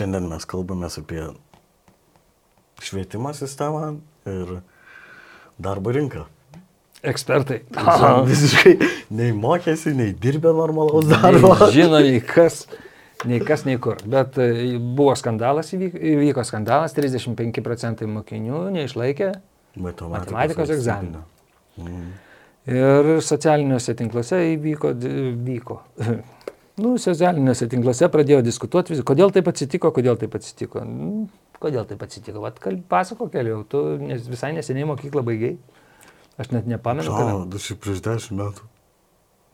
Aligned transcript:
šiandien 0.00 0.28
mes 0.30 0.46
kalbame 0.48 0.88
apie 0.88 1.28
švietimo 2.80 3.32
sistemą 3.36 3.98
ir 4.28 4.60
darbo 5.60 5.92
rinką. 5.92 6.24
Ekspertai. 7.00 7.62
Visiškai 8.28 8.74
nei 9.16 9.32
mokėsi, 9.36 9.92
nei 9.96 10.12
dirbė 10.16 10.52
normalaus 10.56 11.08
darbo. 11.08 11.52
Nei 11.60 11.74
žino, 11.76 12.00
nei 12.04 12.20
kas, 12.24 12.64
nei 13.28 13.40
kas, 13.44 13.64
nei 13.68 13.80
kur. 13.80 14.00
Bet 14.04 14.36
e, 14.40 14.76
buvo 14.80 15.14
skandalas, 15.16 15.72
įvyko, 15.76 16.44
skandalas, 16.44 16.96
35 16.96 17.64
procentai 17.64 18.08
mokinių 18.08 18.66
neišlaikė 18.76 19.30
Matematikos, 19.80 20.12
matematikos 20.16 20.74
egzaminą. 20.74 21.22
Mm. 21.80 22.10
Ir 22.70 23.08
socialiniuose 23.24 23.94
tinkluose 23.96 24.42
įvyko, 24.56 24.92
vyko. 25.46 25.80
Nu, 26.78 26.94
socialiniuose 27.02 27.66
tinkluose 27.68 28.08
pradėjo 28.08 28.40
diskutuoti, 28.46 29.00
kodėl 29.06 29.32
taip 29.34 29.48
atsitiko, 29.50 29.90
kodėl 29.92 30.16
taip 30.20 30.34
atsitiko. 30.38 30.84
Nu, 30.86 31.28
Kodėl 31.60 31.84
taip 31.84 32.00
atsitiko? 32.00 32.40
Vat 32.40 32.56
pasako 32.88 33.26
keliau, 33.28 33.60
tu 33.68 33.82
nes, 34.00 34.24
visai 34.32 34.54
neseniai 34.56 34.86
mokyklą 34.88 35.20
baigiai. 35.26 35.58
Aš 36.40 36.54
net 36.54 36.64
nepamenu, 36.70 37.12
kada. 37.12 37.34
du 37.52 37.60
šiaip 37.60 37.82
prieš 37.84 38.00
dešimt 38.06 38.38
metų. 38.40 38.68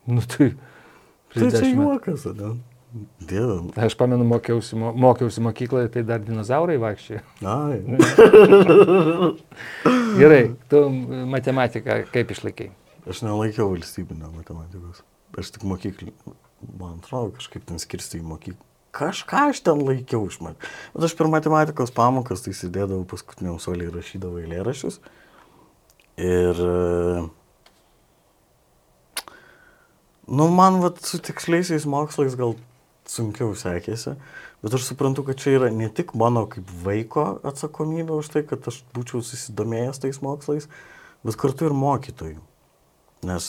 Nu, 0.07 0.23
tai. 0.23 0.53
Tai 1.35 1.49
čia 1.51 1.67
juokas, 1.67 2.29
ne? 2.39 2.53
Dieve. 3.27 3.57
Aš 3.83 3.97
pamenu, 3.99 4.23
mokiausi, 4.25 4.79
mo- 4.79 4.95
mokiausi 4.95 5.43
mokykloje, 5.43 5.91
tai 5.97 6.05
dar 6.07 6.23
dinozaurai 6.23 6.79
vaikščiojo. 6.81 7.25
Ai. 7.43 7.83
Gerai, 10.21 10.45
tu 10.71 10.85
matematiką 11.35 12.05
kaip 12.15 12.31
išlaikai? 12.37 12.71
Aš 13.11 13.25
nelaikiau 13.27 13.73
valstybinio 13.75 14.31
matematikos. 14.31 15.03
Aš 15.43 15.51
tik 15.59 15.67
mokyklį. 15.67 16.15
Man 16.81 16.99
atrodo, 17.01 17.35
kažkaip 17.39 17.67
ten 17.69 17.83
skirsti 17.83 18.21
į 18.21 18.27
mokyklą. 18.27 18.63
Kažką 18.97 19.49
aš 19.53 19.61
ten 19.67 19.83
laikiau 19.85 20.25
iš 20.31 20.39
man. 20.41 20.55
Bet 20.95 21.09
aš 21.11 21.15
per 21.19 21.29
matematikos 21.29 21.93
pamokas 21.93 22.45
tai 22.45 22.55
sėdėdavau 22.57 23.05
paskutiniam 23.09 23.59
soliai 23.61 23.91
ir 23.91 23.99
rašydavau 23.99 24.45
eilėraščius. 24.45 25.01
Ir... 26.17 26.63
e, 26.65 27.27
Nu, 30.27 30.49
man 30.51 30.81
vat, 30.83 30.99
su 31.07 31.21
tiksliaisiais 31.23 31.85
mokslais 31.87 32.35
gal 32.35 32.57
sunkiau 33.07 33.53
sekėsi, 33.55 34.17
bet 34.59 34.75
aš 34.75 34.89
suprantu, 34.89 35.23
kad 35.29 35.39
čia 35.39 35.53
yra 35.61 35.69
ne 35.71 35.87
tik 35.87 36.17
mano 36.19 36.43
kaip 36.51 36.67
vaiko 36.83 37.27
atsakomybė 37.47 38.17
už 38.19 38.33
tai, 38.35 38.43
kad 38.43 38.67
aš 38.67 38.81
būčiau 38.97 39.23
susidomėjęs 39.23 40.03
tais 40.03 40.19
mokslais, 40.27 40.67
bet 41.23 41.39
kartu 41.39 41.69
ir 41.69 41.77
mokytojų. 41.79 42.41
Nes 43.31 43.47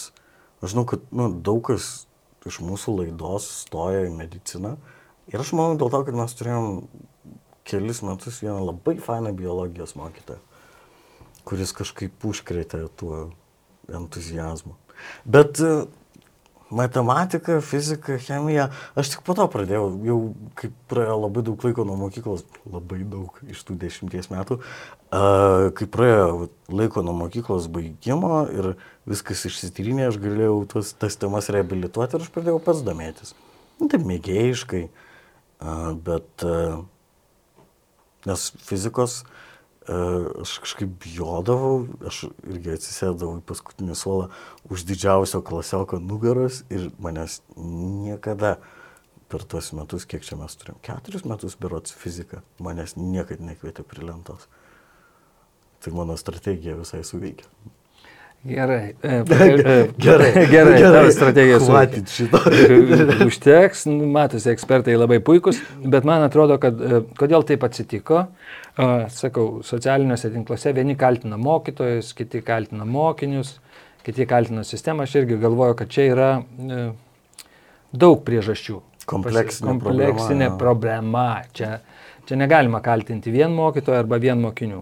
aš 0.61 0.75
žinau, 0.75 0.85
kad 0.93 1.01
nu, 1.09 1.31
daug 1.33 1.63
kas 1.65 2.05
iš 2.49 2.61
mūsų 2.65 2.95
laidos 3.01 3.47
stoja 3.63 4.05
į 4.07 4.13
mediciną. 4.15 4.75
Ir 5.31 5.43
aš 5.43 5.53
manau 5.57 5.77
dėl 5.79 5.91
to, 5.91 6.01
kad 6.07 6.17
mes 6.17 6.35
turėjom 6.39 6.67
kelis 7.67 8.01
metus 8.05 8.39
vieną 8.43 8.61
labai 8.63 8.95
fainą 9.03 9.33
biologijos 9.35 9.97
mokytoją, 9.99 10.39
kuris 11.47 11.73
kažkaip 11.75 12.23
užkrėtė 12.29 12.85
tuo 12.99 13.27
entuzijazmu. 13.91 14.75
Bet 15.27 15.59
matematika, 16.69 17.61
fizika, 17.61 18.17
chemija, 18.19 18.67
aš 18.99 19.13
tik 19.13 19.23
po 19.25 19.35
to 19.37 19.45
pradėjau, 19.51 19.85
jau 20.07 20.17
kaip 20.59 20.73
praėjo 20.91 21.15
labai 21.21 21.43
daug 21.47 21.63
laiko 21.67 21.85
nuo 21.87 21.95
mokyklos, 22.01 22.43
labai 22.67 22.99
daug 23.07 23.39
iš 23.47 23.63
tų 23.67 23.77
dešimties 23.83 24.29
metų, 24.33 24.59
uh, 24.59 25.69
kai 25.77 25.87
praėjo 25.93 26.49
laiko 26.73 27.05
nuo 27.05 27.15
mokyklos 27.21 27.69
baigimo 27.71 28.43
ir 28.51 28.73
viskas 29.07 29.45
išsityrinė, 29.47 30.09
aš 30.09 30.19
galėjau 30.23 30.59
tuos, 30.73 30.91
tas 30.99 31.19
temas 31.19 31.51
reabilituoti 31.53 32.19
ir 32.19 32.27
aš 32.27 32.33
pradėjau 32.35 32.59
pats 32.63 32.83
domėtis. 32.87 33.33
Nu, 33.79 33.87
taip 33.91 34.03
mėgėjiškai, 34.09 34.85
uh, 34.87 35.91
bet 36.03 36.47
uh, 36.47 36.83
nes 38.27 38.49
fizikos 38.67 39.21
uh, 39.23 39.35
aš 39.87 40.57
kažkaip 40.63 40.91
bijodavau, 41.03 41.87
aš 42.07 42.25
irgi 42.43 42.73
atsisėdavau 42.75 43.37
į 43.39 43.45
paskutinį 43.47 43.95
suolą 43.95 44.27
už 44.67 44.83
didžiausio 44.89 45.39
klasioko 45.47 46.01
nugaros 46.03 46.63
ir 46.73 46.89
manęs 46.99 47.39
niekada 47.55 48.57
per 49.31 49.43
tuos 49.43 49.71
metus, 49.75 50.07
kiek 50.07 50.23
čia 50.23 50.37
mes 50.39 50.55
turim, 50.59 50.79
keturis 50.83 51.25
metus 51.27 51.55
berots 51.59 51.95
fiziką, 51.95 52.41
manęs 52.63 52.97
niekada 52.99 53.47
nekvietė 53.47 53.87
prie 53.87 54.03
lentos. 54.07 54.47
Tai 55.83 55.93
mano 55.95 56.15
strategija 56.19 56.75
visai 56.79 57.03
suveikia. 57.05 57.47
Gerai. 58.43 58.95
E, 59.01 59.07
e, 59.29 59.89
Gerai, 59.97 60.47
gerai, 60.53 60.81
tavo 60.81 61.11
strategija 61.11 61.59
su. 61.59 61.71
Matyt 61.71 62.09
šito. 62.09 62.39
Užteks, 63.27 63.85
nu, 63.89 64.07
matosi, 64.11 64.49
ekspertai 64.53 64.95
labai 64.95 65.19
puikus, 65.19 65.59
bet 65.83 66.05
man 66.07 66.23
atrodo, 66.23 66.59
kad 66.61 66.79
e, 66.79 67.01
kodėl 67.17 67.45
taip 67.47 67.65
atsitiko, 67.67 68.27
sakau, 69.09 69.63
socialiniuose 69.65 70.29
tinkluose 70.29 70.71
vieni 70.77 70.93
kaltina 70.99 71.39
mokytojus, 71.41 72.11
kiti 72.17 72.43
kaltina 72.45 72.85
mokinius, 72.85 73.55
kiti 74.05 74.27
kaltina 74.29 74.63
sistemą, 74.63 75.07
aš 75.07 75.17
irgi 75.23 75.39
galvoju, 75.41 75.75
kad 75.81 75.91
čia 75.91 76.05
yra 76.13 76.29
e, 76.37 76.83
daug 77.91 78.21
priežasčių. 78.27 78.79
Kompleksinė 79.07 79.71
kompleksinė 79.71 80.47
problema, 80.59 80.61
problema. 80.61 81.25
Čia, 81.55 81.73
čia 82.27 82.39
negalima 82.39 82.83
kaltinti 82.83 83.31
vien 83.31 83.53
mokytojo 83.55 83.97
arba 84.03 84.19
vien 84.21 84.39
mokinių. 84.43 84.81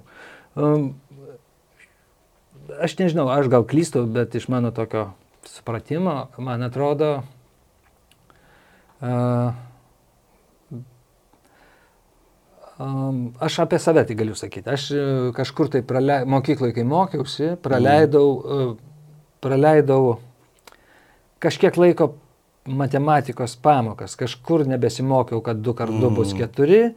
Aš 2.81 2.97
nežinau, 2.97 3.27
aš 3.29 3.49
gal 3.51 3.65
klystu, 3.67 4.05
bet 4.09 4.35
iš 4.35 4.47
mano 4.49 4.71
tokio 4.73 5.11
supratimo, 5.45 6.15
man 6.41 6.65
atrodo, 6.65 7.09
uh, 9.05 9.53
um, 12.81 13.19
aš 13.39 13.59
apie 13.65 13.79
save 13.79 14.05
tai 14.09 14.17
galiu 14.17 14.35
sakyti. 14.35 14.69
Aš 14.73 14.87
e, 14.91 15.05
kažkur 15.37 15.69
tai 15.75 15.83
prale... 15.85 16.23
mokykloje, 16.25 16.73
kai 16.79 16.87
mokiausi, 16.89 17.53
praleidau, 17.61 18.25
uh, 18.33 18.75
praleidau 19.45 20.17
kažkiek 21.43 21.77
laiko 21.77 22.15
matematikos 22.65 23.59
pamokas, 23.61 24.17
kažkur 24.17 24.65
nebesimokiau, 24.65 25.43
kad 25.45 25.61
2 25.61 25.77
kart 25.77 25.93
2 25.93 26.15
bus 26.17 26.33
4 26.33 26.95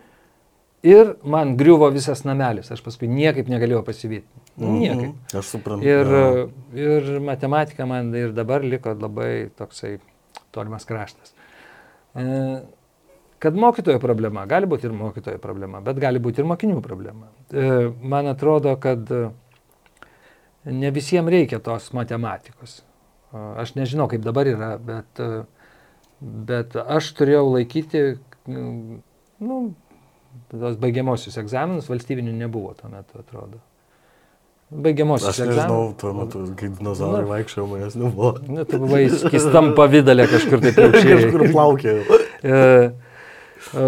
ir 0.83 1.15
man 1.25 1.57
griuvo 1.59 1.89
visas 1.95 2.25
namelis, 2.27 2.71
aš 2.75 2.83
paskui 2.85 3.09
niekaip 3.11 3.49
negalėjau 3.51 3.83
pasivyti. 3.87 4.27
Niekaip. 4.59 5.13
Mhm, 5.13 5.39
Aš 5.39 5.53
suprantu. 5.55 5.87
Ir, 5.87 6.09
ir 6.79 7.21
matematika 7.23 7.87
man 7.87 8.11
ir 8.15 8.33
dabar 8.35 8.65
liko 8.67 8.95
labai 8.99 9.51
toksai 9.59 9.99
tolimas 10.55 10.87
kraštas. 10.89 11.35
E, 12.15 12.63
Kad 13.39 13.55
mokytojo 13.55 14.01
problema, 14.03 14.43
gali 14.51 14.67
būti 14.67 14.89
ir 14.89 14.95
mokytojo 14.99 15.39
problema, 15.39 15.79
bet 15.79 16.01
gali 16.03 16.19
būti 16.19 16.43
ir 16.43 16.47
mokinių 16.51 16.81
problema. 16.83 17.29
E, 17.55 17.87
Man 18.03 18.27
atrodo, 18.27 18.73
kad 18.83 19.07
e, 19.15 19.29
ne 20.67 20.91
visiems 20.91 21.31
reikia 21.31 21.61
tos 21.63 21.93
matematikos. 21.95 22.81
E, 23.31 23.45
Aš 23.63 23.77
nežinau, 23.79 24.09
kaip 24.11 24.25
dabar 24.27 24.51
yra, 24.51 24.73
bet, 24.83 25.23
e, 25.23 25.45
bet 26.51 26.75
aš 26.83 27.13
turėjau 27.21 27.45
laikyti, 27.53 28.03
mm, 28.51 28.99
nu, 29.47 29.61
tos 30.53 30.79
baigiamosius 30.81 31.39
egzaminus, 31.41 31.89
valstybinių 31.91 32.37
nebuvo 32.39 32.75
tuo 32.79 32.91
metu, 32.93 33.21
atrodo. 33.21 33.61
Baigiamosius 34.69 35.31
Aš 35.31 35.43
nežinau, 35.47 35.83
tuo 35.97 36.13
metu, 36.13 36.43
kai 36.59 36.69
dinozaurai 36.69 37.23
Na. 37.25 37.29
vaikščiojo, 37.31 37.67
manęs 37.71 37.95
nebuvo. 37.97 38.35
Nu, 38.53 38.67
tu 38.69 38.81
buvai 38.83 39.07
skistam 39.09 39.73
pavydalė 39.79 40.29
kažkur 40.29 40.61
tai 40.65 40.75
pliaukščiai. 40.77 41.15
Kažkur 41.23 41.45
plaukėjau. 41.55 42.19
E, 42.45 42.59
e, 43.73 43.87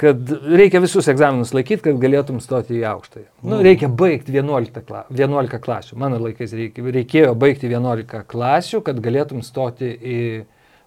kad 0.00 0.32
reikia 0.56 0.80
visus 0.84 1.08
egzaminus 1.12 1.52
laikyti, 1.56 1.84
kad 1.84 2.00
galėtum 2.00 2.40
stoti 2.40 2.78
į 2.80 2.86
aukštąją. 2.94 3.28
Nu, 3.44 3.60
reikia 3.64 3.92
baigti 3.92 4.32
11, 4.32 4.80
kla, 4.88 5.04
11 5.12 5.60
klasių. 5.68 6.00
Mano 6.00 6.20
laikais 6.22 6.56
reikėjo, 6.56 7.36
baigti 7.36 7.68
11 7.68 8.24
klasių, 8.32 8.80
kad 8.88 9.04
galėtum 9.04 9.44
stoti 9.44 9.92
į 9.92 10.20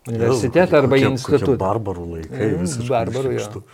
universitetą 0.09 0.81
arba 0.81 0.99
į 0.99 1.11
institutą. 1.11 1.57
Barbarų 1.61 2.07
laikai. 2.15 2.49
Mm, 2.49 2.65
visiškai 2.65 2.89
barbarų, 2.94 3.38
jo. 3.38 3.65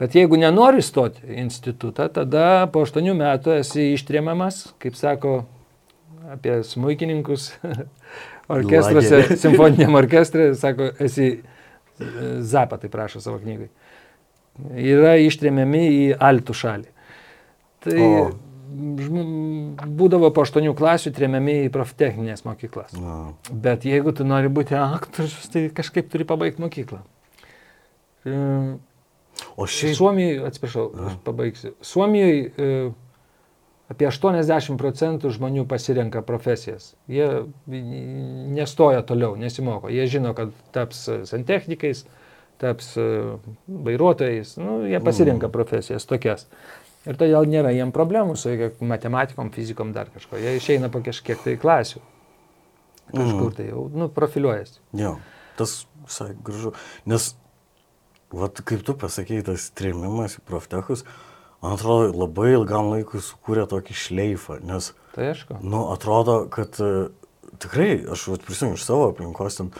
Bet 0.00 0.16
jeigu 0.18 0.38
nenori 0.40 0.82
stoti 0.82 1.22
į 1.28 1.36
institutą, 1.44 2.08
tada 2.10 2.66
po 2.74 2.82
8 2.82 3.12
metų 3.14 3.58
esi 3.60 3.92
ištrėmiamas, 3.94 4.72
kaip 4.82 4.96
sako 4.98 5.44
apie 6.34 6.56
smūkininkus 6.66 7.52
orkestruose, 8.54 9.20
simfoniniam 9.44 9.94
orkestrė, 9.98 10.48
sako, 10.58 10.90
esi 11.04 11.28
e, 11.30 11.38
Zapą, 12.42 12.80
tai 12.82 12.90
prašo 12.90 13.22
savo 13.22 13.38
knygai. 13.42 13.68
Yra 14.78 15.14
ištrėmiami 15.22 15.84
į 15.92 16.02
Altų 16.22 16.56
šalį. 16.58 16.90
Tai 17.84 18.08
O. 18.08 18.24
būdavo 20.00 20.30
po 20.34 20.44
8 20.46 20.74
klasių 20.78 21.12
trėmiami 21.14 21.56
į 21.66 21.70
proftechninės 21.74 22.42
mokyklas. 22.46 22.94
Na, 22.98 23.34
Bet 23.50 23.86
jeigu 23.86 24.14
tu 24.16 24.26
nori 24.26 24.50
būti 24.50 24.74
aktorius, 24.78 25.38
tai 25.54 25.68
kažkaip 25.74 26.10
turi 26.10 26.26
pabaigti 26.26 26.64
mokyklą. 26.64 27.02
E, 28.24 28.34
O 29.56 29.66
šiaip. 29.70 29.96
Suomijoje, 29.98 30.42
atsiprašau, 30.48 30.84
aš 31.08 31.16
pabaigsiu. 31.26 31.72
Suomijoje 31.84 32.44
e, 32.44 32.68
apie 33.92 34.08
80 34.08 34.78
procentų 34.80 35.32
žmonių 35.34 35.66
pasirenka 35.70 36.22
profesijas. 36.26 36.92
Jie 37.10 37.26
nestoja 37.66 39.02
toliau, 39.06 39.34
nesimoko. 39.38 39.90
Jie 39.92 40.06
žino, 40.16 40.34
kad 40.36 40.54
taps 40.74 41.04
santechnikais, 41.30 42.04
taps 42.62 42.94
e, 43.00 43.08
vairuotojais, 43.66 44.56
nu, 44.62 44.80
jie 44.88 45.02
pasirenka 45.04 45.50
profesijas 45.52 46.08
tokias. 46.08 46.48
Ir 47.04 47.18
todėl 47.20 47.44
nėra 47.50 47.74
jiem 47.74 47.92
problemų 47.92 48.36
su 48.40 48.54
matematikom, 48.80 49.50
fizikom, 49.52 49.92
dar 49.92 50.08
kažko. 50.14 50.38
Jie 50.40 50.56
išeina 50.56 50.88
po 50.92 51.02
kažkiek 51.04 51.42
tai 51.44 51.58
klasių. 51.60 52.00
Kažkur 53.12 53.52
tai 53.58 53.68
jau, 53.68 53.88
nu, 53.92 54.08
profiliuojasi. 54.08 54.78
Jo, 54.96 55.18
tas 55.58 55.82
visai 56.06 56.30
gražu. 56.46 56.72
Nes, 57.10 57.34
vat, 58.38 58.60
kaip 58.66 58.84
tu 58.86 58.94
pasakėjai, 58.98 59.46
tas 59.50 59.68
trėmimas 59.76 60.38
į 60.40 60.44
proftechus, 60.48 61.04
man 61.64 61.76
atrodo, 61.78 62.12
labai 62.24 62.52
ilgam 62.54 62.92
laikui 62.92 63.22
sukūrė 63.24 63.66
tokį 63.70 63.96
šleifą. 63.98 64.60
Nes, 64.66 64.92
Tai 65.16 65.30
aišku. 65.32 65.58
nu, 65.62 65.86
atrodo, 65.94 66.44
kad 66.52 66.78
uh, 66.82 67.10
tikrai, 67.62 68.04
aš 68.12 68.28
prisimenu 68.46 68.78
iš 68.78 68.86
savo 68.86 69.08
aplinkos, 69.12 69.58
ten, 69.60 69.70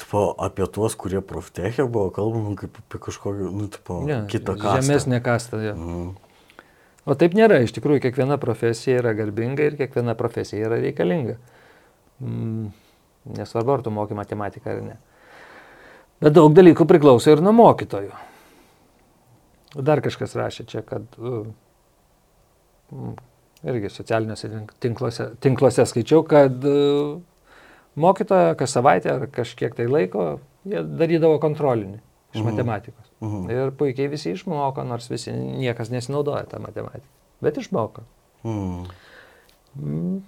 tipo, 0.00 0.24
apie 0.42 0.66
tuos, 0.72 0.96
kurie 0.98 1.22
proftechė 1.24 1.86
buvo 1.86 2.10
kalbama 2.14 2.54
kaip 2.58 2.76
apie 2.82 3.00
kažkokį, 3.08 3.48
nu, 3.52 3.70
tipo, 3.72 4.02
Ne, 4.08 4.22
kitą 4.30 4.56
kastą. 4.58 4.82
Žemesnė 4.82 5.22
kasta. 5.24 5.62
Jo. 5.62 5.74
Mm. 5.78 6.12
O 7.02 7.16
taip 7.18 7.34
nėra, 7.34 7.58
iš 7.64 7.74
tikrųjų 7.74 8.04
kiekviena 8.04 8.36
profesija 8.38 9.00
yra 9.00 9.10
garbinga 9.18 9.64
ir 9.66 9.74
kiekviena 9.80 10.14
profesija 10.18 10.68
yra 10.68 10.78
reikalinga. 10.82 11.34
Mm, 12.22 12.68
nesvarbu, 13.38 13.74
ar 13.74 13.82
tu 13.82 13.90
moki 13.94 14.14
matematiką 14.14 14.76
ar 14.76 14.84
ne. 14.86 14.98
Bet 16.22 16.36
daug 16.36 16.52
dalykų 16.54 16.86
priklauso 16.86 17.32
ir 17.34 17.40
nuo 17.42 17.52
mokytojų. 17.56 18.12
Dar 19.82 20.02
kažkas 20.04 20.34
rašė 20.36 20.66
čia, 20.68 20.82
kad 20.86 21.06
uh, 21.18 21.46
mm, 22.92 23.14
irgi 23.72 23.90
socialiniuose 23.90 24.50
tink- 24.52 24.74
tinkluose, 24.84 25.30
tinkluose 25.42 25.86
skaičiau, 25.88 26.22
kad 26.28 26.62
uh, 26.68 27.16
mokytoja 27.96 28.54
kas 28.60 28.74
savaitę 28.76 29.10
ar 29.16 29.26
kažkiek 29.32 29.74
tai 29.78 29.88
laiko 29.90 30.26
jie 30.68 30.82
darydavo 30.86 31.40
kontrolinį 31.42 31.98
iš 32.32 32.40
Mhm. 32.40 32.46
matematikos. 32.50 33.08
Mhm. 33.20 33.50
Ir 33.50 33.72
puikiai 33.76 34.08
visi 34.12 34.32
išmoko, 34.32 34.84
nors 34.88 35.08
visi 35.10 35.32
niekas 35.32 35.90
nesinaudoja 35.92 36.46
tą 36.48 36.60
matematiką. 36.62 37.08
Bet 37.42 37.58
išmoko. 37.60 38.04
Mm. 38.44 38.86
Mm, 39.78 40.22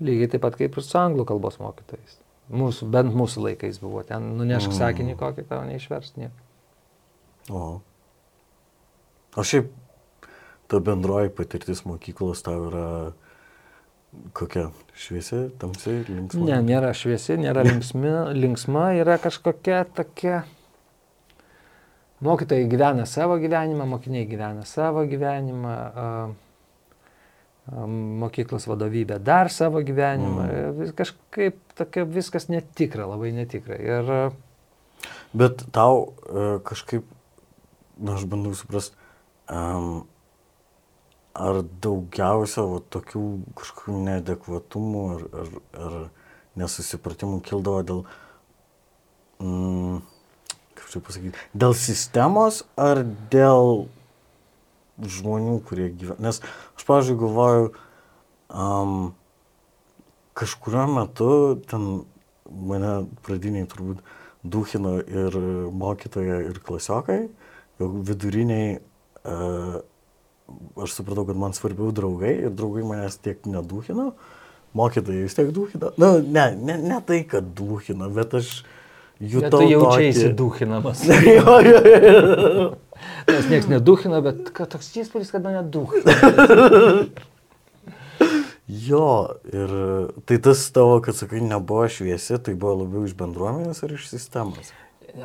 Lygiai 0.00 0.30
taip 0.32 0.40
pat 0.46 0.56
kaip 0.56 0.76
ir 0.78 0.82
su 0.82 0.96
anglų 0.98 1.24
kalbos 1.28 1.58
mokytojais. 1.60 2.16
Mūsų, 2.50 2.88
bent 2.90 3.14
mūsų 3.14 3.44
laikais 3.46 3.78
buvo. 3.78 4.02
Ten 4.02 4.32
nunešk 4.38 4.72
Mm. 4.72 4.78
sakinį 4.80 5.16
kokį 5.20 5.44
tau 5.48 5.60
neišverst 5.68 6.16
nieko. 6.18 6.34
O. 7.50 7.80
O 9.38 9.42
šiaip 9.46 9.70
ta 10.68 10.80
bendroji 10.82 11.30
patirtis 11.30 11.84
mokyklos 11.86 12.42
tau 12.42 12.66
yra 12.70 13.12
kokia 14.34 14.70
šviesi, 14.98 15.50
tamsi, 15.62 16.00
linksma? 16.08 16.42
Ne, 16.48 16.58
nėra 16.66 16.90
šviesi, 16.94 17.36
nėra 17.38 17.62
linksmi, 17.70 18.10
linksma, 18.34 18.88
yra 18.98 19.18
kažkokia 19.22 19.84
tokia. 19.94 20.42
Mokytojai 22.20 22.66
gyvena 22.68 23.06
savo 23.08 23.38
gyvenimą, 23.40 23.86
mokiniai 23.88 24.26
gyvena 24.28 24.66
savo 24.68 25.06
gyvenimą, 25.08 25.70
a, 25.72 26.08
mokyklos 27.70 28.66
vadovybė 28.66 29.20
dar 29.22 29.50
savo 29.52 29.82
gyvenimą. 29.86 30.46
Mm. 30.46 30.94
Kažkaip 30.98 31.58
tokia 31.78 32.06
viskas 32.08 32.48
netikra, 32.50 33.06
labai 33.10 33.30
netikra. 33.36 33.78
Ir 33.78 34.14
Bet 35.32 35.62
tau 35.70 36.14
e, 36.26 36.58
kažkaip, 36.66 37.06
na, 38.02 38.16
aš 38.16 38.24
bandau 38.26 38.50
suprasti, 38.58 38.96
um, 39.46 40.02
ar 41.38 41.60
daugiausia 41.82 42.64
va, 42.66 42.80
tokių 42.90 43.22
kažkokių 43.60 44.00
neadekvatumų 44.08 45.04
ar, 45.14 45.22
ar, 45.42 45.52
ar 45.86 45.94
nesusipratimų 46.58 47.38
kildavo 47.46 47.84
dėl, 47.86 48.02
mm, 49.38 50.02
kaip 50.74 50.90
čia 50.90 51.04
pasakyti, 51.06 51.46
dėl 51.54 51.78
sistemos 51.78 52.64
ar 52.74 53.04
dėl 53.30 53.86
žmonių, 55.00 55.58
kurie 55.68 55.90
gyvena. 55.92 56.28
Nes 56.28 56.40
aš, 56.42 56.84
pavyzdžiui, 56.86 57.18
galvoju, 57.20 57.68
um, 58.50 58.96
kažkurio 60.38 60.86
metu 60.90 61.30
ten 61.70 61.86
mane 62.50 62.94
pradiniai 63.26 63.68
turbūt 63.70 64.02
duhino 64.42 64.98
ir 65.04 65.36
mokytoja, 65.76 66.40
ir 66.48 66.58
klasiokai, 66.64 67.20
jau 67.80 67.88
viduriniai, 68.08 68.80
uh, 69.24 69.78
aš 70.80 70.98
supratau, 70.98 71.26
kad 71.28 71.38
man 71.38 71.54
svarbiau 71.56 71.92
draugai 71.94 72.34
ir 72.48 72.52
draugai 72.56 72.82
manęs 72.88 73.20
tiek 73.22 73.44
neduhino, 73.46 74.10
mokytojai 74.74 75.26
vis 75.26 75.36
tiek 75.36 75.50
duhino. 75.54 75.92
Na, 76.00 76.12
nu, 76.16 76.26
ne, 76.26 76.46
ne, 76.56 76.78
ne 76.90 77.00
tai, 77.06 77.22
kad 77.28 77.52
duhino, 77.56 78.10
bet 78.14 78.38
aš 78.40 78.60
bet 78.62 78.76
jutau. 79.20 79.60
tu 79.60 79.68
jaučiaisi 79.68 80.24
tokį... 80.24 80.36
duhinamas. 80.38 81.04
jo, 81.08 81.56
jo, 81.70 81.80
jo. 82.06 82.70
Nes 83.30 83.48
niekas 83.50 83.68
neduhina, 83.70 84.20
bet 84.24 84.52
toks 84.56 84.90
įspūdis, 85.00 85.32
kad 85.32 85.44
mane 85.44 85.62
duhina. 85.72 86.14
Jo, 88.70 89.36
ir 89.50 89.72
tai 90.28 90.38
tas 90.42 90.62
tavo, 90.74 91.00
kad 91.02 91.16
sakai, 91.18 91.40
nebuvo 91.42 91.88
šviesi, 91.90 92.38
tai 92.38 92.54
buvo 92.54 92.84
labiau 92.84 93.02
iš 93.08 93.16
bendruomenės 93.18 93.82
ar 93.86 93.94
iš 93.96 94.06
sistemos? 94.12 94.70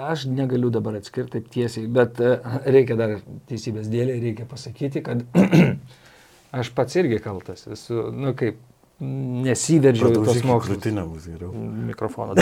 Aš 0.02 0.24
negaliu 0.32 0.72
dabar 0.74 0.96
atskirti 0.98 1.38
taip 1.38 1.52
tiesiai, 1.54 1.86
bet 1.94 2.18
e, 2.24 2.32
reikia 2.74 2.98
dar 2.98 3.20
teisybės 3.52 3.92
dėlė, 3.92 4.16
reikia 4.24 4.48
pasakyti, 4.50 5.04
kad 5.06 5.22
aš 6.60 6.72
pats 6.74 6.98
irgi 6.98 7.20
kaltas. 7.22 7.68
Esu, 7.70 8.08
nu 8.16 8.34
kaip, 8.40 8.58
nesiveržiau 9.00 10.16
į 10.16 10.26
tos 10.26 10.42
mokslus. 10.48 10.82
Mikrofoną. 11.92 12.34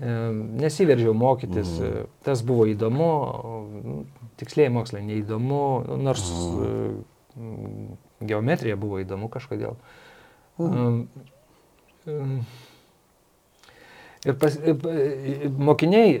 E, 0.00 0.06
Nesiveržiau 0.62 1.12
mokytis, 1.14 1.74
e, 1.80 2.04
tas 2.24 2.42
buvo 2.42 2.64
įdomu, 2.66 3.08
tiksliai 4.40 4.70
mokslai 4.72 5.02
neįdomu, 5.06 5.60
nors 6.02 6.24
e, 6.26 6.72
m, 7.38 7.96
geometrija 8.22 8.76
buvo 8.76 8.98
įdomu 9.02 9.28
kažkodėl. 9.32 9.76
Um, 10.58 11.06
Ir 14.22 14.36
pas, 14.38 14.54
pa- 14.54 14.92
mokiniai 15.66 16.12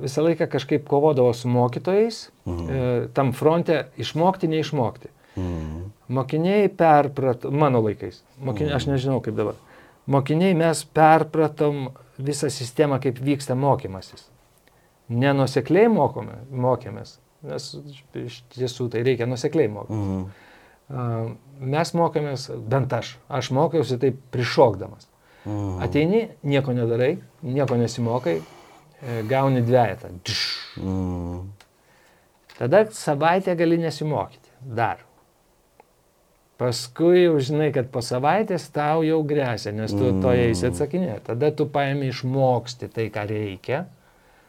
visą 0.00 0.22
laiką 0.24 0.46
kažkaip 0.48 0.86
kovodavo 0.88 1.32
su 1.36 1.48
mokytojais, 1.52 2.30
Mhm. 2.46 2.68
e, 2.70 3.08
tam 3.12 3.32
fronte 3.32 3.86
išmokti, 4.00 4.48
neišmokti. 4.48 5.08
Mhm. 5.36 5.82
Mokiniai 6.08 6.68
perprato, 6.68 7.50
mano 7.50 7.80
laikais, 7.84 8.22
mokiniai, 8.40 8.74
aš 8.76 8.86
nežinau 8.86 9.20
kaip 9.20 9.34
dabar, 9.36 9.54
mokiniai 10.06 10.54
mes 10.56 10.84
perpratom 10.84 11.90
visą 12.18 12.50
sistemą, 12.50 13.00
kaip 13.02 13.18
vyksta 13.22 13.56
mokymasis. 13.58 14.28
Nenusekliai 15.08 15.88
mokome, 15.92 16.38
mokėmės, 16.50 17.18
nes 17.44 17.70
iš 18.16 18.38
tiesų 18.54 18.88
tai 18.94 19.02
reikia 19.04 19.28
nusekliai 19.28 19.68
mokyti. 19.72 19.98
Mhm. 20.00 21.34
Mes 21.74 21.92
mokėmės, 21.96 22.48
bent 22.68 22.92
aš, 22.92 23.14
aš 23.32 23.50
mokiausi 23.56 23.98
taip 24.00 24.20
prišokdamas. 24.34 25.08
Mhm. 25.44 25.82
Ateini, 25.84 26.22
nieko 26.44 26.72
nedarai, 26.76 27.18
nieko 27.44 27.76
nesimokai, 27.80 28.38
e, 28.40 29.22
gauni 29.28 29.60
dviejatą. 29.64 30.12
Mhm. 30.80 31.40
Tada 32.58 32.84
savaitę 32.90 33.56
gali 33.56 33.78
nesimokyti. 33.78 34.52
Dar. 34.60 35.03
Paskui 36.58 37.24
jau 37.24 37.38
žinai, 37.42 37.72
kad 37.74 37.88
po 37.90 37.98
savaitės 38.04 38.68
tau 38.72 39.02
jau 39.02 39.24
grėsia, 39.26 39.72
nes 39.74 39.90
tu 39.90 40.04
Mm. 40.12 40.20
to 40.22 40.28
eisi 40.30 40.66
atsakinė. 40.68 41.16
Tada 41.26 41.50
tu 41.50 41.66
paėmė 41.66 42.08
išmoksti 42.12 42.88
tai, 42.94 43.08
ką 43.10 43.26
reikia. 43.28 43.86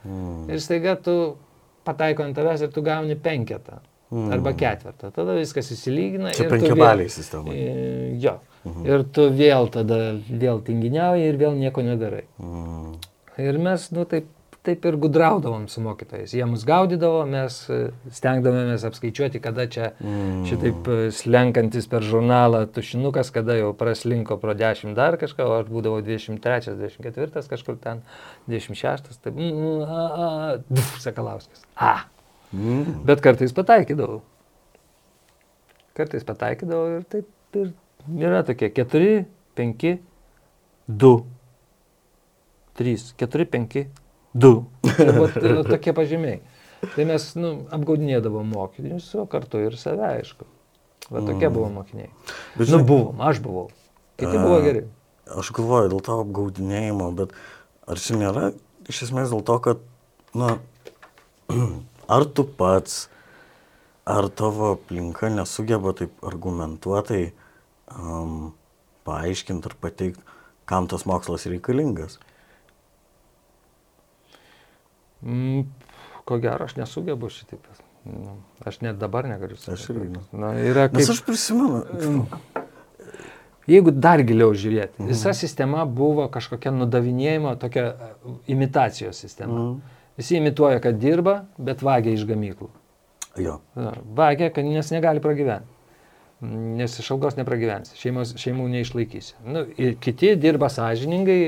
Mhm. 0.04 0.50
Ir 0.50 0.58
staiga 0.62 0.94
tu 1.02 1.36
pataiko 1.84 2.22
ant 2.22 2.36
tavęs 2.36 2.62
ir 2.62 2.68
tu 2.68 2.82
gauni 2.82 3.16
penketą. 3.16 3.80
Mhm. 4.12 4.32
Arba 4.32 4.52
ketvirtą. 4.52 5.10
Tada 5.12 5.34
viskas 5.34 5.66
įsilygina. 5.74 6.30
Čia 6.30 6.48
penkiabaliai 6.48 7.06
vėl- 7.08 7.10
sistema. 7.10 7.50
E, 7.52 8.16
Jo. 8.20 8.38
Mhm. 8.64 8.86
Ir 8.86 9.02
tu 9.12 9.28
vėl 9.30 9.68
tada 9.70 10.14
vėl 10.30 10.62
tinginiauji 10.62 11.26
ir 11.28 11.36
vėl 11.36 11.58
nieko 11.58 11.82
nedarai. 11.82 12.22
Mhm. 12.40 12.94
Ir 13.38 13.58
mes, 13.58 13.90
nu, 13.90 14.04
taip, 14.04 14.26
taip 14.66 14.84
ir 14.90 14.96
gudraudavom 15.00 15.68
su 15.70 15.80
mokytojais. 15.84 16.32
Jie 16.34 16.44
mus 16.50 16.64
gaudydavo, 16.66 17.22
mes 17.30 17.58
e, 17.70 17.78
stengdavomės 18.18 18.84
apskaičiuoti, 18.88 19.40
kada 19.44 19.66
čia 19.70 19.92
Mhm. 20.00 20.44
šitaip 20.50 20.88
e, 20.90 20.96
slenkantis 21.14 21.86
per 21.90 22.02
žurnalą 22.06 22.64
tušinukas, 22.74 23.30
kada 23.34 23.56
jau 23.60 23.72
praslinko 23.78 24.36
pro 24.42 24.54
10 24.58 24.94
dar 24.98 25.16
kažką, 25.20 25.46
o 25.46 25.56
aš 25.60 25.70
būdavau 25.70 26.02
23, 26.04 26.74
24 26.76 27.48
kažkur 27.52 27.78
ten, 27.82 28.02
26, 28.50 29.20
taip, 29.22 29.34
mm, 29.34 29.52
mm, 29.54 29.82
a, 29.86 30.06
a, 30.26 30.56
duf, 30.68 30.96
Sakalauskas. 31.02 31.62
A. 31.76 31.94
Mhm. 32.52 33.04
Bet 33.06 33.22
kartais 33.24 33.52
pataikydavau. 33.54 34.20
Kartais 35.96 36.24
pataikydavau 36.28 36.98
ir 36.98 37.06
taip 37.08 37.56
ir 37.56 37.72
yra 38.20 38.42
tokie 38.46 38.68
4, 38.74 39.24
5, 39.56 39.98
2, 40.88 41.14
3, 42.76 43.14
4, 43.16 43.46
5, 43.54 43.86
2. 44.36 44.52
Tai 44.96 45.06
vat, 45.16 45.36
e, 45.40 45.54
tokie 45.66 45.92
pažymiai. 45.96 46.40
Tai 46.94 47.06
mes 47.08 47.24
nu, 47.40 47.52
apgaudinėdavom 47.72 48.50
mokinius, 48.52 49.08
o 49.16 49.24
kartu 49.30 49.62
ir 49.64 49.76
save, 49.80 50.04
aišku. 50.20 50.44
Va 51.10 51.22
tokie 51.24 51.48
Mm. 51.48 51.54
buvo 51.54 51.68
mokiniai. 51.72 52.10
Bet 52.56 52.66
Nu, 52.68 52.76
žinai, 52.76 52.86
buvom, 52.88 53.20
aš 53.22 53.40
buvau. 53.40 53.68
Kiti 54.18 54.36
buvo 54.38 54.58
A. 54.58 54.62
geri. 54.64 54.84
aš 55.26 55.50
galvoju 55.56 55.88
dėl 55.90 56.02
to 56.06 56.16
apgaudinėjimo, 56.22 57.08
bet 57.16 57.32
ar 57.88 57.96
čia 57.98 58.14
nėra 58.20 58.52
iš 58.88 59.02
esmės 59.08 59.32
dėl 59.32 59.42
to, 59.44 59.56
kad, 59.64 59.78
na, 60.34 60.58
ar 62.16 62.24
tu 62.26 62.44
pats, 62.44 63.08
ar 64.06 64.28
tavo 64.28 64.72
aplinka 64.76 65.28
nesugeba 65.32 65.92
taip 65.98 66.12
argumentuotai 66.26 67.32
um, 67.96 68.52
paaiškinti 69.06 69.66
ar 69.70 69.74
pateikti, 69.82 70.22
kam 70.66 70.86
tas 70.90 71.06
mokslas 71.06 71.46
reikalingas? 71.50 72.18
Mm, 75.26 75.66
ko 76.24 76.38
gero, 76.42 76.68
aš 76.68 76.76
nesugebu 76.78 77.30
šitaip. 77.32 77.66
Nu, 78.06 78.36
aš 78.64 78.80
net 78.80 78.98
dabar 79.02 79.26
negaliu 79.26 79.58
Aš 79.58 79.88
irgi. 79.90 80.12
Na, 80.30 80.52
yra 80.54 80.86
Nes 80.92 81.08
kaip, 81.08 81.16
aš 81.16 81.22
prisimenu. 81.26 82.26
jeigu 83.66 83.90
dar 83.90 84.22
giliau 84.22 84.54
žiūrėti, 84.54 85.00
mhm. 85.00 85.10
visa 85.10 85.34
sistema 85.34 85.84
buvo 85.84 86.28
kažkokia 86.30 86.70
nudavinėjimo, 86.74 87.56
tokia 87.58 87.86
e, 87.90 88.10
imitacijos 88.54 89.18
sistema. 89.18 89.58
Mhm. 89.58 89.94
Visi 90.16 90.38
imituoja, 90.38 90.78
kad 90.80 90.96
dirba, 90.96 91.40
bet 91.58 91.82
vagia 91.84 92.14
iš 92.16 92.22
gamyklų. 92.28 92.70
Jo. 93.42 93.58
Vagia, 94.16 94.48
kad 94.54 94.64
nes 94.64 94.88
negali 94.94 95.20
pragyventi. 95.20 95.74
Nes 96.76 96.94
iš 97.00 97.10
algos 97.14 97.36
nepragyvensi, 97.36 97.96
šeimos, 97.96 98.34
šeimų 98.40 98.66
neišlaikysi. 98.74 99.34
Nu, 99.44 99.64
kiti 100.04 100.34
dirba 100.40 100.68
sąžiningai, 100.72 101.38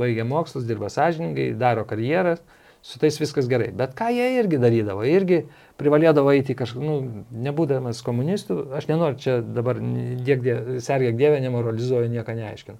baigia 0.00 0.24
mokslus, 0.28 0.64
dirba 0.68 0.88
sąžiningai, 0.92 1.50
daro 1.60 1.84
karjeras, 1.88 2.40
su 2.82 2.98
tais 2.98 3.18
viskas 3.20 3.48
gerai. 3.50 3.70
Bet 3.76 3.92
ką 3.98 4.08
jie 4.14 4.26
irgi 4.40 4.60
darydavo, 4.60 5.04
irgi 5.04 5.42
privalėdavo 5.80 6.32
eiti 6.34 6.56
kažkur, 6.56 6.84
nu, 6.84 7.24
nebūdamas 7.46 8.02
komunistų, 8.04 8.58
aš 8.76 8.88
nenoriu 8.90 9.20
čia 9.20 9.38
dabar, 9.44 9.80
diek, 10.24 10.44
sergėk 10.84 11.18
dievę, 11.20 11.40
nemoralizuoju, 11.44 12.10
nieko 12.12 12.36
neaiškinu. 12.36 12.78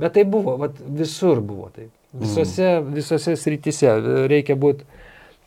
Bet 0.00 0.14
tai 0.16 0.24
buvo, 0.24 0.56
vat, 0.60 0.78
visur 0.80 1.42
buvo 1.44 1.68
taip. 1.74 1.90
Visose, 2.16 2.78
visose 2.90 3.36
srityse 3.38 3.92
reikia 4.30 4.56
būti, 4.58 4.86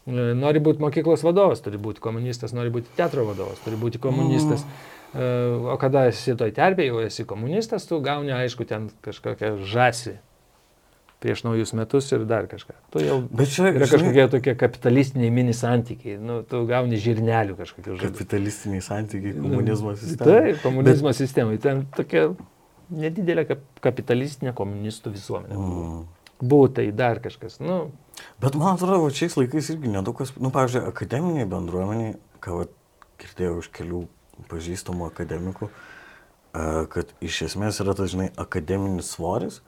nori 0.07 0.61
būti 0.63 0.83
mokyklos 0.83 1.23
vadovas, 1.25 1.63
turi 1.63 1.79
būti 1.81 2.03
komunistas, 2.03 2.53
nori 2.55 2.71
būti 2.71 2.93
teatro 2.95 3.25
vadovas, 3.27 3.59
turi 3.65 3.79
būti 3.79 3.99
komunistas. 4.03 4.63
E, 4.63 4.91
O 5.13 5.75
kada 5.77 6.07
esi 6.09 6.33
toj 6.33 6.49
terpėje, 6.55 6.89
jau 6.89 7.01
esi 7.05 7.25
komunistas, 7.29 7.83
tu 7.85 7.99
gauni, 8.01 8.31
aišku, 8.33 8.65
ten 8.65 8.87
kažkokią 9.05 9.59
žasį 9.69 10.15
prieš 11.23 11.43
naujus 11.47 11.73
metus 11.77 12.09
ir 12.11 12.25
dar 12.29 12.47
kažką. 12.51 12.75
Tu 12.93 13.03
jau 13.05 13.19
Bet 13.31 13.51
čia 13.53 13.69
yra 13.69 13.87
žinai, 13.87 13.89
kažkokie 13.95 14.25
tokie 14.35 14.55
kapitalistiniai 14.59 15.31
mini 15.33 15.55
santykiai, 15.57 16.17
nu, 16.19 16.41
tu 16.47 16.63
gauni 16.69 16.99
žirnelių 16.99 17.55
kažkokių 17.59 17.95
žodžių. 17.95 18.09
kapitalistiniai 18.11 18.83
santykiai, 18.83 19.37
komunizmo 19.39 19.95
sistema. 19.99 20.29
Taip, 20.29 20.59
komunizmo 20.65 21.13
Bet... 21.13 21.19
sistemai. 21.21 21.59
Ten 21.63 21.85
tokia 21.95 22.27
nedidelė 22.93 23.47
kap 23.49 23.63
kapitalistinė 23.83 24.53
komunistų 24.57 25.15
visuomenė. 25.15 25.57
Mm. 25.57 26.03
Būtai 26.43 26.89
dar 26.91 27.23
kažkas. 27.23 27.61
Nu, 27.63 27.85
Bet 28.41 28.55
man 28.59 28.75
atrodo, 28.75 29.09
šiais 29.13 29.35
laikais 29.39 29.71
irgi 29.73 29.91
nedaug 29.91 30.17
kas, 30.19 30.33
nu, 30.37 30.51
pavyzdžiui, 30.53 30.83
akademiniai 30.91 31.47
bendruomeniai, 31.49 32.15
ką 32.43 32.59
va, 32.59 32.67
girdėjau 33.21 33.61
iš 33.63 33.69
kelių 33.73 34.03
pažįstamų 34.51 35.07
akademikų, 35.09 35.69
kad 36.93 37.13
iš 37.23 37.39
esmės 37.47 37.79
yra 37.81 37.95
tas, 37.97 38.11
žinai, 38.13 38.29
akademinis 38.39 39.09
svoris, 39.15 39.61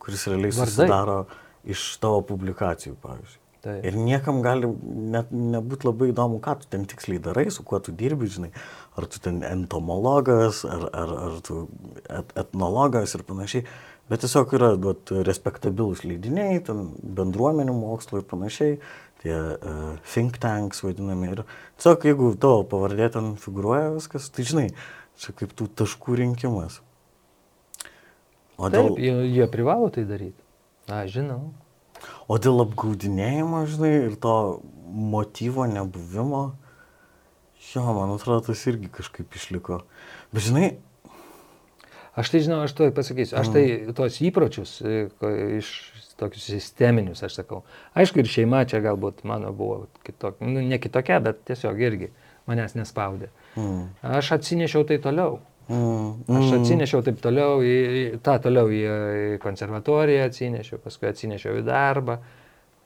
kuris 0.00 0.26
realiai 0.30 0.54
Vardai. 0.54 0.72
susidaro 0.72 1.20
iš 1.68 1.84
tavo 2.02 2.22
publikacijų, 2.26 2.96
pavyzdžiui. 3.02 3.38
tai. 3.60 3.76
Ir 3.84 3.96
niekam 4.00 4.40
gali 4.44 4.70
net 5.12 5.32
nebūti 5.32 5.84
labai 5.84 6.08
įdomu, 6.14 6.40
ką 6.40 6.56
tu 6.62 6.70
ten 6.72 6.86
tiksliai 6.88 7.20
darai, 7.20 7.50
su 7.52 7.64
kuo 7.66 7.80
tu 7.84 7.92
dirbi, 7.92 8.30
žinai, 8.32 8.50
ar 8.96 9.06
tu 9.10 9.20
ten 9.20 9.42
entomologas, 9.44 10.64
ar, 10.64 10.86
ar, 10.96 11.14
ar 11.26 11.38
tu 11.44 11.66
et, 12.08 12.32
etnologas 12.40 13.14
ir 13.16 13.26
panašiai. 13.28 13.66
Bet 14.10 14.24
tiesiog 14.24 14.56
yra 14.56 14.72
vat, 14.80 15.12
respektabilus 15.28 16.02
leidiniai, 16.02 16.58
ten 16.66 16.88
bendruomenių 16.98 17.76
mokslo 17.76 18.18
ir 18.18 18.26
panašiai, 18.26 18.80
tie 19.22 19.36
uh, 19.36 19.92
think 20.08 20.40
tanks 20.42 20.82
vadinami. 20.82 21.34
Ir 21.36 21.44
tiesiog 21.76 22.08
jeigu 22.08 22.32
tavo 22.40 22.64
pavardė 22.72 23.12
ten 23.14 23.34
figuruoja 23.38 23.92
viskas, 23.94 24.32
tai 24.34 24.48
žinai, 24.48 24.68
čia 25.20 25.36
kaip 25.36 25.52
tų 25.54 25.68
taškų 25.78 26.16
rinkimas. 26.24 26.80
O 28.60 28.68
dėl, 28.68 28.90
Taip, 28.92 29.00
jie, 29.00 29.14
jie 29.32 29.46
privalo 29.48 29.88
tai 29.94 30.04
daryti. 30.04 30.36
Na, 30.90 31.06
žinau. 31.08 31.52
o 32.28 32.36
dėl 32.36 32.60
apgaudinėjimo, 32.66 33.64
žinai, 33.70 33.92
ir 34.10 34.18
to 34.20 34.34
motyvo 34.90 35.64
nebuvimo, 35.70 36.42
jo, 37.70 37.84
man 37.96 38.12
atrodo, 38.16 38.50
tas 38.50 38.66
irgi 38.68 38.90
kažkaip 39.00 39.36
išliko. 39.38 39.82
Bet 40.34 40.44
žinai, 40.48 40.70
Aš 42.18 42.32
tai 42.32 42.40
žinau, 42.42 42.64
aš 42.66 42.72
to 42.74 42.88
pasakysiu. 42.92 43.36
Aš 43.38 43.52
tai 43.54 43.62
tos 43.96 44.16
įpročius 44.18 44.80
e, 44.82 45.06
iš 45.60 45.68
tokius 46.18 46.48
sisteminius, 46.50 47.22
aš 47.22 47.38
sakau. 47.38 47.62
Aišku, 47.94 48.20
ir 48.20 48.28
šeima 48.28 48.64
čia 48.68 48.80
galbūt 48.82 49.22
mano 49.28 49.52
buvo 49.56 49.86
kitokia, 50.04 50.48
nu, 50.50 50.64
ne 50.66 50.78
kitokia, 50.82 51.20
bet 51.22 51.44
tiesiog 51.48 51.78
irgi 51.80 52.10
manęs 52.50 52.74
nespaudė. 52.76 53.30
mm, 53.54 53.84
Aš 54.18 54.32
atsinešiau 54.40 54.84
tai 54.90 54.98
toliau. 54.98 55.38
Mm, 55.70 56.36
Aš 56.40 56.52
atsinešiau 56.58 57.04
taip 57.06 57.22
toliau, 57.22 57.62
į, 57.62 58.18
tą 58.24 58.36
toliau 58.42 58.70
į, 58.70 58.82
į 58.82 59.40
konservatoriją 59.42 60.28
atsinešiau, 60.28 60.80
paskui 60.82 61.10
atsinešiau 61.10 61.60
į 61.60 61.64
darbą. 61.68 62.20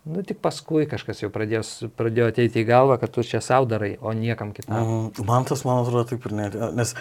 Nu, 0.05 0.21
tik 0.21 0.43
paskui 0.45 0.85
kažkas 0.89 1.23
jau 1.23 1.31
pradėjo, 1.33 1.63
pradėjo 1.97 2.29
ateiti 2.29 2.61
į 2.61 2.69
galvą, 2.69 2.99
kad 3.01 3.13
tu 3.15 3.25
čia 3.25 3.41
savo 3.41 3.65
darai, 3.71 3.95
o 4.05 4.13
niekam 4.13 4.53
kitam. 4.53 4.77
Mm, 4.77 5.25
Man 5.25 5.49
tas, 5.49 5.65
man 5.65 5.81
atrodo, 5.81 6.05
taip 6.11 6.27
ir 6.29 6.37
net. 6.37 6.59
Nes 6.77 6.93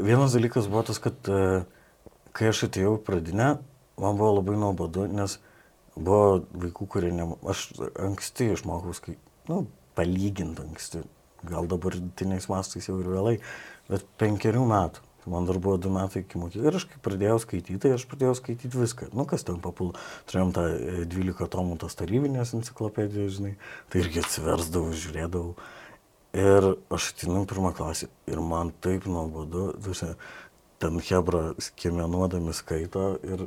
vienas 0.00 0.36
dalykas 0.36 0.70
buvo 0.72 0.86
tas, 0.88 1.00
kad 1.04 1.28
e, 1.28 1.42
kai 2.36 2.48
aš 2.52 2.66
atėjau 2.70 2.96
pradinę, 3.04 3.58
man 4.00 4.16
buvo 4.16 4.38
labai 4.38 4.56
nuobodu, 4.60 5.04
nes 5.12 5.36
buvo 5.96 6.46
vaikų, 6.56 6.88
kurie 6.96 7.12
ne... 7.12 7.28
Aš 7.48 7.68
anksti 8.08 8.50
išmokau 8.54 8.96
skaityti, 8.96 9.20
nu, 9.52 9.66
palyginti 9.96 10.64
anksti. 10.64 11.04
Gal 11.46 11.68
dabartiniais 11.70 12.48
mastais 12.50 12.88
jau 12.88 12.96
ir 13.00 13.12
vėlai, 13.12 13.34
bet 13.90 14.08
penkerių 14.20 14.64
metų. 14.68 15.05
Tai 15.26 15.32
Man 15.34 15.46
dar 15.48 15.58
buvo 15.58 15.74
du 15.76 15.90
metai 15.90 16.22
iki 16.22 16.38
mokyklos 16.38 16.70
ir 16.70 16.76
aš 16.78 16.84
kai 16.86 17.00
pradėjau 17.02 17.40
skaityti, 17.42 17.80
tai 17.82 17.90
aš 17.96 18.04
pradėjau 18.06 18.36
skaityti 18.38 18.78
viską. 18.78 19.08
Nu, 19.10 19.24
kas 19.26 19.42
ten 19.42 19.58
papul. 19.58 19.90
Turėjom 20.30 20.52
tą 20.54 20.62
e, 20.70 21.02
12 21.10 21.50
tomų 21.50 21.80
tos 21.82 21.98
tarybinės 21.98 22.54
enciklopedijos, 22.54 23.40
žinai. 23.40 23.56
Tai 23.90 24.04
irgi 24.04 24.22
atsiversdavau, 24.22 24.94
žiūrėdavau. 24.94 25.56
Ir 26.38 26.68
aš 26.94 27.10
atinu 27.16 27.42
pirmą 27.50 27.74
klasę 27.74 28.06
ir 28.30 28.38
man 28.38 28.70
taip 28.84 29.10
nuobodu, 29.10 29.72
ten 30.78 31.00
Hebra 31.00 31.56
skiemenuodami 31.58 32.54
skaito 32.54 33.16
ir, 33.26 33.46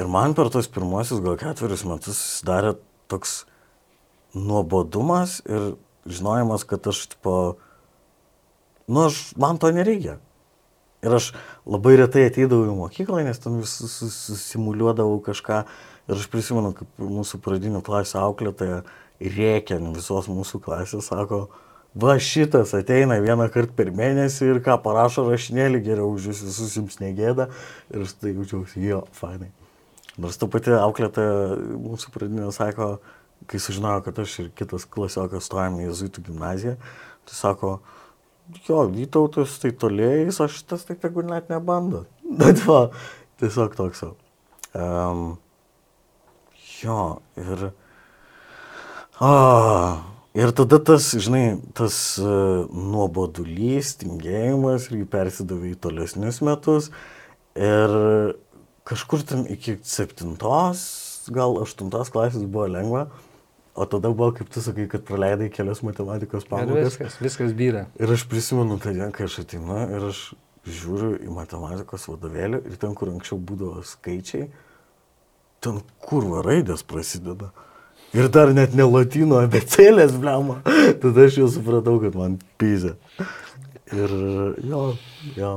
ir 0.00 0.10
man 0.10 0.34
per 0.34 0.50
tos 0.50 0.66
pirmosius 0.66 1.22
gal 1.22 1.38
ketverius 1.38 1.84
metus 1.86 2.18
susidarė 2.18 2.74
toks 3.12 3.44
nuobodumas 4.34 5.42
ir 5.46 5.74
žinojimas, 6.08 6.64
kad 6.66 6.90
aš, 6.90 7.06
tipo, 7.14 7.34
nu, 8.88 9.06
aš, 9.06 9.28
man 9.38 9.60
to 9.60 9.70
nereikia. 9.70 10.18
Ir 11.06 11.14
aš 11.14 11.30
labai 11.68 11.94
retai 12.00 12.24
ateidavau 12.26 12.66
į 12.66 12.74
mokyklą, 12.78 13.22
nes 13.26 13.38
ten 13.38 13.60
vis 13.60 13.76
sus- 13.78 13.94
sus- 14.00 14.18
susimuliuodavau 14.32 15.20
kažką. 15.22 15.62
Ir 16.08 16.16
aš 16.16 16.26
prisimenu, 16.32 16.72
kaip 16.74 16.88
mūsų 16.98 17.38
pradinių 17.44 17.82
klasių 17.86 18.18
auklėtoja 18.24 18.82
rėkė 19.20 19.78
visos 19.94 20.26
mūsų 20.30 20.60
klasės, 20.64 21.10
sako, 21.10 21.48
va 21.94 22.14
šitas 22.18 22.72
ateina 22.74 23.18
vieną 23.20 23.48
kartą 23.52 23.74
per 23.76 23.90
mėnesį 23.94 24.48
ir 24.54 24.60
ką 24.64 24.78
parašo 24.82 25.26
rašinėlį, 25.28 25.82
geriau 25.84 26.12
už 26.14 26.30
jūs 26.30 26.42
visus 26.46 26.76
jums 26.78 26.98
negėda. 27.02 27.48
Ir 27.92 28.06
aš 28.06 28.16
tai 28.18 28.32
jaučiausi, 28.34 28.82
jo, 28.88 29.04
fainai. 29.12 29.50
Nors 30.18 30.36
ta 30.38 30.48
pati 30.50 30.74
auklėtoja 30.74 31.58
mūsų 31.78 32.10
pradinio 32.14 32.50
sako, 32.54 32.98
kai 33.46 33.60
sužinojo, 33.62 34.02
kad 34.06 34.18
aš 34.18 34.38
ir 34.42 34.50
kitas 34.58 34.86
klasiokas 34.86 35.46
stojame 35.46 35.84
į 35.84 35.90
Jėzuitų 35.90 36.24
gimnaziją, 36.26 36.74
tai 37.28 37.34
sako, 37.38 37.78
jo, 38.66 38.84
Vytautas 38.92 39.58
tai 39.62 39.72
tolėjais, 39.76 40.40
aš 40.44 40.62
tas 40.68 40.86
tai 40.88 40.96
tegu 41.00 41.24
net 41.26 41.50
nebando. 41.52 42.04
Bet 42.40 42.62
va, 42.66 42.88
tiesiog 43.40 43.76
toks. 43.78 44.04
Um, 44.76 45.36
jo, 46.80 47.18
ir... 47.40 47.68
A, 49.18 49.30
ir 50.38 50.52
tada 50.54 50.78
tas, 50.78 51.10
žinai, 51.18 51.58
tas 51.74 51.96
uh, 52.22 52.68
nuobodulys, 52.70 53.96
tingėjimas 53.98 54.86
irgi 54.92 55.08
persidavė 55.10 55.72
į 55.72 55.80
tolesnius 55.82 56.38
metus. 56.46 56.92
Ir 57.58 57.96
kažkur 58.88 59.24
ten 59.26 59.42
iki 59.50 59.80
septintos, 59.82 60.84
gal 61.34 61.58
aštuntos 61.64 62.12
klasės 62.14 62.46
buvo 62.46 62.68
lengva. 62.70 63.08
O 63.78 63.86
tada 63.86 64.10
buvo, 64.10 64.32
kaip 64.34 64.48
tu 64.50 64.58
sakai, 64.64 64.88
kad 64.90 65.04
praleidai 65.06 65.46
kelias 65.54 65.84
matematikos 65.86 66.48
pamokas. 66.50 66.96
viskas, 66.96 67.18
viskas 67.22 67.52
byra. 67.54 67.84
Ir 68.02 68.10
aš 68.10 68.24
prisimenu 68.26 68.78
tą 68.82 68.90
dieną, 68.90 69.12
kai 69.14 69.28
aš 69.28 69.36
ateinu 69.44 69.76
ir 69.86 70.06
aš 70.08 70.22
žiūriu 70.66 71.12
į 71.22 71.30
matematikos 71.36 72.08
vadovėlį 72.10 72.58
ir 72.66 72.74
ten, 72.82 72.96
kur 72.98 73.12
anksčiau 73.12 73.38
būdavo 73.38 73.84
skaičiai, 73.86 74.48
ten 75.62 75.78
kurva 76.02 76.42
raidės 76.42 76.82
prasideda. 76.82 77.52
Ir 78.16 78.26
dar 78.34 78.50
net 78.56 78.74
ne 78.74 78.88
latino 78.88 79.38
abecėlės, 79.44 80.16
blema. 80.18 80.58
Tada 81.02 81.28
aš 81.28 81.38
jau 81.44 81.48
supratau, 81.52 81.98
kad 82.02 82.18
man 82.18 82.38
pizė. 82.58 82.96
Ir 83.94 84.14
jo, 84.66 84.84
jo. 85.38 85.56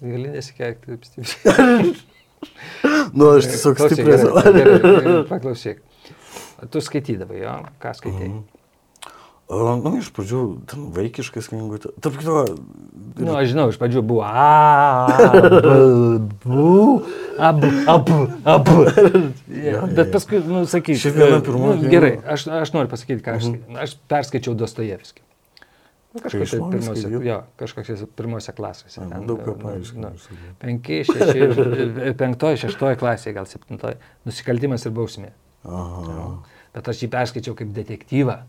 Gali 0.00 0.32
nesikeikti 0.32 0.94
taip 0.94 1.08
stipriai. 1.10 1.94
Nu, 3.16 3.30
aš 3.38 3.46
tiesiog 3.48 3.78
stipriai. 3.80 5.22
Paklausyk. 5.30 5.78
Tu 6.70 6.84
skaitydavai, 6.84 7.40
jo? 7.42 7.56
Ką 7.82 7.96
skaitai? 7.98 8.28
Mhm. 8.28 8.44
O, 9.44 9.74
nu, 9.76 9.90
iš 10.00 10.06
pradžių, 10.16 10.42
ten 10.70 10.86
vaikiškas 10.96 11.50
knygutė. 11.52 11.90
Tarp 12.00 12.14
kito, 12.16 12.44
Na, 13.14 13.26
nu, 13.26 13.34
aš 13.36 13.50
žinau, 13.52 13.66
iš 13.70 13.76
pradžių 13.78 14.00
buvo 14.08 14.24
a, 14.24 15.04
abu, 17.50 17.68
abu, 17.92 18.16
abu. 18.48 18.78
Bet 19.98 20.10
paskui, 20.14 20.40
nu, 20.48 20.64
sakyk. 20.70 20.96
Šiaip 20.98 21.20
viena 21.20 21.42
pirmoji 21.44 21.84
Nu, 21.84 21.92
gerai, 21.92 22.14
aš, 22.24 22.48
aš 22.64 22.72
noriu 22.74 22.90
pasakyti, 22.90 23.20
ką 23.26 23.36
aš, 23.36 23.52
aš 23.84 23.94
perskaičiau 24.10 24.56
Dostojevskį. 24.58 25.22
Nu, 26.14 26.24
išmokai 26.24 26.72
pirmose, 26.78 27.14
jo, 27.28 27.38
kažkokiose 27.60 28.10
pirmose 28.16 28.56
klasėse. 28.56 29.02
Ten, 29.02 29.28
daug 29.28 29.44
ką 29.44 29.54
nu, 29.54 29.60
paaiškina, 29.66 30.14
aš 30.14 30.26
sakau. 30.30 30.52
Penki, 30.64 31.00
šeši, 31.10 32.12
penktoji, 32.16 32.64
šeštoji 32.64 33.00
klasė, 33.04 33.34
gal 33.36 33.50
septintoji. 33.50 34.00
Nusikaltimas 34.24 34.86
ir 34.88 34.94
bausmė. 34.96 35.34
Aha. 35.64 36.26
Bet 36.74 36.90
aš 36.90 37.04
jį 37.04 37.10
perskaičiau 37.12 37.56
kaip 37.58 37.72
detektyvą. 37.76 38.42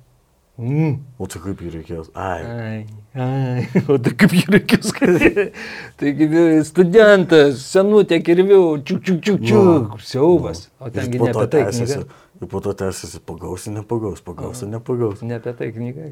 Mm. 0.55 0.93
O 1.19 1.27
tai 1.27 1.41
kaip 1.43 1.59
jį 1.59 1.71
reikės? 1.73 2.11
Ai. 2.15 2.43
Ai, 2.47 2.77
ai, 3.19 3.63
o 3.91 3.97
tai 3.99 4.13
kaip 4.15 4.35
jį 4.37 4.61
skaityti? 4.87 5.49
Taigi 5.99 6.29
studentas, 6.67 7.65
senutė 7.73 8.21
kirvių, 8.23 8.61
čiuk, 8.87 9.01
čiuk, 9.03 9.19
čiuk, 9.25 9.41
čiuk, 9.43 9.97
siaubas. 9.99 10.69
O 10.79 10.87
po 10.87 10.95
ne 10.95 11.33
apie 11.33 11.49
tai 11.51 11.65
knyga. 11.73 12.05
Ir 12.35 12.49
po 12.51 12.59
to 12.63 12.71
tęsiasi, 12.75 13.19
pagausi, 13.27 13.71
nepagaus, 13.75 14.23
pagausi, 14.23 14.67
nepagaus. 14.71 15.23
Ne 15.27 15.39
apie 15.39 15.53
tai 15.59 15.69
knyga. 15.75 16.07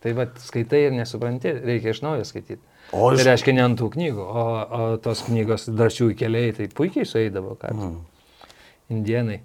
Tai 0.00 0.12
va, 0.16 0.26
skaitai 0.40 0.82
ir 0.86 0.96
nesupranti, 0.96 1.52
reikia 1.64 1.92
iš 1.92 2.00
naujo 2.04 2.24
skaityti. 2.28 2.62
O 2.92 3.10
Tai 3.10 3.18
aš... 3.18 3.24
reiškia 3.28 3.56
ne 3.56 3.64
ant 3.64 3.80
tų 3.80 3.88
knygų, 3.96 4.24
o, 4.24 4.44
o 4.78 4.88
tos 5.02 5.24
knygos 5.26 5.68
drąsių 5.72 6.10
keliai, 6.16 6.52
tai 6.56 6.68
puikiai 6.72 7.08
sueidavo, 7.08 7.56
ką. 7.60 7.72
Mm. 7.74 7.96
Indienai. 8.96 9.40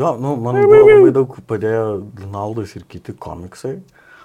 Jo, 0.00 0.14
nu, 0.16 0.36
man 0.40 0.56
labai 0.56 1.12
daug 1.12 1.34
padėjo 1.48 2.00
Donaldas 2.16 2.72
ir 2.78 2.86
kiti 2.88 3.12
komiksai. 3.12 3.76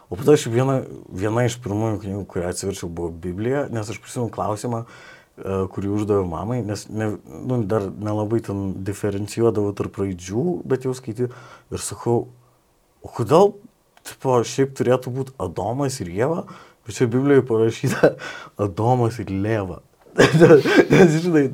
O 0.08 0.16
po 0.16 0.24
to 0.24 0.38
aš 0.38 0.46
viena, 0.48 0.80
viena 1.12 1.44
iš 1.44 1.58
pirmųjų 1.64 2.00
knygų, 2.06 2.24
kurią 2.32 2.52
atsiverčiau, 2.54 2.88
buvo 2.88 3.12
Biblija, 3.12 3.66
nes 3.76 3.90
aš 3.92 4.00
prisimenu 4.00 4.32
klausimą, 4.32 4.86
e, 4.86 5.58
kurį 5.74 5.92
uždaviau 5.98 6.28
mamai, 6.32 6.62
nes 6.64 6.86
ne, 6.88 7.10
nu, 7.28 7.60
dar 7.68 7.90
nelabai 7.92 8.40
ten 8.46 8.70
diferencijuodavau 8.88 9.74
tarp 9.76 10.00
raidžių, 10.00 10.46
bet 10.64 10.88
jau 10.88 10.96
skaityti. 10.96 11.28
Ir 11.76 11.84
sakau, 11.84 12.30
o 13.04 13.12
kodėl, 13.20 13.58
tipo, 14.08 14.40
šiaip 14.48 14.72
turėtų 14.80 15.12
būti 15.20 15.36
Adomas 15.44 16.00
ir 16.00 16.14
Jėva, 16.16 16.46
bet 16.88 16.96
čia 16.96 17.12
Biblijoje 17.12 17.44
parašyta 17.52 18.14
Adomas 18.70 19.20
ir 19.20 19.36
Lėva. 19.36 19.82
Nes, 20.18 21.16
žinai, 21.22 21.46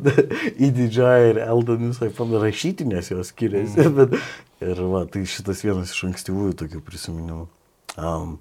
į 0.55 0.69
didžiąją 0.77 1.29
ir 1.33 1.39
Eldan 1.43 1.89
visai 1.89 2.09
panašytinės 2.15 3.11
jos 3.11 3.33
skiriasi. 3.33 3.83
Mm. 3.83 3.95
Bet, 3.97 4.15
ir 4.63 4.81
va, 4.93 5.03
tai 5.09 5.25
šitas 5.29 5.63
vienas 5.65 5.91
iš 5.91 6.05
ankstyvųjų 6.09 6.55
tokių 6.61 6.81
prisiminimų. 6.87 7.47
Um, 7.99 8.37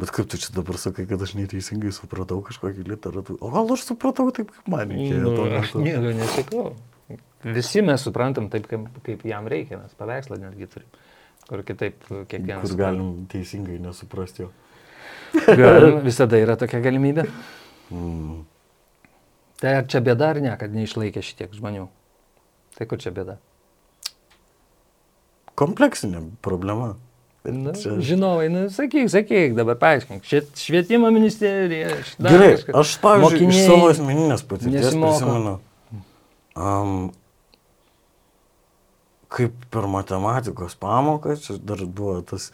bet 0.00 0.12
kaip 0.14 0.30
tu 0.32 0.40
čia 0.40 0.54
dabar 0.56 0.80
sakai, 0.80 1.04
kad 1.10 1.22
aš 1.24 1.36
neteisingai 1.38 1.92
supratau 1.94 2.40
kažkokį 2.46 2.86
literatūrą? 2.94 3.40
O 3.44 3.52
gal 3.54 3.74
aš 3.76 3.84
supratau 3.90 4.30
taip, 4.34 4.54
kaip 4.56 4.72
man 4.72 4.88
reikėjo 4.94 5.34
Nu, 5.36 5.48
aš 5.60 5.74
nieko 5.76 6.14
nesakau. 6.22 6.64
Visi 7.44 7.84
mes 7.86 8.02
suprantam 8.02 8.48
taip, 8.50 8.66
kaip, 8.70 8.88
kaip 9.06 9.24
jam 9.28 9.46
reikia, 9.50 9.78
mes 9.84 9.94
paveikslą 10.00 10.40
netgi 10.42 10.70
turim. 10.72 10.88
Kur 11.48 11.62
kitaip 11.64 12.00
kiekvienas. 12.08 12.64
Kur 12.64 12.76
galim 12.76 13.12
teisingai 13.30 13.78
nesuprasti 13.80 14.46
jo. 14.46 14.52
Galim, 15.46 16.00
visada 16.04 16.40
yra 16.40 16.56
tokia 16.60 16.80
galimybė. 16.84 17.24
Mm. 17.92 18.40
Tai 19.58 19.74
ar 19.80 19.86
čia 19.90 20.00
bėda 20.06 20.28
ar 20.34 20.38
ne, 20.44 20.52
kad 20.60 20.70
neišlaikė 20.74 21.22
šitiek 21.24 21.54
žmonių? 21.56 21.88
Tai 22.78 22.86
kur 22.86 23.00
čia 23.02 23.10
bėda? 23.14 23.38
Kompleksinė 25.58 26.20
problema. 26.44 26.92
Bet 27.42 27.54
Nu, 27.54 27.72
čia- 27.72 27.96
žinovai, 28.02 28.48
nu, 28.50 28.64
sakyk, 28.70 29.08
sakyk, 29.10 29.54
dabar 29.56 29.76
paaiškink. 29.78 30.22
Šviet, 30.26 30.50
švietimo 30.58 31.10
ministerija. 31.14 31.88
Gerai, 32.18 32.56
kažkas. 32.58 32.74
aš, 32.74 32.92
pavyzdžiui, 33.02 33.38
iš 33.38 33.46
Mokiniai 33.46 33.66
savo 33.66 33.88
asmeninės 33.90 34.42
patirties 34.46 34.90
prisimenu, 34.94 35.54
um, 36.58 37.12
kaip 39.30 39.54
per 39.70 39.86
matematikos 39.90 40.74
pamoką, 40.82 41.36
čia 41.42 41.58
dar 41.62 41.82
buvo 41.86 42.20
tas, 42.26 42.50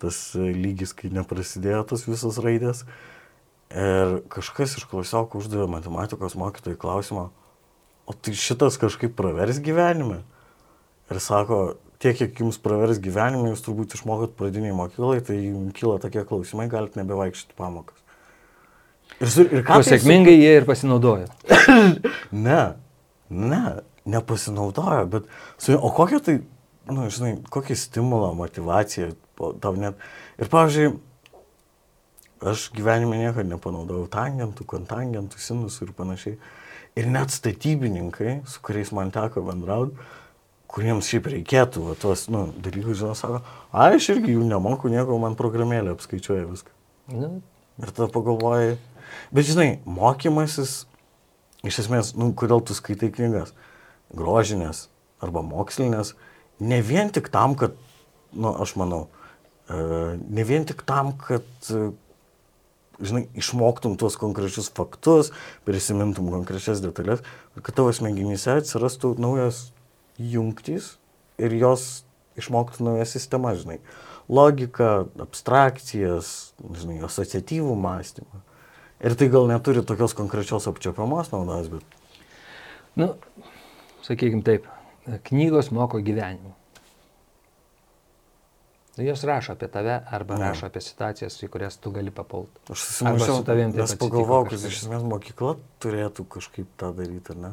tas 0.00 0.18
lygis, 0.34 0.94
kai 0.94 1.10
neprasidėjo 1.14 1.82
tas 1.90 2.06
visas 2.08 2.38
raidės. 2.42 2.84
Ir 3.70 4.16
kažkas 4.32 4.72
iš 4.80 4.86
klasiokų 4.90 5.38
uždavė 5.44 5.68
matematikos 5.70 6.34
mokytojai 6.38 6.78
klausimą, 6.80 7.28
o 8.10 8.14
tai 8.18 8.32
šitas 8.34 8.74
kažkaip 8.82 9.12
pravers 9.18 9.60
gyvenime? 9.62 10.24
Ir 11.10 11.20
sako, 11.22 11.76
tiek, 12.02 12.16
kiek 12.18 12.40
jums 12.42 12.58
pravers 12.62 12.98
gyvenime, 13.02 13.52
jūs 13.52 13.62
turbūt 13.66 13.94
išmokot 13.94 14.34
pradiniai 14.38 14.74
mokyklai, 14.74 15.20
tai 15.26 15.36
jums 15.38 15.74
kyla 15.78 16.00
tokie 16.02 16.24
klausimai, 16.26 16.66
galite 16.70 16.98
nebevaikščioti 16.98 17.54
pamokas. 17.58 17.98
Ir, 19.20 19.30
su- 19.30 19.46
ir 19.46 19.62
ką 19.66 19.78
tai 19.78 19.84
su- 19.86 19.92
sėkmingai 19.94 20.34
jie 20.38 20.56
ir 20.60 20.66
pasinaudojo. 20.68 21.28
Ne, 22.30 22.60
ne, 23.30 23.62
nepasinaudojo, 24.10 25.04
bet, 25.10 25.30
su, 25.58 25.74
o 25.78 25.90
kokia 25.94 26.20
tai, 26.22 26.36
na, 26.88 26.94
nu, 27.04 27.06
žinai, 27.10 27.36
kokia 27.54 27.76
stimulą, 27.78 28.32
motivacija 28.38 29.10
po- 29.38 29.52
tau 29.62 29.74
net. 29.78 29.98
Ir, 30.38 30.50
pavyzdžiui, 30.50 30.92
aš 32.40 32.70
gyvenime 32.76 33.18
niekada 33.20 33.46
nepanaudojau 33.48 34.08
tangentų, 34.12 34.66
kontangentų, 34.68 35.40
sinusų 35.40 35.88
ir 35.88 35.92
panašiai. 35.98 36.38
Ir 36.98 37.06
net 37.10 37.30
statybininkai, 37.34 38.40
su 38.50 38.62
kuriais 38.64 38.90
man 38.96 39.12
teko 39.14 39.44
bendrauti, 39.46 39.94
kuriems 40.70 41.08
šiaip 41.10 41.28
reikėtų 41.30 41.84
va, 41.88 41.96
tuos, 41.98 42.26
nu, 42.30 42.48
dalykus, 42.62 42.98
žinau, 43.00 43.14
sako, 43.18 43.40
a, 43.70 43.90
aš 43.90 44.12
irgi 44.14 44.36
jų 44.36 44.46
nemoku, 44.46 44.90
nieko, 44.92 45.18
man 45.22 45.36
programėlė 45.38 45.94
apskaičiuoja 45.96 46.46
viską. 46.50 46.74
Nu, 47.14 47.30
Ir 47.80 47.92
tada 47.96 48.10
pagalvojai, 48.12 48.74
bet 49.32 49.46
žinai, 49.48 49.68
mokymasis, 49.88 50.82
iš 51.64 51.78
esmės, 51.84 52.10
nu, 52.18 52.28
kodėl 52.36 52.60
tu 52.60 52.76
skaitai 52.76 53.08
knygas, 53.14 53.54
grožinės 54.12 54.88
arba 55.24 55.40
mokslinės, 55.46 56.12
ne 56.60 56.80
vien 56.84 57.08
tik 57.14 57.30
tam, 57.32 57.54
kad, 57.56 57.78
nu, 58.36 58.52
aš 58.52 58.74
manau, 58.80 59.06
e, 59.64 59.78
ne 60.20 60.44
vien 60.44 60.68
tik 60.68 60.84
tam, 60.88 61.14
kad, 61.24 61.46
žinai, 63.00 63.24
išmoktum 63.38 63.96
tuos 64.00 64.16
konkrečius 64.20 64.70
faktus, 64.76 65.32
prisimintum 65.68 66.30
konkrečias 66.32 66.82
detalės, 66.84 67.24
kad 67.58 67.74
tavo 67.76 67.92
smegenyse 67.94 68.60
atsirastų 68.60 69.14
naujas 69.20 69.68
jungtys 70.20 70.94
ir 71.40 71.56
jos 71.56 72.04
išmoktų 72.40 72.84
naują 72.86 73.08
sistemą, 73.08 73.54
žinai. 73.58 73.80
Logika, 74.30 75.08
abstrakcijas, 75.20 76.52
žinai, 76.78 77.00
asociatyvų 77.08 77.74
mąstymą. 77.74 78.44
Ir 79.00 79.16
tai 79.18 79.30
gal 79.32 79.48
neturi 79.48 79.82
tokios 79.86 80.14
konkrečios 80.14 80.68
apčiopiamos 80.70 81.32
naudos, 81.32 81.70
bet... 81.72 81.98
nu, 83.00 83.14
sakykime 84.04 84.44
taip, 84.46 84.68
knygos 85.30 85.72
moko 85.74 86.02
gyvenimu. 86.04 86.59
Nu, 89.00 89.06
Jos 89.08 89.22
rašo 89.24 89.54
apie 89.56 89.68
tave 89.72 89.94
arba 90.12 90.34
Jo. 90.36 90.40
rašo 90.44 90.66
apie 90.68 90.82
situacijas, 90.84 91.38
į 91.40 91.48
kurias 91.48 91.78
tu 91.80 91.88
gali 91.94 92.12
papulti. 92.12 92.60
Aš 92.68 92.82
susimąsčiau, 92.84 93.38
su 93.40 93.44
tavim 93.48 93.70
nes 93.72 93.94
pagalvojau, 93.96 94.44
kad 94.50 94.66
iš 94.68 94.82
esmės 94.82 95.06
mokykla 95.08 95.54
turėtų 95.80 96.26
kažkaip 96.36 96.68
tą 96.76 96.90
daryti, 96.98 97.32
ar 97.32 97.38
ne? 97.46 97.52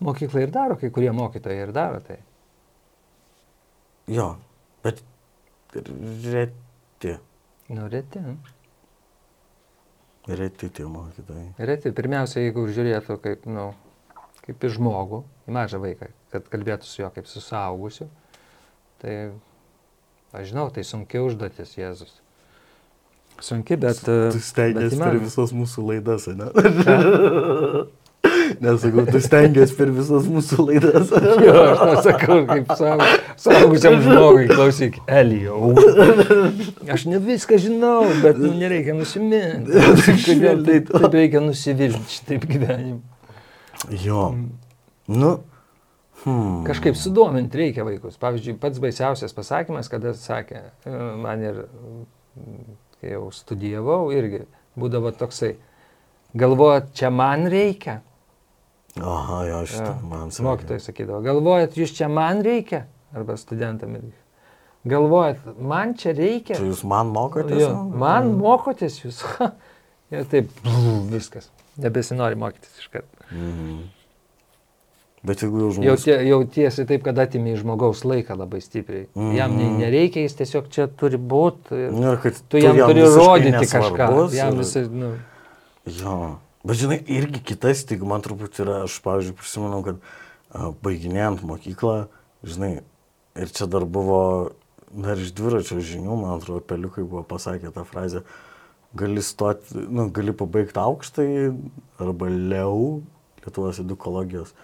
Mokykla 0.00 0.46
ir 0.46 0.52
daro, 0.54 0.76
kai 0.80 0.88
kurie 0.94 1.10
mokytojai 1.12 1.66
ir 1.66 1.72
daro 1.76 2.00
tai. 2.06 2.16
Jo, 4.08 4.30
bet 4.86 5.02
reti, 5.74 7.18
Nu, 7.68 7.84
reti. 7.92 8.20
reti 10.28 10.70
tie 10.72 10.84
mokytojai. 10.88 11.50
Reti, 11.58 11.92
pirmiausia, 11.92 12.40
jeigu 12.46 12.64
žiūrėtų 12.72 13.18
kaip, 13.20 13.44
nu, 13.48 13.66
kaip 14.46 14.64
į 14.64 14.70
žmogų, 14.78 15.20
į 15.48 15.52
mažą 15.56 15.80
vaiką, 15.82 16.08
kad 16.32 16.48
kalbėtų 16.48 16.88
su 16.88 17.02
juo 17.02 17.10
kaip 17.12 17.28
su 17.28 17.42
saugusiu, 17.44 18.08
tai, 19.02 19.30
aš 20.32 20.50
žinau, 20.52 20.68
tai 20.74 20.84
sunki 20.86 21.20
užduotis, 21.22 21.76
Jėzus. 21.78 22.16
Sunki, 23.40 23.76
bet... 23.78 24.02
e, 24.08 24.32
Tu 24.34 24.42
stengiasi 24.42 24.98
bet 24.98 25.04
per 25.06 25.20
visas 25.22 25.54
mūsų 25.54 25.86
laidas, 25.92 26.26
ne? 26.38 26.50
Nesakau, 28.60 29.04
tu 29.06 29.20
stengiasi 29.22 29.76
per 29.78 29.90
visas 29.94 30.26
mūsų 30.30 30.64
laidas. 30.66 31.10
Jo, 31.44 31.54
aš 31.68 31.78
tau 31.78 32.02
sakau, 32.06 32.38
kaip 32.48 32.72
savo, 32.78 33.06
saugusiam 33.38 33.98
žmogui, 34.04 34.48
klausyk, 34.50 34.98
Elijau. 35.06 35.74
Aš 36.94 37.04
ne 37.12 37.20
viską 37.22 37.60
žinau, 37.62 38.08
bet 38.24 38.40
nu, 38.40 38.50
nereikia 38.58 38.96
nusiminti. 38.96 39.76
Taip, 40.64 40.90
taip 40.90 41.14
reikia 41.20 41.44
nusivirti 41.44 42.16
šitaip 42.16 42.48
gyvenimu? 42.48 43.02
jo. 44.02 44.32
Nu. 45.08 45.38
Hmm. 46.24 46.64
Kažkaip 46.66 46.96
sudominti 46.98 47.60
reikia 47.60 47.84
vaikus. 47.86 48.18
Pavyzdžiui, 48.18 48.56
pats 48.58 48.80
baisiausias 48.82 49.34
pasakymas, 49.36 49.90
kada 49.92 50.14
sakė, 50.18 50.62
e, 50.82 50.94
man 51.22 51.42
ir, 51.44 51.60
mm, 52.34 52.76
kai 52.98 53.12
jau 53.12 53.28
studijavau, 53.34 54.08
irgi 54.14 54.42
būdavo 54.78 55.12
toksai, 55.14 55.54
galvojat, 56.38 56.90
čia 56.98 57.10
man 57.14 57.46
reikia? 57.52 58.00
Aha, 58.98 59.42
jo, 59.46 59.60
šitą 59.70 59.92
Jo, 59.92 60.08
man 60.10 60.32
sakė. 60.34 60.46
Mokytojai 60.48 60.82
sakydavo, 60.82 61.20
galvojat, 61.22 61.76
jūs 61.78 61.94
čia 61.94 62.08
man 62.10 62.42
reikia? 62.42 62.86
Arba 63.14 63.36
studentam 63.38 63.94
irgi. 63.94 64.16
galvojat, 64.88 65.44
man 65.60 65.94
čia 65.94 66.12
reikia. 66.16 66.56
Čia 66.56 66.66
jūs 66.66 66.82
man 66.88 67.12
mokotės? 67.14 67.62
Jo, 67.62 67.74
man 67.94 68.32
mokotės 68.40 68.98
jūs. 69.04 69.22
Ir 70.14 70.24
taip, 70.24 70.50
viskas. 71.14 71.50
Nebesinori 71.78 72.34
mokytis 72.34 72.82
iš 72.82 72.90
karto. 72.90 73.28
Mhm. 73.30 73.97
Bet 75.28 75.42
jeigu 75.44 75.58
jau 75.60 75.68
Jau, 75.68 75.76
žmogus... 75.76 76.04
tie, 76.06 76.14
jau 76.30 76.38
tiesi 76.56 76.84
taip, 76.88 77.02
kad 77.04 77.18
atimi 77.20 77.52
iš 77.52 77.60
žmogaus 77.66 78.00
laiką 78.08 78.36
labai 78.38 78.60
stipriai. 78.64 79.06
Mm. 79.14 79.32
Jam 79.36 79.56
nei 79.58 79.66
Mhm. 79.68 79.78
nereikia, 79.82 80.22
jis 80.24 80.36
tiesiog 80.40 80.70
čia 80.72 80.86
turi 80.88 81.18
būti. 81.20 81.76
Nu, 81.92 82.14
ir 82.14 82.20
kad 82.22 82.38
Tu 82.48 82.62
jam 82.62 82.76
turi 82.78 83.02
visiškai 83.04 83.26
rodyti 83.26 83.66
kažką. 83.74 84.08
Jam 84.38 84.54
ir- 84.54 84.58
visai, 84.64 84.86
nu, 84.88 85.10
Jo. 85.88 86.38
Bet 86.64 86.76
žinai, 86.76 86.98
irgi 87.06 87.40
kita 87.52 87.70
stigma 87.74 88.08
man 88.16 88.22
turbūt 88.24 88.58
yra, 88.60 88.82
aš, 88.84 88.98
pavyzdžiui, 89.04 89.36
prisimenu, 89.38 89.78
kad 89.86 90.00
a, 90.52 90.72
baiginėjant 90.84 91.40
mokyklą, 91.46 92.08
žinai, 92.44 92.80
ir 93.36 93.46
čia 93.54 93.66
dar 93.70 93.84
buvo, 93.84 94.50
dar 94.92 95.16
iš 95.16 95.30
dviračio 95.32 95.78
žinių, 95.80 96.16
man 96.20 96.38
atrodo, 96.40 96.60
peliukai 96.60 97.04
buvo 97.04 97.22
pasakę 97.22 97.70
tą 97.72 97.84
frazę, 97.88 98.22
gali 98.96 99.22
stoti, 99.22 99.76
nu, 99.88 100.08
gali 100.10 100.32
pabaigti 100.32 100.80
aukštai 100.80 101.28
arba 102.00 102.26
liau 102.32 103.02
Lietuvos 103.44 103.78
edukologijos, 103.80 104.54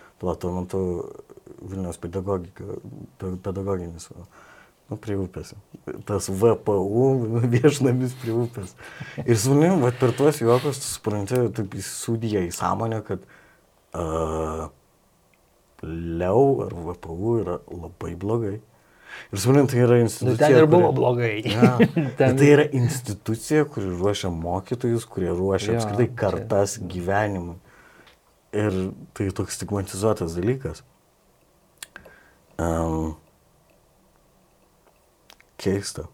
Vilnius 1.64 1.96
pedagogika, 2.02 2.64
pe- 3.20 3.36
pedagoginis, 3.44 4.08
nu, 4.90 4.96
prie 5.00 5.14
upės. 5.16 5.54
Tas 6.08 6.26
VPU, 6.28 7.04
viešnamis 7.54 8.16
prie 8.20 8.34
upės. 8.36 8.74
Ir 9.24 9.38
su 9.40 9.54
manim, 9.54 9.80
va, 9.84 9.92
per 9.96 10.12
tuos 10.18 10.40
juokus, 10.42 10.80
tu 10.82 10.90
supranti, 10.90 11.38
taip 11.56 11.76
įsūdija 11.80 12.42
į 12.48 12.52
sąmonę, 12.56 13.00
kad 13.06 13.24
uh, 13.96 14.66
liau 15.84 16.44
ar 16.66 16.74
VPU 16.90 17.34
yra 17.42 17.58
labai 17.70 18.14
blogai. 18.20 18.56
Ir 19.30 19.38
su 19.38 19.52
manim 19.52 19.68
tai 19.70 19.78
yra 19.84 19.98
nu, 20.00 20.06
institucija. 20.08 20.48
ten 20.48 20.56
ir 20.58 20.66
buvo 20.66 20.88
kuri- 20.90 20.96
blogai. 20.98 21.34
Ja. 21.46 21.74
Ten- 22.18 22.36
tai 22.40 22.48
yra 22.56 22.64
institucija, 22.74 23.64
kuri 23.70 23.92
ruošia 23.94 24.30
mokytojus, 24.34 25.04
kurie 25.06 25.30
ruošia 25.30 25.74
Jo, 25.76 25.78
apskritai 25.80 26.08
čia- 26.08 26.16
kartas 26.18 26.78
gyvenimui. 26.82 27.60
Ir 28.54 28.74
tai 29.16 29.28
toks 29.34 29.56
stigmatizuotas 29.58 30.36
dalykas. 30.38 30.84
Um, 32.54 33.16
keista. 35.58 36.06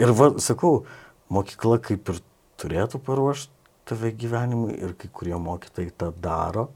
Ir 0.00 0.14
va, 0.16 0.30
sakau, 0.40 0.86
mokykla 1.32 1.76
kaip 1.84 2.08
ir 2.08 2.22
turėtų 2.62 3.02
paruošti 3.04 3.52
tave 3.88 4.12
gyvenimui 4.16 4.76
ir 4.78 4.94
kai 4.96 5.10
kurie 5.12 5.36
mokytojai 5.36 5.92
tą 5.98 6.12
daro. 6.22 6.68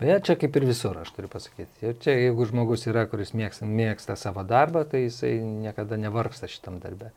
Bet 0.00 0.26
čia 0.26 0.34
kaip 0.34 0.56
ir 0.58 0.66
visur, 0.66 0.96
aš 0.98 1.12
turiu 1.14 1.30
pasakyti. 1.30 1.84
Ir 1.86 1.98
čia 2.02 2.16
jeigu 2.18 2.46
žmogus 2.50 2.88
yra, 2.90 3.04
kuris 3.06 3.30
mėgsta, 3.38 3.68
mėgsta 3.68 4.16
savo 4.18 4.42
darbą, 4.42 4.82
tai 4.88 5.04
jisai 5.04 5.36
niekada 5.38 5.98
nevargsta 6.00 6.50
šitam 6.50 6.80
darbę. 6.82 7.12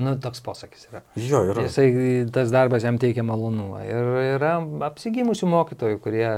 Nu, 0.00 0.14
toks 0.24 0.40
posakis 0.40 0.86
yra. 0.88 1.02
Jo, 1.20 1.42
yra. 1.50 1.66
Jisai, 1.66 1.90
tas 2.32 2.48
darbas 2.54 2.84
jam 2.86 2.96
teikia 2.98 3.22
malonumą. 3.28 3.82
Ir 3.84 4.08
yra 4.38 4.54
apsigimusių 4.88 5.50
mokytojų, 5.52 5.98
kurie, 6.00 6.28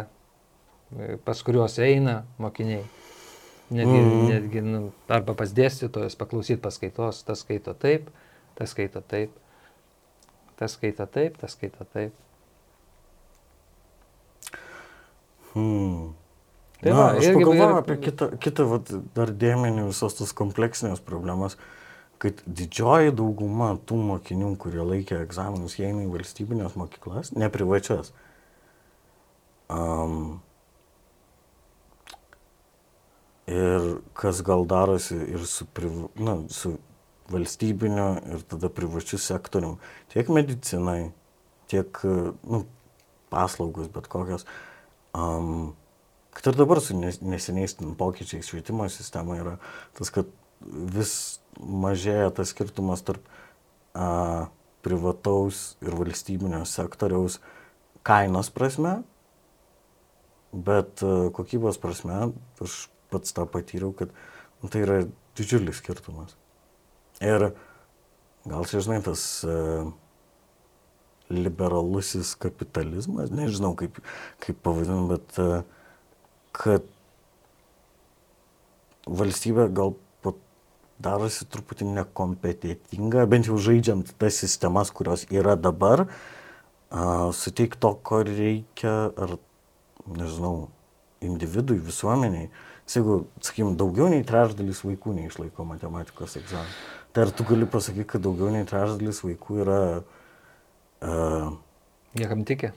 e, 0.98 1.16
pas 1.24 1.42
kuriuos 1.46 1.78
eina 1.78 2.24
mokiniai. 2.42 2.82
Netgi, 3.74 4.00
mm. 4.00 4.26
Netgi 4.32 4.60
nu, 4.66 4.80
arba 5.08 5.32
pas 5.38 5.52
dėstytojas 5.54 6.18
paklausyti 6.20 6.60
paskaitos, 6.60 7.22
tas 7.24 7.40
skaito 7.46 7.72
taip, 7.78 8.10
tas 8.58 8.74
skaito 8.74 9.00
taip, 9.08 9.30
tas 10.58 10.74
skaito 10.76 11.06
taip, 11.14 11.38
tas 11.40 11.54
skaito 11.56 11.86
taip. 11.94 12.12
Hmm. 15.54 16.12
Tai 16.82 16.90
Na, 16.92 16.96
va, 16.98 17.06
aš 17.16 17.24
irgi- 17.30 17.38
pagalvoju 17.38 17.70
ir- 17.70 17.78
apie 17.80 17.96
kitą, 18.02 18.28
kitą 18.42 18.66
vat, 18.68 18.90
dar 19.14 19.30
dėmenį 19.30 19.86
visos 19.88 20.16
tos 20.18 20.32
kompleksinės 20.36 21.00
problemas, 21.00 21.56
kad 22.24 22.40
didžioji 22.48 23.12
dauguma 23.16 23.74
tų 23.84 23.98
mokinių, 24.08 24.54
kurie 24.60 24.80
laikė 24.80 25.18
egzaminus, 25.20 25.76
jie 25.76 25.90
eina 25.90 26.06
į 26.06 26.12
valstybinės 26.14 26.76
mokyklas, 26.80 27.34
ne 27.36 27.50
privačias. 27.52 28.14
Um, 29.68 30.38
ir 33.50 33.98
kas 34.16 34.40
gal 34.46 34.64
darosi 34.68 35.18
ir 35.34 35.44
su, 35.48 35.68
priv, 35.76 36.06
na, 36.16 36.38
su 36.52 36.78
valstybiniu 37.32 38.08
ir 38.32 38.44
tada 38.48 38.72
privačiu 38.72 39.20
sektorium, 39.20 39.76
tiek 40.12 40.28
medicinai, 40.32 41.12
tiek 41.68 42.00
nu, 42.04 42.64
paslaugos, 43.32 43.92
bet 43.92 44.08
kokios. 44.12 44.48
Um, 45.12 45.74
kad 46.34 46.52
ir 46.52 46.58
dabar 46.58 46.80
su 46.80 46.96
nes- 46.96 47.20
neseniais 47.22 47.76
pokyčiais 47.98 48.48
švietimo 48.48 48.88
sistemoje 48.88 49.44
yra 49.44 49.56
tas, 49.94 50.10
kad 50.10 50.26
vis 50.64 51.40
mažėja 51.60 52.30
tas 52.34 52.52
skirtumas 52.54 53.04
tarp 53.06 53.24
a, 53.94 54.48
privataus 54.84 55.74
ir 55.84 55.96
valstybinio 55.96 56.62
sektoriaus 56.68 57.40
kainos 58.06 58.50
prasme, 58.54 58.98
bet 60.52 61.04
a, 61.04 61.28
kokybos 61.34 61.80
prasme 61.82 62.30
aš 62.64 62.84
pats 63.12 63.36
tą 63.36 63.46
patyriau, 63.50 63.94
kad 63.96 64.12
nu, 64.62 64.70
tai 64.70 64.84
yra 64.86 65.02
didžiulis 65.38 65.80
skirtumas. 65.82 66.34
Ir 67.22 67.52
gal 68.48 68.66
čia, 68.68 68.82
žinai, 68.84 69.00
tas 69.06 69.22
a, 69.46 69.84
liberalusis 71.32 72.34
kapitalizmas, 72.36 73.32
nežinau 73.32 73.72
kaip, 73.78 74.00
kaip 74.44 74.58
pavadinu, 74.66 75.06
bet 75.14 75.38
a, 75.40 75.62
kad 76.54 76.84
valstybė 79.04 79.68
gal 79.74 79.94
darosi 81.02 81.46
truputį 81.50 81.88
nekompetitinga, 81.90 83.26
bent 83.30 83.48
jau 83.50 83.58
žaidžiant 83.60 84.14
tas 84.20 84.38
sistemas, 84.40 84.92
kurios 84.94 85.26
yra 85.32 85.56
dabar, 85.58 86.06
a, 86.90 87.30
suteik 87.34 87.76
to, 87.80 87.94
ko 88.06 88.22
reikia, 88.26 88.94
ar, 89.18 89.36
nežinau, 90.06 90.68
individui, 91.24 91.80
visuomeniai. 91.82 92.50
Jeigu, 92.90 93.22
sakykim, 93.40 93.74
daugiau 93.80 94.10
nei 94.12 94.24
trečdalis 94.28 94.82
vaikų 94.84 95.14
neišlaiko 95.16 95.64
matematikos 95.64 96.36
egzaminą, 96.36 96.74
tai 97.16 97.24
ar 97.24 97.32
tu 97.32 97.46
gali 97.48 97.68
pasakyti, 97.70 98.10
kad 98.12 98.24
daugiau 98.26 98.52
nei 98.52 98.66
trečdalis 98.68 99.22
vaikų 99.24 99.60
yra, 99.64 99.80
uh, 101.00 101.54
Niekam 102.14 102.44
tikė. 102.46 102.70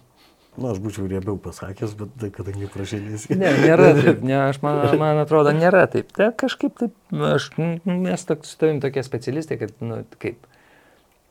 Na, 0.58 0.72
aš 0.74 0.80
būčiau 0.84 1.06
riebiau 1.10 1.38
pasakęs, 1.42 1.94
bet 2.00 2.14
tai 2.22 2.30
kadangi 2.34 2.68
prašydės. 2.74 3.28
Ne, 3.38 3.52
nėra 3.64 3.92
taip, 4.02 4.22
ne, 4.26 4.36
aš 4.50 4.60
man, 4.66 4.82
man 5.00 5.22
atrodo, 5.24 5.54
nėra 5.56 5.86
taip. 5.94 6.10
Tai 6.18 6.32
kažkaip 6.40 6.76
taip, 6.80 6.94
aš, 7.14 7.52
mes 7.86 8.26
tok, 8.30 8.46
su 8.48 8.58
tavim 8.62 8.82
tokie 8.84 9.04
specialistai, 9.06 9.60
kad, 9.62 9.74
nu, 9.86 10.02
kaip. 10.24 10.44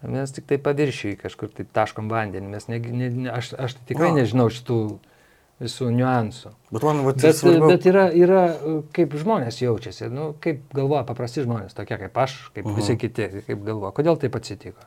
Mes 0.06 0.30
tik 0.30 0.44
tai 0.46 0.58
paviršiui 0.60 1.16
kažkur 1.18 1.48
tai 1.56 1.64
taškom 1.74 2.10
vandenį, 2.12 2.50
mes 2.52 2.66
ne, 2.68 2.78
ne, 2.84 3.30
aš, 3.32 3.54
aš 3.56 3.78
tai 3.78 3.86
tikrai 3.94 4.10
Na. 4.12 4.18
nežinau 4.20 4.50
šitų 4.52 4.76
visų 5.64 5.88
niuansų. 5.96 6.50
Bet 6.76 6.84
man, 6.84 6.98
va, 7.06 7.14
tai 7.16 7.30
Bet, 7.30 7.38
svarbiau. 7.38 7.70
bet 7.72 7.86
yra, 7.88 8.02
yra, 8.12 8.42
kaip 8.94 9.14
žmonės 9.16 9.62
jaučiasi, 9.64 10.10
nu, 10.12 10.34
kaip 10.44 10.66
galvoja 10.76 11.00
paprasti 11.08 11.46
žmonės, 11.46 11.72
tokie 11.78 11.96
kaip 12.02 12.18
aš, 12.26 12.34
kaip 12.52 12.66
Mhm. 12.68 12.76
visi 12.76 12.96
kiti, 13.00 13.30
kaip 13.48 13.64
galvoja, 13.64 13.94
kodėl 13.96 14.20
taip 14.20 14.36
atsitiko. 14.36 14.84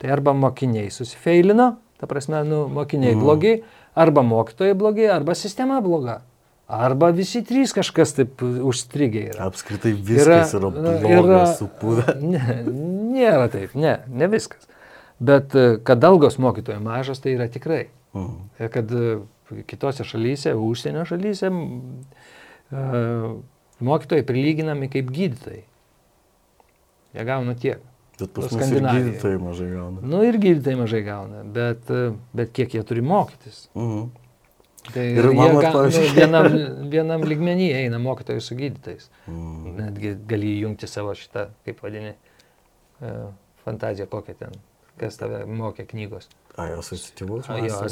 Tai 0.00 0.10
arba 0.16 0.32
mokiniai 0.32 0.88
susifeilino, 0.90 1.74
ta 2.00 2.06
prasme, 2.06 2.44
nu, 2.44 2.66
mokiniai 2.68 3.14
Mhm. 3.14 3.20
blogi, 3.24 3.62
arba 3.94 4.22
mokytojai 4.22 4.74
blogi, 4.74 5.06
arba 5.08 5.34
sistema 5.34 5.80
bloga. 5.80 6.20
Arba 6.68 7.12
visi 7.14 7.44
trys 7.46 7.70
kažkas 7.72 8.16
taip 8.16 8.42
užstrigę 8.42 9.28
yra. 9.30 9.46
Apskritai 9.46 9.92
viskas 9.94 10.54
yra, 10.58 10.70
yra 10.74 10.96
blogas, 11.04 11.60
supūvę. 11.60 12.16
Ne, 12.20 12.56
nėra 13.14 13.46
taip, 13.52 13.74
ne, 13.78 14.00
ne 14.08 14.26
viskas. 14.26 14.66
Bet 15.22 15.54
e, 15.54 15.78
kad 15.86 16.02
algos 16.04 16.36
mokytojų 16.42 16.80
mažos, 16.82 17.22
tai 17.22 17.36
yra 17.36 17.46
tikrai. 17.48 17.86
Mhm. 18.14 18.34
Ir 18.58 18.68
kad 18.74 18.90
e, 18.92 19.18
kitose 19.70 20.04
šalyse, 20.04 20.52
užsienio 20.58 21.06
šalyse, 21.06 21.52
e, 22.72 22.82
mokytojai 23.80 24.26
prilyginami 24.26 24.90
kaip 24.90 25.10
gydytojai. 25.14 25.62
Jie 27.14 27.24
gauna 27.24 27.54
tiek. 27.54 27.78
Bet 28.16 28.30
pas 28.32 28.52
mus 28.52 28.70
ir 28.72 28.80
gydytojai 28.80 29.40
mažai 29.40 29.66
gauna. 29.74 30.04
Nu 30.14 30.22
ir 30.24 30.38
gydytojai 30.40 30.78
mažai 30.80 31.02
gauna, 31.04 31.42
bet, 31.56 31.90
bet 32.36 32.54
kiek 32.56 32.78
jie 32.78 32.84
turi 32.88 33.04
mokytis. 33.04 33.66
Mhm. 33.76 34.06
Tai 34.94 35.02
Ir 35.02 35.26
man 35.34 35.56
ga, 35.58 35.72
nu, 35.74 36.04
vienam, 36.14 36.46
vienam 36.92 37.24
lygmenį 37.26 37.66
eina 37.80 37.98
mokytojai 38.02 38.44
su 38.44 38.56
gydytojais. 38.58 39.10
Mhm. 39.26 39.74
Netgi 39.80 40.14
gali 40.30 40.54
įjungti 40.60 40.88
savo 40.88 41.12
šitą, 41.18 41.48
kaip 41.66 41.82
vadini, 41.84 42.14
e, 43.02 43.12
fantaziją 43.66 44.06
kokią 44.12 44.36
ten, 44.38 44.56
kas 45.00 45.18
tave 45.20 45.42
mokė 45.50 45.88
knygos. 45.90 46.30
Ai, 46.56 46.70
asociatyvus. 46.78 47.50
A, 47.52 47.58
Jo, 47.60 47.82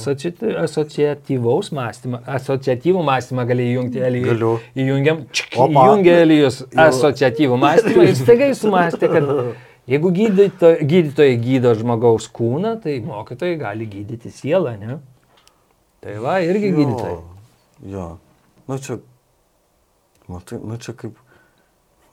asociatyvaus 0.62 1.68
mąstymą, 1.76 2.22
asociatyvų 2.38 3.02
mąstymą 3.04 3.44
gali 3.50 3.66
įjungti, 3.74 4.00
Elijus. 4.00 4.30
Galiu. 4.30 4.54
Įjungiam, 4.72 5.26
čik, 5.36 5.58
įjungia 5.58 6.14
Elijus 6.22 6.62
asociatyvų 6.72 7.58
mąstymą 7.60 8.06
ir 8.08 8.16
staiga 8.16 8.48
jis 8.48 8.62
sumastė, 8.64 9.10
kad 9.12 9.28
jeigu 9.90 10.12
gydytojai, 10.14 10.86
gydytojai 10.90 11.40
gydo 11.42 11.74
žmogaus 11.78 12.28
kūną, 12.34 12.76
tai 12.84 13.00
mokytojai 13.04 13.58
gali 13.60 13.88
gydyti 13.90 14.32
sielą, 14.34 14.76
ne? 14.80 15.00
Tai 16.04 16.18
va, 16.24 16.38
irgi 16.44 16.70
Jo, 16.70 16.76
gydytojai. 16.78 17.18
Jo. 17.92 18.06
Nu 18.68 18.80
čia, 18.80 18.98
matai, 20.28 20.60
nu 20.64 20.80
čia 20.80 20.96
kaip, 20.96 21.20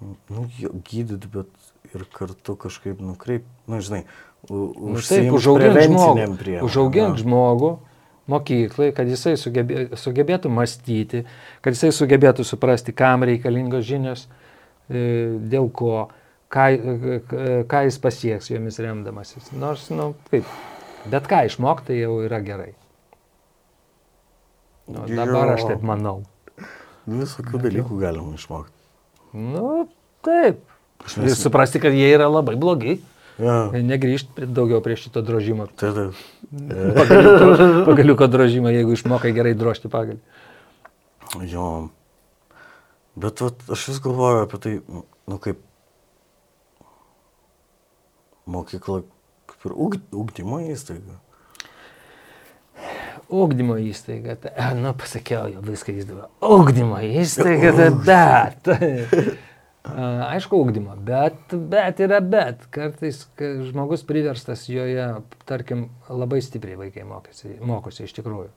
Nu, 0.02 0.48
gydyt, 0.90 1.28
bet 1.30 1.50
ir 1.94 2.06
kartu 2.14 2.56
kažkaip 2.58 3.02
nukreip, 3.04 3.46
na, 3.68 3.78
nu, 3.78 3.82
žinai, 3.86 4.00
nu, 4.50 5.02
taip, 5.06 5.28
užauginti 5.38 5.84
žmogų, 5.86 6.56
užauginti 6.66 7.22
žmogų 7.22 7.70
mokyklai, 8.32 8.90
kad 8.98 9.12
jisai 9.12 9.36
sugebė, 9.38 9.92
sugebėtų 10.00 10.50
mąstyti, 10.54 11.22
kad 11.62 11.78
jisai 11.78 11.92
sugebėtų 11.94 12.46
suprasti, 12.48 12.96
kam 12.98 13.28
reikalingos 13.30 13.86
žinios, 13.86 14.26
e, 14.90 15.38
dėl 15.54 15.70
ko, 15.70 16.08
ką, 16.52 16.68
ką 17.72 17.84
jis 17.88 17.98
pasieks 18.04 18.52
jomis 18.52 18.80
remdamasis. 18.84 19.52
Nors, 19.58 19.88
nu, 19.94 20.12
kaip, 20.32 20.48
bet 21.12 21.30
ką 21.32 21.46
išmokti 21.50 22.00
jau 22.02 22.20
yra 22.26 22.42
gerai. 22.44 22.74
Nu, 24.92 25.06
dabar 25.08 25.56
aš 25.56 25.66
taip 25.70 25.86
manau. 25.86 26.22
Visokių 27.08 27.62
dalykų 27.64 28.02
galima 28.02 28.36
išmokti. 28.36 28.76
Nu, 29.38 29.88
taip. 30.26 30.60
Ir 31.18 31.34
suprasti, 31.38 31.82
kad 31.82 31.96
jie 31.96 32.12
yra 32.14 32.28
labai 32.30 32.58
blogi. 32.60 33.00
Ja. 33.42 33.72
Negrįžti 33.74 34.46
daugiau 34.54 34.84
prie 34.86 34.98
šito 35.00 35.24
drožimo. 35.26 35.66
Taip, 35.80 35.96
taip. 35.98 36.20
Pagaliuko, 37.00 37.66
pagaliuko 37.88 38.28
drožimo, 38.30 38.70
jeigu 38.70 38.94
išmokai 38.94 39.32
gerai 39.34 39.56
drožti 39.58 39.90
pagalį. 39.90 40.20
Jo. 41.50 41.72
Bet 43.22 43.42
vat, 43.42 43.64
aš 43.72 43.88
vis 43.90 44.02
galvoju 44.04 44.44
apie 44.44 44.60
tai, 44.62 44.74
nu 45.32 45.40
kaip 45.42 45.64
mokykla, 48.52 49.02
kaip 49.52 49.68
ir 49.70 49.76
ugdymo 50.24 50.62
įstaiga. 50.72 51.20
Ugdymo 53.32 53.78
įstaiga, 53.80 54.36
tai, 54.44 54.52
nu 54.80 54.92
pasakiau, 54.98 55.48
jau 55.54 55.62
viską 55.64 55.96
įstaiga. 56.02 56.28
Ugdymo 56.44 57.00
įstaiga, 57.22 57.72
tai 57.78 57.90
bet. 58.10 58.72
Aišku, 59.82 60.60
ugdymo, 60.62 60.94
bet, 61.08 61.56
bet 61.72 62.02
yra 62.04 62.20
bet. 62.22 62.68
Kartais 62.74 63.24
žmogus 63.40 64.04
priverstas 64.08 64.68
joje, 64.70 65.08
tarkim, 65.50 65.88
labai 66.10 66.42
stipriai 66.46 66.78
vaikai 66.84 67.06
mokėsi, 67.08 67.56
mokosi 67.66 68.06
iš 68.06 68.14
tikrųjų. 68.20 68.52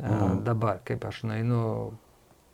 Mhm. 0.00 0.42
Dabar, 0.44 0.80
kaip 0.88 1.04
aš 1.08 1.22
nainu 1.28 1.62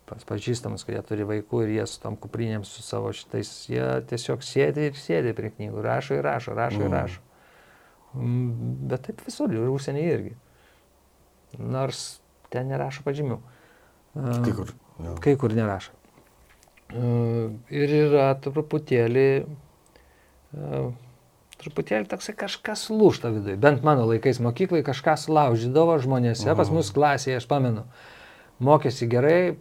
pas 0.07 0.23
pažįstamus, 0.29 0.85
kurie 0.87 1.01
turi 1.07 1.27
vaikų 1.27 1.65
ir 1.65 1.73
jie 1.81 1.87
su 1.91 2.01
tom 2.03 2.17
kuprinėm, 2.21 2.65
su 2.67 2.85
savo 2.87 3.11
šitais, 3.17 3.51
jie 3.71 3.85
tiesiog 4.11 4.45
sėdi 4.47 4.89
ir 4.91 5.01
sėdi 5.01 5.35
prie 5.37 5.51
knygų, 5.55 5.83
rašo 5.83 6.19
ir 6.19 6.25
rašo, 6.27 6.55
rašo 6.57 6.81
ir 6.85 6.89
mhm. 6.89 6.95
rašo. 6.95 7.23
Mm, 8.17 8.73
bet 8.91 9.09
taip 9.09 9.21
visur, 9.27 9.53
ir 9.53 9.69
užsienį 9.69 10.07
irgi. 10.15 10.33
Nors 11.59 12.07
ten 12.53 12.71
nerašo 12.71 13.05
pažymių. 13.07 13.39
Kai 14.17 14.55
kur, 14.57 14.73
ja. 15.03 15.13
kai 15.25 15.35
kur 15.41 15.53
nerašo. 15.57 15.93
Ir 16.95 17.93
yra 17.99 18.31
truputėlį, 18.41 19.29
truputėlį 21.61 22.09
toksai 22.13 22.37
kažkas 22.39 22.87
lūšta 22.93 23.33
viduje. 23.35 23.59
Bent 23.61 23.83
mano 23.85 24.07
laikais 24.09 24.39
mokyklai 24.45 24.85
kažką 24.87 25.17
sulaužydavo 25.21 25.99
žmonėse, 26.05 26.49
pas 26.57 26.71
mus 26.73 26.93
klasėje, 26.95 27.41
aš 27.41 27.49
pamenu, 27.51 27.85
mokėsi 28.63 29.09
gerai, 29.11 29.57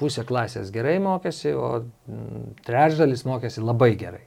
pusė 0.00 0.24
klasės 0.26 0.72
gerai 0.74 0.96
mokėsi, 1.02 1.52
o 1.54 1.84
trečdalis 2.66 3.26
mokėsi 3.28 3.62
labai 3.64 3.92
gerai. 4.00 4.24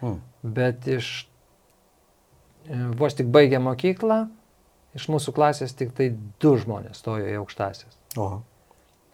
Hmm. 0.00 0.20
Bet 0.42 0.88
iš 0.88 1.12
e, 2.66 2.82
vos 2.98 3.16
tik 3.16 3.30
baigė 3.32 3.60
mokyklą, 3.62 4.22
iš 4.96 5.08
mūsų 5.12 5.36
klasės 5.36 5.76
tik 5.76 5.94
tai 5.96 6.12
du 6.42 6.54
žmonės 6.60 7.04
stojo 7.04 7.28
į 7.28 7.40
aukštasias. 7.42 7.98
Oho 8.18 8.42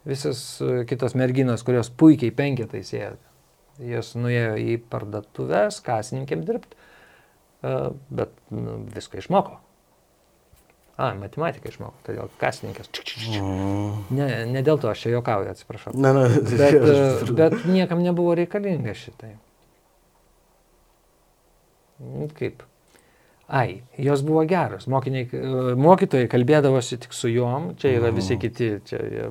visas 0.06 0.60
e, 0.60 0.84
kitos 0.88 1.16
merginos, 1.18 1.64
kurios 1.66 1.90
puikiai 1.90 2.34
penketai 2.34 2.82
sėdė. 2.86 3.18
Jos 3.90 4.14
nuėjo 4.16 4.54
į 4.62 4.78
parduotuvės, 4.90 5.82
kasininkėm 5.84 6.46
dirbti, 6.46 6.78
e, 7.66 7.74
bet 8.20 8.32
nu, 8.54 8.78
viską 8.94 9.20
išmoko. 9.20 9.58
A, 10.96 11.10
matematiką 11.12 11.68
išmoko, 11.68 11.98
todėl 12.06 12.30
kasininkės. 12.40 12.88
Ne, 14.16 14.28
ne 14.48 14.62
dėl 14.64 14.78
to 14.80 14.88
aš 14.88 15.02
čia 15.04 15.10
juokauju, 15.12 15.50
atsiprašau. 15.52 15.92
Ne, 15.92 16.12
ne, 16.16 16.22
bet, 16.48 16.78
e, 16.92 17.34
bet 17.36 17.58
niekam 17.68 18.00
nebuvo 18.04 18.32
reikalinga 18.38 18.94
šitai. 18.96 19.34
Nu, 22.00 22.30
kaip? 22.36 22.64
Ai, 23.46 23.82
jos 24.02 24.24
buvo 24.26 24.42
geros. 24.48 24.88
Mokiniai, 24.90 25.28
mokytojai 25.78 26.30
kalbėdavosi 26.32 26.98
tik 27.04 27.12
su 27.14 27.30
juom, 27.30 27.74
čia 27.78 27.92
yra 28.00 28.10
visi 28.14 28.38
kiti, 28.40 28.72
čia 28.88 29.28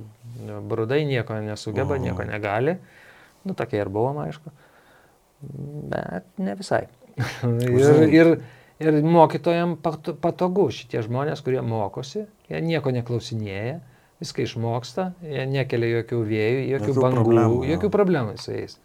brudai 0.70 1.02
nieko 1.10 1.36
nesugeba, 1.44 1.98
nieko 2.02 2.24
negali. 2.30 2.78
Nu, 3.46 3.58
tokia 3.58 3.84
ir 3.84 3.92
buvom, 3.94 4.22
aišku. 4.24 4.54
Bet 5.92 6.30
ne 6.42 6.56
visai. 6.58 6.86
ir, 7.66 8.06
ir, 8.22 8.32
ir 8.84 8.98
mokytojams 9.08 9.80
patogu 10.24 10.68
šitie 10.74 11.04
žmonės, 11.06 11.44
kurie 11.46 11.62
mokosi, 11.66 12.26
jie 12.50 12.62
nieko 12.64 12.94
neklausinėja, 12.96 13.80
viską 14.24 14.46
išmoksta, 14.46 15.10
jie 15.24 15.48
nekelia 15.52 16.00
jokių 16.00 16.22
vėjų, 16.30 16.62
jokių, 16.74 16.92
jokių 16.92 17.06
bangų, 17.06 17.24
problemų, 17.24 17.64
jokių 17.72 17.92
problemų 17.94 18.38
su 18.42 18.54
jais. 18.56 18.78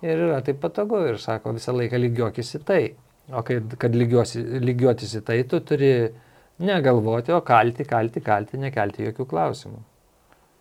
Ir 0.00 0.24
yra 0.30 0.40
taip 0.44 0.62
patogu 0.62 1.02
ir 1.10 1.20
sako, 1.20 1.54
visą 1.56 1.74
laiką 1.76 2.00
lygiuokis 2.00 2.56
į 2.56 2.64
tai. 2.66 2.82
O 3.36 3.44
kai, 3.46 3.60
kad 3.78 3.94
lygiuosi, 3.94 4.42
lygiuotis 4.64 5.12
į 5.20 5.22
tai, 5.26 5.36
tu 5.46 5.60
turi 5.62 5.92
negalvoti, 6.66 7.34
o 7.36 7.42
kalti, 7.46 7.86
kalti, 7.86 8.22
kalti, 8.24 8.58
nekelti 8.58 9.06
jokių 9.06 9.26
klausimų. 9.30 9.82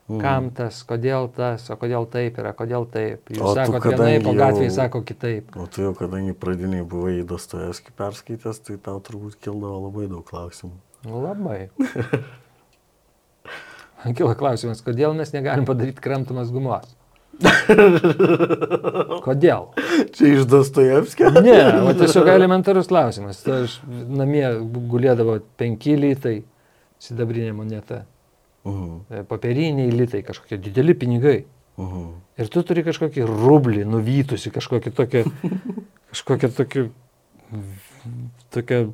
Mm. 0.09 0.17
Kam 0.23 0.47
tas, 0.57 0.79
kodėl 0.89 1.27
tas, 1.29 1.67
o 1.69 1.75
kodėl 1.77 2.07
taip 2.09 2.39
yra, 2.41 2.55
kodėl 2.57 2.87
taip. 2.89 3.29
Jūs 3.29 3.53
sakot 3.53 3.93
vienaip, 3.93 4.25
o 4.25 4.33
gatvėje 4.33 4.71
sako 4.73 5.03
kitaip. 5.05 5.53
O 5.53 5.67
tu 5.69 5.85
jau, 5.85 5.93
kadangi 5.97 6.33
pradiniai 6.33 6.81
buvai 6.81 7.19
į 7.19 7.27
Dostojevskį 7.29 7.93
perskaitęs, 7.99 8.63
tai 8.65 8.79
tau 8.81 8.97
turbūt 9.05 9.37
kildavo 9.37 9.85
labai 9.85 10.09
daug 10.09 10.25
klausimų. 10.25 10.73
Labai. 11.05 11.69
Kilo 14.17 14.33
klausimas, 14.39 14.81
kodėl 14.81 15.13
mes 15.13 15.29
negalim 15.35 15.69
padaryti 15.69 16.01
kramtamas 16.01 16.49
gumos? 16.55 16.89
Kodėl? 19.27 19.69
Čia 20.15 20.31
iš 20.33 20.47
Dostojevskio? 20.49 21.29
ne, 21.37 21.59
o 21.85 21.93
tiesiog 21.95 22.27
elementarus 22.33 22.89
klausimas. 22.91 23.39
Tai 23.45 23.63
aš 23.67 23.77
namie 23.87 24.43
gulėdavo 24.91 25.37
5 25.61 25.91
litai 26.01 26.39
sidabrinė 27.03 27.53
moneta. 27.55 28.03
Uh. 28.63 28.73
-huh. 28.73 29.23
Papiriniai 29.23 29.91
litai, 29.91 30.23
kažkokie 30.23 30.57
dideli 30.57 30.93
pinigai. 30.93 31.45
Uh. 31.77 31.93
-huh. 31.93 32.13
Ir 32.37 32.47
tu 32.47 32.63
turi 32.63 32.83
kažkokį 32.83 33.25
rublį 33.27 33.85
nuvytusi, 33.85 34.51
kažkokį 34.51 34.91
tokį, 34.91 35.23
kažkokią 36.11 36.49
tokį, 36.55 36.89
tokią 38.51 38.91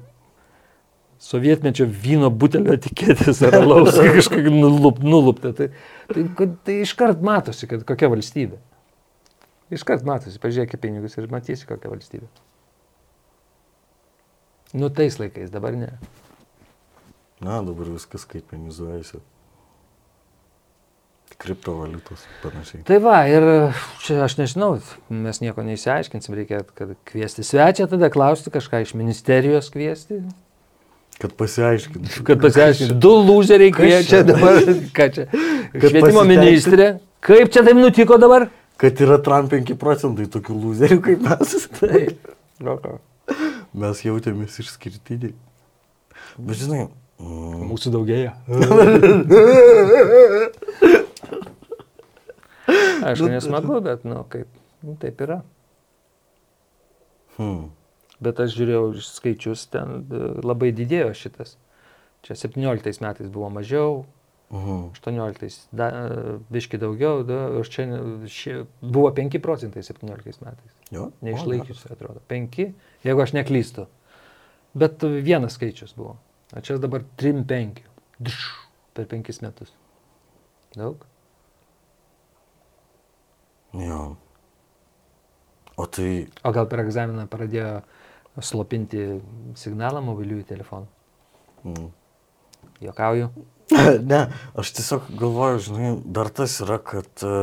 sovietmečio 1.17 1.85
vyno 1.85 2.29
butelio 2.29 2.73
etiketės 2.73 3.41
ar 3.41 3.55
alaus 3.55 3.97
kažkokį 4.19 4.53
nulup, 4.53 4.99
nuluptą. 4.99 5.53
Tai, 5.53 5.69
tai, 6.13 6.49
tai 6.63 6.79
iškart 6.81 7.21
matosi, 7.21 7.67
kad 7.67 7.83
kokia 7.83 8.09
valstybė. 8.09 8.57
Iškart 9.73 10.03
matosi, 10.05 10.39
pažiūrėk 10.39 10.77
pinigus 10.77 11.17
ir 11.17 11.29
matysi, 11.31 11.65
kokia 11.65 11.89
valstybė. 11.89 12.27
Nu, 14.73 14.89
tais 14.89 15.17
laikais, 15.19 15.49
dabar 15.49 15.73
ne. 15.73 15.93
Na, 17.41 17.61
dabar 17.61 17.89
viskas 17.89 18.21
skaitmenizuojasi 18.21 19.21
kriptovaliutos 21.45 22.25
panašiai. 22.43 22.83
Tai 22.87 22.97
va, 23.03 23.19
ir 23.29 23.45
čia 24.03 24.23
aš 24.25 24.37
nežinau, 24.41 24.75
mes 25.13 25.41
nieko 25.43 25.63
neįsiaiškinsim, 25.65 26.35
reikia 26.37 26.63
kad 26.75 26.95
kviesti 27.07 27.45
svečią, 27.45 27.87
tada 27.91 28.09
klausti 28.13 28.53
kažką 28.53 28.83
iš 28.85 28.95
ministerijos 28.97 29.69
kviesti. 29.73 30.21
Kad 31.21 31.31
pasiaiškintų. 31.39 32.25
Kad 32.27 32.41
pasiaiškintų. 32.43 32.97
Du 32.99 33.13
lūzeriai 33.23 33.71
kviečia 33.75 34.21
dabar, 34.27 34.59
ką 34.97 35.09
čia. 35.15 35.27
Švietimo 35.71 36.25
ministrė. 36.27 36.97
Kaip 37.25 37.53
čia 37.53 37.63
taip 37.65 37.79
nutiko 37.79 38.19
dabar? 38.21 38.49
Kad 38.81 38.99
yra 39.01 39.17
Trump 39.23 39.53
5 39.53 39.77
procentai 39.79 40.27
tokių 40.31 40.57
lūzerių 40.59 40.99
kaip 41.05 41.23
mes. 41.29 41.55
Taip. 41.79 42.29
Mes 43.85 44.03
jautėmės 44.05 44.59
išskirtiniai. 44.61 45.33
Bet 46.35 46.59
žinai. 46.59 46.83
Mm. 47.15 47.63
Mūsų 47.71 47.95
daugėja. 47.95 48.35
Aišku, 52.67 53.29
nesmagu, 53.29 53.79
bet, 53.85 54.03
nu, 54.07 54.23
kaip, 54.29 54.49
nu, 54.81 54.95
taip 55.01 55.21
yra. 55.21 55.41
Hmm. 57.35 57.69
Bet 58.23 58.39
aš 58.39 58.55
žiūrėjau 58.55 58.95
skaičius, 59.03 59.65
ten 59.73 60.05
e, 60.07 60.19
labai 60.45 60.71
didėjo 60.75 61.11
šitas. 61.17 61.57
Čia 62.25 62.37
17 62.47 63.03
metais 63.03 63.29
buvo 63.29 63.49
mažiau, 63.53 64.05
uh 64.49 64.67
-huh. 64.67 64.89
18 64.93 65.67
da, 65.71 65.89
biški 66.49 66.77
daugiau, 66.77 67.23
da, 67.23 67.49
ir 67.59 67.69
čia 67.69 67.85
ši, 68.27 68.65
buvo 68.81 69.11
5 69.11 69.39
procentai 69.39 69.83
17 69.83 70.41
metais. 70.41 70.71
Jo? 70.91 71.11
Neišlaikiusi, 71.21 71.91
atrodo. 71.91 72.19
5, 72.29 72.71
jeigu 73.03 73.21
aš 73.21 73.33
neklystu. 73.33 73.85
Bet 74.73 75.03
vienas 75.03 75.53
skaičius 75.53 75.95
buvo. 75.95 76.17
O 76.55 76.61
čia 76.61 76.77
dabar 76.77 77.03
3-5. 77.17 77.81
Per 78.93 79.05
5 79.07 79.41
metus. 79.41 79.73
Daug? 80.75 81.05
Jo. 83.75 84.15
O 85.75 85.85
tai, 85.91 86.27
O 86.47 86.51
gal 86.55 86.69
per 86.71 86.85
egzaminą 86.85 87.25
pradėjo 87.27 87.81
slopinti 88.43 89.05
signalą 89.59 90.03
mobiliųjų 90.05 90.47
telefonų? 90.53 90.87
mm. 91.65 91.91
Jokauju. 92.85 93.29
ne, 94.11 94.19
aš 94.55 94.71
tiesiog 94.77 95.07
galvoju, 95.19 95.61
žinai, 95.67 95.91
dar 96.05 96.29
tas 96.29 96.59
yra, 96.63 96.77
kad 96.79 97.23
e, 97.25 97.37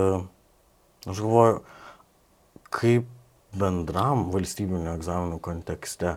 aš 1.09 1.23
galvoju, 1.25 1.63
kaip 2.73 3.09
bendram 3.59 4.29
valstybinio 4.33 4.95
egzaminų 4.97 5.41
kontekste, 5.45 6.17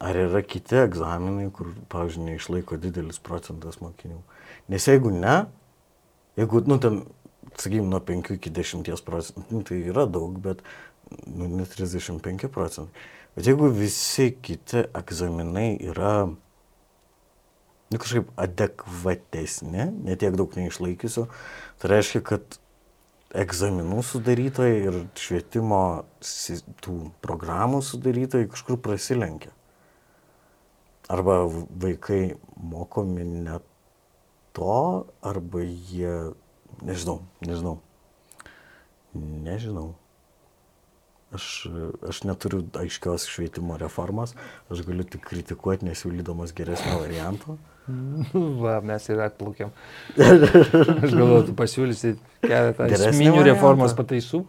ar 0.00 0.16
yra 0.16 0.40
kiti 0.46 0.78
egzaminai, 0.80 1.50
kur, 1.52 1.74
pavyzdžiui, 1.92 2.28
neišlaiko 2.30 2.78
didelis 2.80 3.20
procentas 3.20 3.80
mokinių. 3.84 4.22
Nes 4.72 4.86
jeigu 4.88 5.12
ne, 5.12 5.42
jeigu, 6.40 6.62
nu, 6.70 6.78
ten, 6.80 7.02
sakykime, 7.56 7.88
nuo 7.90 8.00
5 8.04 8.36
iki 8.36 8.52
10 8.54 9.02
procentų, 9.06 9.46
nu, 9.50 9.64
tai 9.66 9.80
yra 9.90 10.06
daug, 10.06 10.38
bet, 10.42 10.62
nu, 11.26 11.48
ne 11.48 11.66
35 11.66 12.50
procentai. 12.52 13.08
Bet 13.36 13.46
jeigu 13.46 13.70
visi 13.74 14.30
kiti 14.42 14.84
egzaminai 14.98 15.74
yra, 15.92 16.14
nu, 17.90 17.98
kažkaip 17.98 18.32
adekvatesni, 18.40 19.90
netiek 20.06 20.34
daug 20.38 20.54
neišlaikysiu, 20.58 21.28
tai 21.78 21.94
reiškia, 21.94 22.24
kad 22.26 22.60
egzaminų 23.30 24.02
sudarytojai 24.02 24.78
ir 24.88 24.96
švietimo 25.18 25.82
tų 26.82 26.96
programų 27.22 27.82
sudarytojai 27.86 28.50
kažkur 28.50 28.80
prasilenkia. 28.82 29.52
Arba 31.10 31.44
vaikai 31.46 32.36
mokomi 32.54 33.24
ne 33.26 33.58
to, 34.54 35.06
arba 35.26 35.62
jie, 35.62 36.32
nežinau, 36.86 37.20
nežinau. 37.46 37.78
Nežinau. 39.14 39.88
Aš, 41.30 41.66
aš 42.10 42.24
neturiu 42.26 42.64
aiškios 42.74 43.28
švietimo 43.30 43.76
reformos, 43.78 44.32
aš 44.66 44.82
galiu 44.82 45.04
tik 45.06 45.22
kritikuoti, 45.28 45.86
nesiūlydamas 45.86 46.54
geresnio 46.56 46.96
varianto. 46.98 47.54
Va, 48.62 48.80
mes 48.86 49.06
ir 49.10 49.20
atplaukėm. 49.24 49.70
Aš 51.04 51.14
galvoju, 51.14 51.44
tu 51.48 51.54
pasiūlysi 51.58 52.12
keletą 52.44 52.86
esminių 52.92 53.44
reformos 53.46 53.94
pataisų. 53.98 54.42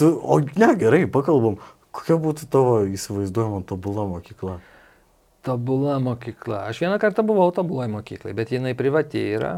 Tu, 0.00 0.08
o 0.08 0.38
ne, 0.46 0.70
gerai, 0.80 1.04
pakalbam. 1.10 1.58
Kokia 1.94 2.18
būtų 2.22 2.48
tavo 2.52 2.80
įsivaizduojama 2.86 3.62
tobula 3.68 4.06
mokykla? 4.08 4.58
Tobula 5.46 5.96
mokykla. 6.02 6.64
Aš 6.70 6.82
vieną 6.84 6.98
kartą 7.02 7.24
buvau 7.26 7.48
tobuloj 7.54 7.90
mokyklai, 7.92 8.34
bet 8.36 8.52
jinai 8.54 8.74
privati 8.78 9.22
yra. 9.38 9.56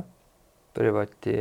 Privati. 0.76 1.36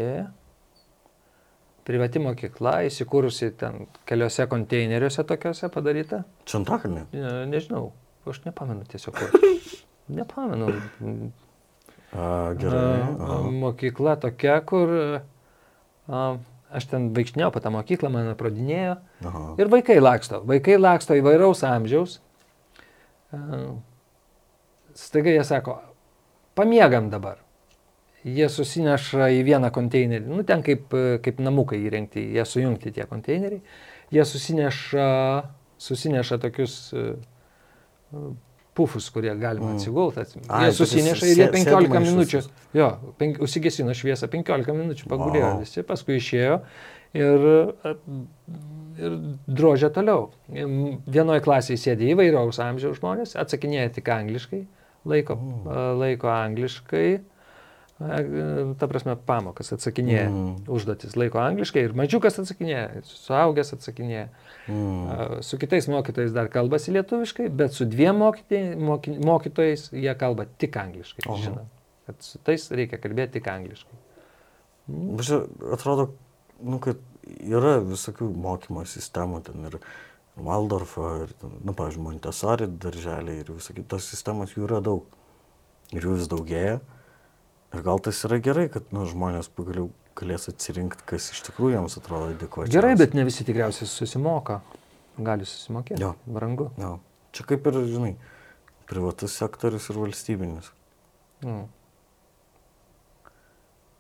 Privati 1.90 2.22
mokykla, 2.22 2.76
įsikūrusi 2.86 3.48
ten 3.58 3.88
keliose 4.10 4.46
konteineriuose 4.52 5.24
tokiuose 5.26 5.72
padaryta. 5.74 6.20
Čantakalnė? 6.50 7.08
Ne, 7.16 7.32
nežinau, 7.50 7.88
aš 8.30 8.44
nepamenu 8.44 8.86
tiesiog. 8.92 9.18
kur. 9.18 9.48
Nepamenu. 10.20 10.70
A, 12.14 12.54
gerai. 12.62 12.84
A, 12.84 13.10
aha. 13.10 13.40
Mokykla 13.64 14.16
tokia, 14.22 14.60
kur 14.70 14.94
a, 15.18 16.22
aš 16.70 16.90
ten 16.94 17.10
vaikštinėjau 17.18 17.50
po 17.58 17.66
tą 17.66 17.74
mokyklą, 17.74 18.14
mane 18.14 18.38
pradinėjo. 18.38 18.96
Aha. 19.26 19.44
Ir 19.58 19.74
vaikai 19.74 19.98
laksto. 20.02 20.44
Vaikai 20.50 20.78
laksto 20.78 21.18
įvairaus 21.18 21.66
amžiaus. 21.66 22.20
A, 23.34 23.42
Staiga 25.00 25.32
jie 25.32 25.44
sako, 25.48 25.80
pamiegam 26.58 27.10
dabar. 27.10 27.38
Jie 28.28 28.50
susineša 28.52 29.30
į 29.32 29.44
vieną 29.48 29.70
konteinerį. 29.72 30.26
Nu, 30.28 30.44
ten 30.44 30.62
kaip, 30.66 30.92
kaip 31.24 31.40
namukai 31.40 31.80
įrengti, 31.88 32.20
jie 32.36 32.44
sujungti 32.46 32.92
tie 32.92 33.06
konteineriai. 33.08 33.62
Jie 34.12 34.26
susineša, 34.28 35.06
susineša 35.80 36.38
tokius 36.44 36.74
e, 36.94 37.06
pufus, 38.76 39.10
kurie 39.10 39.32
galima 39.40 39.72
Mm. 39.72 39.76
atsigulti. 39.76 40.20
Ai, 40.50 40.66
Jie 40.66 40.72
susineša 40.74 41.26
ir 41.28 41.38
jie 41.38 41.48
sė- 41.48 41.52
15 41.52 41.88
sėdimaišius. 41.88 42.14
minučių. 42.14 42.42
Jo, 42.74 42.90
penk, 43.18 43.40
užsigesino 43.40 43.92
šviesą, 43.96 44.28
15 44.28 44.76
minučių 44.76 45.08
pagulėjo 45.08 45.50
wow. 45.54 45.60
visi, 45.60 45.84
paskui 45.84 46.16
išėjo 46.20 46.62
ir, 47.14 47.48
e, 47.84 47.96
ir 49.00 49.18
drožė 49.48 49.90
toliau. 49.96 50.30
Vienoje 51.08 51.42
klasėje 51.42 51.78
sėdė 51.86 52.12
įvairaus 52.16 52.60
amžiaus 52.60 53.00
žmonės, 53.00 53.36
atsakinėja 53.36 53.94
tik 53.94 54.06
angliškai, 54.10 54.66
laiko, 55.06 55.36
Mm. 55.36 55.68
e, 55.68 55.94
laiko 56.04 56.28
angliškai, 56.28 57.08
e, 57.16 57.22
ta 58.00 58.88
prasme, 58.88 59.16
pamokas 59.28 59.74
atsakinėja, 59.76 60.30
Mm. 60.30 60.54
užduotis 60.72 61.18
laiko 61.20 61.40
angliškai 61.44 61.82
ir 61.84 61.94
mažiukas 62.00 62.40
atsakinėja, 62.40 63.02
suaugęs 63.04 63.74
atsakinėja. 63.76 64.30
Mm. 64.72 65.42
Su 65.44 65.58
kitais 65.60 65.88
mokytojais 65.92 66.32
dar 66.32 66.48
kalbasi 66.48 66.94
lietuviškai, 66.96 67.50
bet 67.50 67.74
su 67.76 67.86
dviem 67.86 68.16
mokytė- 68.16 68.78
moky, 68.80 69.18
mokytojais 69.20 69.90
jie 69.92 70.16
kalba 70.16 70.46
tik 70.58 70.78
angliškai. 70.80 71.28
Oho. 71.28 71.38
Žinau, 71.44 71.66
kad 72.06 72.16
su 72.24 72.40
tais 72.40 72.70
reikia 72.72 72.98
kalbėti 73.04 73.34
tik 73.40 73.48
angliškai. 73.52 73.98
Mm. 74.90 75.18
Bet 75.18 75.74
atrodo, 75.74 76.14
nu, 76.64 76.80
kad 76.80 76.98
yra 77.44 77.80
visokių 77.84 78.32
mokymo 78.36 78.86
sistemų, 78.88 79.44
ten 79.44 79.66
ir 79.66 79.80
Waldorfo, 80.40 81.24
ir, 81.26 81.34
nu, 81.66 81.74
pavyzdžiui, 81.76 82.00
Montessori 82.06 82.68
darželiai 82.68 83.42
ir 83.42 83.50
visokios 83.52 83.86
tos 83.92 84.06
sistemos 84.08 84.54
jų 84.56 84.70
yra 84.70 84.80
daug. 84.82 85.04
Ir 85.92 86.02
jų 86.06 86.14
vis 86.16 86.30
daugėja. 86.32 86.80
Ir 87.70 87.84
gal 87.86 88.02
tas 88.02 88.20
yra 88.26 88.40
gerai, 88.42 88.66
kad 88.74 88.88
nu, 88.96 89.06
žmonės 89.10 89.52
pagaliau 89.54 89.92
galės 90.18 90.50
atsirinkti, 90.52 91.06
kas 91.10 91.30
iš 91.36 91.44
tikrųjų 91.48 91.78
jiems 91.78 91.98
atrodo 92.00 92.32
adekvačiai. 92.34 92.74
Gerai, 92.74 92.96
bet 93.00 93.14
ne 93.18 93.26
visi 93.28 93.46
tikriausiai 93.48 93.88
susimoka. 93.90 94.60
Gali 95.20 95.46
susimokėti. 95.48 96.02
Jo. 96.02 96.14
Brangu. 96.26 96.70
Jo. 96.80 96.96
Čia 97.36 97.46
kaip 97.52 97.68
ir, 97.70 97.78
žinai, 97.92 98.14
privatus 98.90 99.36
sektorius 99.38 99.90
ir 99.92 100.00
valstybinis. 100.02 100.72
Mm. 101.46 101.68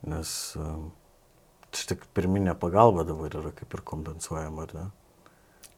Nes 0.10 0.32
um, 0.58 0.90
čia 1.76 1.92
tik 1.94 2.08
pirminė 2.16 2.56
pagalba 2.60 3.06
dabar 3.08 3.36
yra 3.42 3.52
kaip 3.56 3.76
ir 3.76 3.84
kompensuojama, 3.92 4.66
ar 4.66 4.76
ne? 4.78 4.86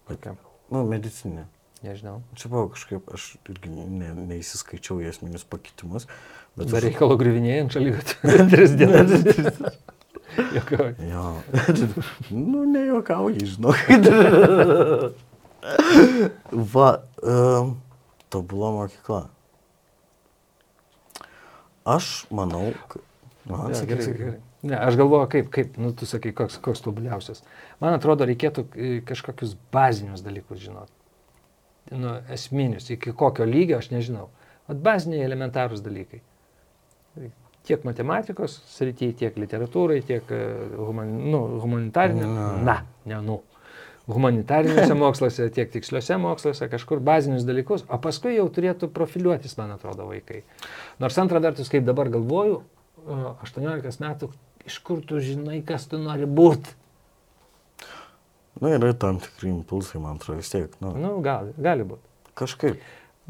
Kokia? 0.07 0.37
Nu, 0.71 0.85
medicinė. 0.87 1.49
Nežinau. 1.81 2.19
Čia 2.37 2.51
buvo 2.51 2.67
kažkaip, 2.75 3.07
aš 3.15 3.23
irgi 3.49 3.71
ne, 3.73 4.11
neįsiskaičiau 4.29 4.99
į 5.01 5.07
esminius 5.09 5.41
pakitimus, 5.49 6.05
bet... 6.53 6.69
Be 6.69 6.77
aš- 6.77 6.85
reikalo 6.85 7.15
grivinėjai 7.17 7.63
ant 7.63 7.73
šalygatvio. 7.73 8.45
Tris 8.53 8.75
dienas. 8.77 9.09
Jokauju. 10.57 10.93
Jo. 11.09 11.23
nu, 12.51 12.59
nejuokauji, 12.69 13.41
žinok. 13.55 13.81
Va, 16.73 16.89
um, 17.21 17.75
tobula 18.33 18.69
mokykla. 18.77 19.23
Aš 21.85 22.25
manau, 22.29 22.73
kad... 22.87 23.01
Aha, 23.49 23.73
Ja, 23.73 23.81
sakyk, 23.81 23.97
gerai, 23.97 24.17
gerai. 24.21 24.39
Ne, 24.61 24.77
aš 24.77 24.93
galvoju, 24.99 25.25
kaip, 25.33 25.47
kaip, 25.53 25.77
nu, 25.81 25.89
tu 25.97 26.05
sakai, 26.05 26.29
koks, 26.37 26.59
koks 26.61 26.83
tobuliausias. 26.85 27.41
Man 27.81 27.95
atrodo, 27.97 28.27
reikėtų 28.29 28.67
e, 28.77 28.89
kažkokius 29.09 29.55
bazinius 29.73 30.21
dalykus 30.21 30.61
žinoti. 30.61 30.93
Nu, 31.91 32.15
esminius, 32.31 32.89
iki 32.93 33.11
kokio 33.11 33.45
lygio 33.45 33.77
aš 33.81 33.89
nežinau. 33.91 34.29
Vat 34.69 34.79
baziniai 34.83 35.25
elementarūs 35.25 35.83
dalykai. 35.83 36.21
Tiek 37.67 37.83
matematikos 37.85 38.55
srityje, 38.71 39.13
tiek 39.19 39.37
literatūrai, 39.37 39.99
tiek 40.05 40.31
e, 40.33 40.41
human, 40.79 41.11
nu, 41.33 41.41
humanitarinė. 41.61 42.25
Na. 42.25 42.45
Na, 42.65 42.77
ne, 43.05 43.19
nu. 43.25 43.41
Humanitariniuose 44.11 44.95
moksluose, 45.03 45.49
tiek 45.53 45.69
tiksliuose 45.73 46.17
moksluose, 46.21 46.69
kažkur 46.71 47.03
bazinius 47.05 47.45
dalykus, 47.47 47.83
o 47.91 47.99
paskui 48.01 48.37
jau 48.37 48.47
turėtų 48.55 48.89
profiliuotis, 48.95 49.57
man 49.59 49.75
atrodo, 49.75 50.07
vaikai. 50.09 50.41
Nors 51.03 51.19
antra 51.21 51.43
vertus, 51.43 51.69
kaip 51.71 51.85
dabar 51.87 52.09
galvoju, 52.13 52.61
o, 53.03 53.19
18 53.45 54.01
metų, 54.01 54.31
iš 54.65 54.79
kur 54.87 55.03
tu 55.05 55.21
žinai, 55.21 55.61
kas 55.67 55.85
tu 55.91 56.01
nori 56.01 56.25
būti? 56.25 56.80
Nu, 58.59 58.67
yra 58.75 58.91
tam 58.93 59.19
tikri 59.23 59.49
impulsai, 59.53 60.01
man 60.03 60.17
atrodo, 60.19 60.41
vis 60.41 60.49
tiek. 60.51 60.73
Nu, 60.83 60.91
Nu, 60.99 61.13
gali, 61.23 61.53
gali 61.57 61.85
būti. 61.87 62.03
kažkaip. 62.35 62.81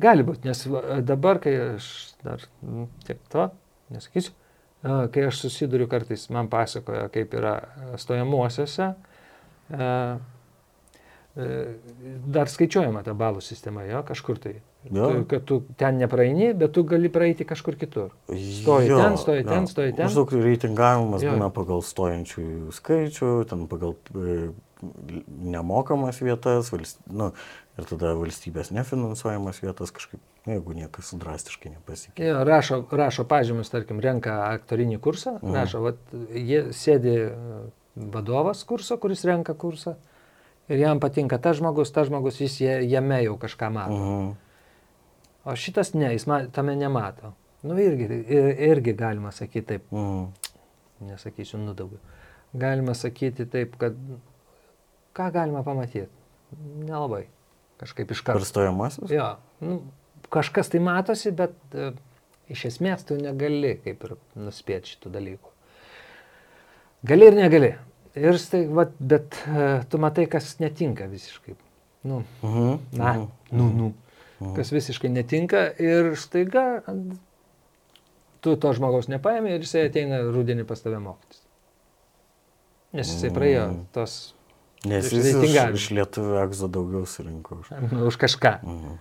Gali 0.02 0.24
būti, 0.26 0.48
nes 0.48 0.64
dabar, 1.06 1.38
kai 1.44 1.54
aš 1.76 1.88
dar 2.24 2.42
nu, 2.66 2.88
tiek 3.06 3.20
to, 3.30 3.50
nesakysiu, 3.94 4.32
kai 4.82 5.26
aš 5.28 5.44
susiduriu 5.44 5.86
kartais, 5.92 6.24
man 6.34 6.48
pasakoja, 6.50 7.06
kaip 7.14 7.34
yra 7.38 7.58
stojamuosiuose, 8.02 8.88
dar 12.32 12.50
skaičiuojama 12.52 13.04
ta 13.06 13.14
balų 13.16 13.42
sistema, 13.44 13.86
jo, 13.88 14.02
kažkur 14.08 14.40
tai. 14.42 14.58
Jo. 14.90 15.12
Tu, 15.14 15.26
kad 15.30 15.44
tu 15.46 15.60
ten 15.78 16.00
nepraeini, 16.02 16.50
bet 16.58 16.74
tu 16.74 16.82
gali 16.90 17.10
praeiti 17.14 17.46
kažkur 17.46 17.76
kitur. 17.78 18.10
Stoji 18.32 18.90
Jo, 18.90 18.98
ten, 19.04 19.18
stoji 19.22 19.44
jo. 19.44 19.50
ten, 19.52 19.68
stoji 19.70 19.94
ten. 19.94 20.08
Maždaug 20.10 20.34
reitingavimas 20.34 21.22
būna 21.22 21.52
pagal 21.54 21.84
stojančiųjų 21.86 22.74
skaičių, 22.74 23.30
ten 23.52 23.68
pagal 23.70 23.94
e, 24.18 24.50
nemokamas 25.28 26.20
vietas, 26.22 26.72
valst... 26.74 27.00
nu, 27.12 27.32
ir 27.80 27.88
tada 27.90 28.14
valstybės 28.20 28.72
nefinansuojamas 28.76 29.62
vietas 29.64 29.92
kažkaip, 29.96 30.20
nu, 30.46 30.54
jeigu 30.58 30.74
niekas 30.78 31.14
drastiškai 31.22 31.72
nepasikeitė. 31.76 32.28
Jo, 32.32 32.44
rašo, 32.48 32.82
rašo 32.92 33.26
pažymus, 33.30 33.70
tarkim, 33.74 34.00
renka 34.04 34.38
aktorinį 34.52 35.00
kursą, 35.04 35.38
Mhm. 35.42 35.54
rašo, 35.56 35.82
vat, 35.86 36.00
jie 36.34 36.64
sėdi 36.74 37.16
e, 37.28 37.34
vadovas 37.96 38.64
kurso, 38.66 38.98
kuris 38.98 39.24
renka 39.28 39.54
kursą, 39.54 39.96
ir 40.70 40.80
jam 40.80 41.00
patinka 41.00 41.38
tas 41.42 41.58
žmogus, 41.60 41.92
tas 41.92 42.08
žmogus, 42.08 42.40
jis 42.42 42.60
jame 42.90 43.24
jau 43.26 43.38
kažką 43.38 43.72
mato. 43.74 43.98
Mhm. 43.98 44.32
O 45.46 45.56
šitas 45.58 45.94
ne, 45.98 46.12
jis 46.14 46.28
ma, 46.30 46.44
tame 46.54 46.76
nemato. 46.78 47.34
Nu 47.66 47.76
irgi, 47.82 48.06
ir, 48.30 48.48
irgi 48.72 48.94
galima 48.98 49.32
sakyti 49.32 49.68
taip, 49.76 49.92
Mhm. 49.92 50.28
nesakysiu, 51.08 51.58
nu 51.58 51.74
daugiau. 51.74 52.00
Galima 52.54 52.94
sakyti 52.94 53.46
taip, 53.50 53.76
kad 53.80 53.96
ką 55.18 55.30
galima 55.36 55.64
pamatyti? 55.66 56.08
Nelabai. 56.86 57.26
Kažkaip 57.82 58.12
iš 58.14 58.22
Per 58.22 58.34
karto. 58.36 58.46
stojamasis? 58.46 59.10
Jo, 59.12 59.32
nu, 59.64 59.80
kažkas 60.34 60.70
tai 60.70 60.82
matosi, 60.84 61.32
bet 61.34 61.56
e, 61.74 61.92
iš 62.54 62.66
esmės 62.70 63.06
tu 63.08 63.18
negali 63.18 63.78
kaip 63.84 64.04
ir 64.08 64.16
nuspėti 64.38 64.94
šitų 64.96 65.14
dalykų. 65.16 65.54
Gali 67.10 67.32
ir 67.32 67.38
negali. 67.40 67.72
Ir 68.20 68.38
stai, 68.38 68.66
va, 68.68 68.86
bet 69.00 69.38
e, 69.48 69.70
tu 69.90 69.98
matai, 70.04 70.28
kas 70.30 70.58
netinka 70.62 71.08
visiškai. 71.10 71.56
Nu, 72.04 72.24
Mhm. 72.44 72.80
na, 72.98 73.14
mhm. 73.14 73.28
nu, 73.58 73.70
nu. 73.82 73.92
Kas 74.56 74.72
visiškai 74.74 75.10
netinka 75.14 75.68
ir 75.78 76.16
staiga 76.18 76.82
tu 78.42 78.56
to 78.58 78.72
žmogaus 78.74 79.06
nepaėmė 79.12 79.54
ir 79.54 79.62
jisai 79.62 79.84
ateina 79.86 80.24
rudenį 80.34 80.66
pas 80.66 80.82
tave 80.82 80.98
mokytis. 80.98 81.44
Nes 82.98 83.12
jisai 83.14 83.30
praėjo 83.36 83.66
tos 83.94 84.16
Nes 84.90 85.12
jis 85.14 85.28
iš, 85.46 85.56
iš 85.78 85.90
lietuvių 85.94 86.40
egzo 86.42 86.68
daugiau 86.72 87.06
surinko. 87.06 87.60
už- 87.62 88.08
už 88.10 88.16
kažką. 88.18 88.54
Mhm. 88.64 88.96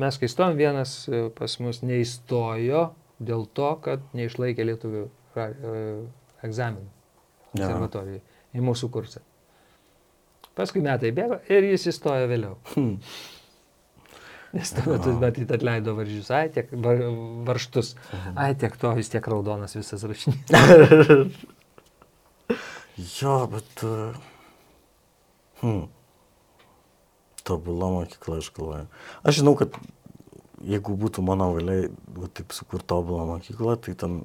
Mes 0.00 0.16
kai 0.18 0.28
stojom, 0.32 0.56
vienas 0.56 0.94
e, 1.12 1.26
pas 1.36 1.58
mus 1.60 1.82
neįstojo 1.84 2.86
dėl 3.20 3.44
to, 3.52 3.74
kad 3.84 4.00
neišlaikė 4.16 4.64
lietuvių 4.64 5.02
e, 5.36 6.06
egzaminų 6.42 6.88
konservatorijai 7.52 8.22
į 8.56 8.64
mūsų 8.64 8.88
kursą. 8.94 9.20
Paskui 10.56 10.80
metai 10.84 11.12
bėgo 11.16 11.38
ir 11.52 11.62
jis 11.72 11.86
įstojo 11.92 12.26
vėliau. 12.28 12.56
Hmm. 12.74 12.96
Nes 14.52 14.68
tuo 14.76 14.92
metu, 14.92 15.12
matyt, 15.16 15.48
atleido 15.52 15.94
varžys, 15.96 16.28
ai 16.36 16.48
tiek 16.52 16.68
var, 16.72 16.98
varštus, 17.48 17.94
Mhm. 18.12 18.34
ai 18.36 18.54
tiek 18.54 18.74
to, 18.76 18.90
vis 18.96 19.08
tiek 19.08 19.24
raudonas 19.28 19.76
visas 19.76 20.02
rašinys. 20.04 20.48
Jo, 22.98 23.38
bet... 23.50 23.86
uh, 23.88 24.28
Hmm. 25.62 25.86
Tobula 27.46 27.86
mokykla, 27.90 28.38
aš 28.42 28.50
galvoju. 28.54 28.86
Aš 29.22 29.36
žinau, 29.38 29.54
kad 29.58 29.76
jeigu 30.66 30.94
būtų 30.98 31.22
mano 31.26 31.52
valia, 31.54 31.86
va, 32.16 32.26
taip 32.34 32.54
sukurti 32.54 32.88
tobulą 32.90 33.26
mokyklą, 33.30 33.76
tai 33.82 33.94
ten 33.98 34.16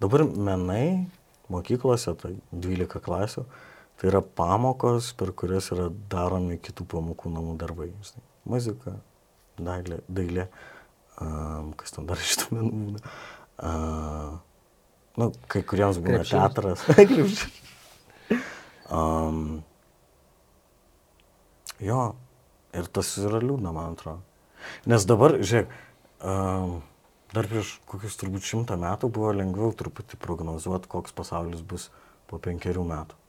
dabar 0.00 0.24
menai 0.24 1.04
mokyklose, 1.52 2.14
tai 2.20 2.32
12 2.52 3.02
klasių, 3.04 3.44
tai 4.00 4.08
yra 4.08 4.22
pamokos, 4.24 5.10
per 5.20 5.34
kurias 5.36 5.68
yra 5.76 5.90
daromi 6.12 6.56
kitų 6.64 6.86
pamokų 6.94 7.32
namų 7.32 7.58
darbai. 7.60 7.90
Žinai. 8.08 8.24
Muzika, 8.54 8.94
dailė, 9.60 10.00
dailė 10.08 10.46
um, 11.20 11.74
kas 11.80 11.92
ten 11.96 12.08
dar 12.08 12.24
iš 12.24 12.38
tų 12.40 12.56
menų 12.56 12.72
būna. 12.86 13.12
Uh, 13.60 14.32
nu, 15.20 15.28
kai 15.48 15.60
kuriems 15.64 16.00
būna 16.00 16.24
Krepšinis. 16.24 16.88
teatras. 16.88 17.52
Um, 18.92 19.62
jo, 21.80 22.00
ir 22.76 22.88
tas 22.92 23.14
yra 23.22 23.40
liūdna, 23.42 23.72
man 23.72 23.94
atrodo. 23.94 24.20
Nes 24.88 25.04
dabar, 25.08 25.36
žiūrėk, 25.40 25.72
um, 26.24 26.78
dar 27.34 27.48
prieš 27.50 27.78
kokius 27.90 28.16
turbūt 28.20 28.46
šimtą 28.46 28.78
metų 28.80 29.10
buvo 29.12 29.32
lengviau 29.36 29.74
truputį 29.76 30.20
prognozuoti, 30.20 30.90
koks 30.90 31.16
pasaulis 31.16 31.64
bus 31.66 31.90
po 32.30 32.40
penkerių 32.42 32.84
metų. 32.88 33.20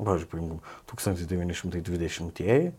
Pavyzdžiui, 0.00 0.30
paimkim, 0.32 0.58
1920-ieji, 0.90 2.72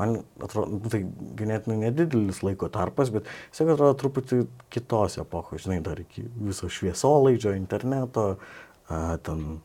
man 0.00 0.14
atrodo, 0.44 0.78
nu, 0.78 0.92
tai 0.92 1.02
ganėtinai 1.36 1.76
nedidelis 1.82 2.40
laiko 2.44 2.70
tarpas, 2.72 3.12
bet 3.12 3.28
jis 3.50 3.64
atrodo 3.66 3.92
truputį 4.00 4.42
kitos 4.72 5.18
epochos, 5.20 5.66
žinai, 5.66 5.82
dar 5.84 6.00
iki 6.00 6.24
viso 6.36 6.70
šviesolaidžio, 6.72 7.52
interneto, 7.58 8.28
a, 8.88 9.18
ten 9.24 9.58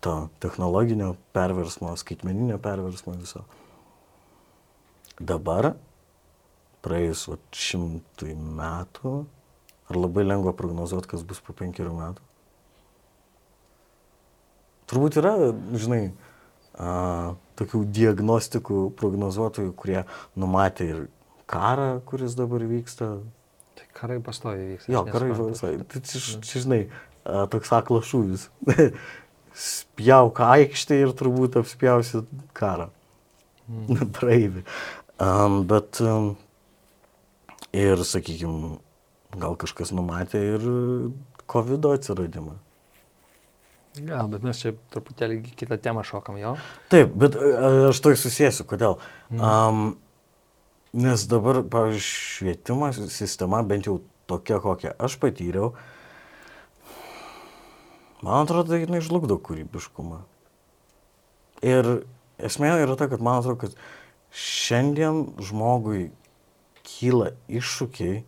to 0.00 0.28
technologinio 0.42 1.14
perversmo, 1.32 1.96
skaitmeninio 1.96 2.58
perversmo 2.62 3.16
viso. 3.18 3.44
Dabar, 5.18 5.72
praėjus 6.86 7.24
vat, 7.32 7.42
šimtui 7.54 8.36
metų, 8.38 9.14
ar 9.90 9.98
labai 9.98 10.24
lengva 10.26 10.54
prognozuoti, 10.54 11.10
kas 11.10 11.24
bus 11.26 11.42
po 11.42 11.56
penkerių 11.58 11.94
metų? 11.96 12.26
Turbūt 14.88 15.18
yra, 15.20 15.34
žinai, 15.76 16.02
a, 16.78 17.34
tokių 17.58 17.82
diagnostikų, 17.98 18.84
prognozuotojų, 18.96 19.74
kurie 19.76 20.04
numatė 20.38 20.86
ir 20.92 21.02
karą, 21.50 21.98
kuris 22.08 22.38
dabar 22.38 22.64
vyksta. 22.70 23.16
Tai 23.78 23.88
karai 23.98 24.18
pastoja 24.24 24.62
vyks. 24.72 24.88
Jo, 24.90 25.04
karai 25.08 25.34
visai. 25.34 25.74
Tai 25.90 26.02
čia, 26.06 26.22
čia, 26.38 26.62
žinai, 26.62 26.80
a, 27.24 27.44
toks 27.50 27.74
aklas 27.74 28.08
šūvis. 28.08 28.48
Spjauk 29.58 30.38
aikštė 30.44 31.00
ir 31.02 31.14
turbūt 31.18 31.58
apspjausi 31.58 32.22
karą. 32.56 32.90
Mm. 33.68 34.04
Praeivį. 34.16 34.62
Um, 35.18 35.64
bet 35.68 35.98
um, 36.04 36.36
ir, 37.74 37.98
sakykime, 38.06 38.76
gal 39.34 39.58
kažkas 39.58 39.90
numatė 39.96 40.44
ir 40.54 40.66
COVID 41.50 41.90
atsiradimą. 41.90 42.54
Gal, 43.98 44.28
bet 44.30 44.44
mes 44.46 44.60
čia 44.60 44.74
truputėlį 44.92 45.40
kitą 45.58 45.78
temą 45.82 46.04
šokam, 46.06 46.36
jo. 46.38 46.54
Taip, 46.92 47.14
bet 47.18 47.34
a, 47.34 47.70
aš 47.88 47.98
to 48.04 48.12
susijęsiu. 48.14 48.66
Kodėl? 48.68 48.98
Um, 49.34 49.96
nes 50.94 51.24
dabar, 51.30 51.64
pavyzdžiui, 51.66 52.04
švietimo 52.06 52.90
sistema, 53.10 53.64
bent 53.66 53.88
jau 53.88 53.98
tokia, 54.30 54.60
kokią 54.62 54.94
aš 55.02 55.18
patyriau, 55.22 55.72
man 58.22 58.44
atrodo, 58.44 58.76
jinai 58.78 59.02
žlugdo 59.04 59.38
kūrybiškumą. 59.42 60.22
Ir 61.66 61.90
esmė 62.38 62.74
yra 62.84 62.96
ta, 62.98 63.08
kad 63.10 63.22
man 63.24 63.40
atrodo, 63.42 63.58
kad 63.66 63.76
šiandien 64.34 65.24
žmogui 65.42 66.08
kyla 66.86 67.32
iššūkiai, 67.50 68.22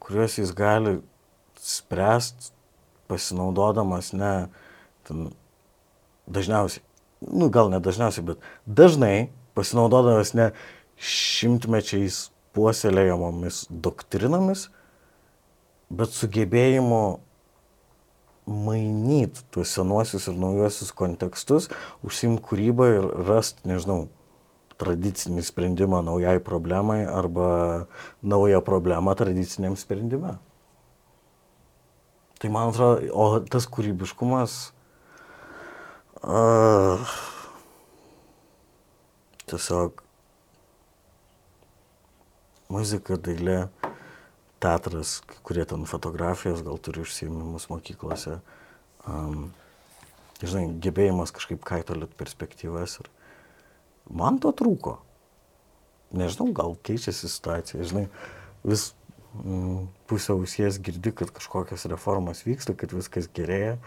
kuriuos 0.00 0.38
jis 0.40 0.54
gali 0.56 0.98
spręsti 1.60 2.54
pasinaudodamas 3.10 4.12
ne 4.14 4.34
ten, 5.06 5.30
dažniausiai, 6.30 6.84
nu 7.26 7.50
gal 7.52 7.72
ne 7.72 7.80
dažniausiai, 7.82 8.24
bet 8.32 8.44
dažnai 8.66 9.30
pasinaudodamas 9.58 10.32
ne 10.38 10.50
šimtmečiais 11.00 12.28
puoselėjamomis 12.54 13.64
doktrinomis, 13.70 14.68
bet 15.90 16.14
sugebėjimu 16.14 17.02
mainyti 18.46 19.44
tuos 19.50 19.72
senuosius 19.76 20.28
ir 20.30 20.38
naujuosius 20.40 20.92
kontekstus, 20.96 21.68
užsimti 22.06 22.42
kūrybą 22.46 22.88
ir 22.96 23.08
rasti, 23.28 23.62
nežinau, 23.68 24.08
tradicinį 24.80 25.44
sprendimą 25.44 26.00
naujai 26.06 26.38
problemai 26.40 27.02
arba 27.04 27.86
naują 28.22 28.62
problemą 28.64 29.14
tradiciniam 29.14 29.76
sprendime. 29.76 30.38
Tai 32.40 32.48
man 32.48 32.70
atrodo, 32.72 33.04
o 33.12 33.40
tas 33.44 33.66
kūrybiškumas. 33.68 34.72
Uh, 36.20 37.00
tiesiog 39.48 40.00
muzika, 42.72 43.18
dailė, 43.20 43.58
teatras, 44.60 45.20
kurie 45.46 45.64
ten 45.68 45.86
fotografijos 45.88 46.62
gal 46.66 46.78
turi 46.82 47.02
užsiemimus 47.04 47.68
mokyklose. 47.72 48.38
Um, 49.08 49.50
žinai, 50.42 50.68
gebėjimas 50.84 51.32
kažkaip 51.34 51.62
kaitolėt 51.66 52.12
perspektyvas. 52.20 52.98
Ir 53.00 53.10
man 54.12 54.40
to 54.42 54.52
trūko. 54.56 54.98
Nežinau, 56.16 56.50
gal 56.56 56.76
keičiasi 56.86 57.30
situacija. 57.30 57.86
Žinai, 57.86 58.06
vis 58.66 58.90
mm, 59.38 59.86
pusę 60.10 60.34
ausies 60.34 60.80
girdi, 60.82 61.12
kad 61.16 61.32
kažkokios 61.34 61.86
reformos 61.92 62.44
vyksta, 62.46 62.74
kad 62.76 62.92
viskas 62.96 63.30
gerėja. 63.32 63.78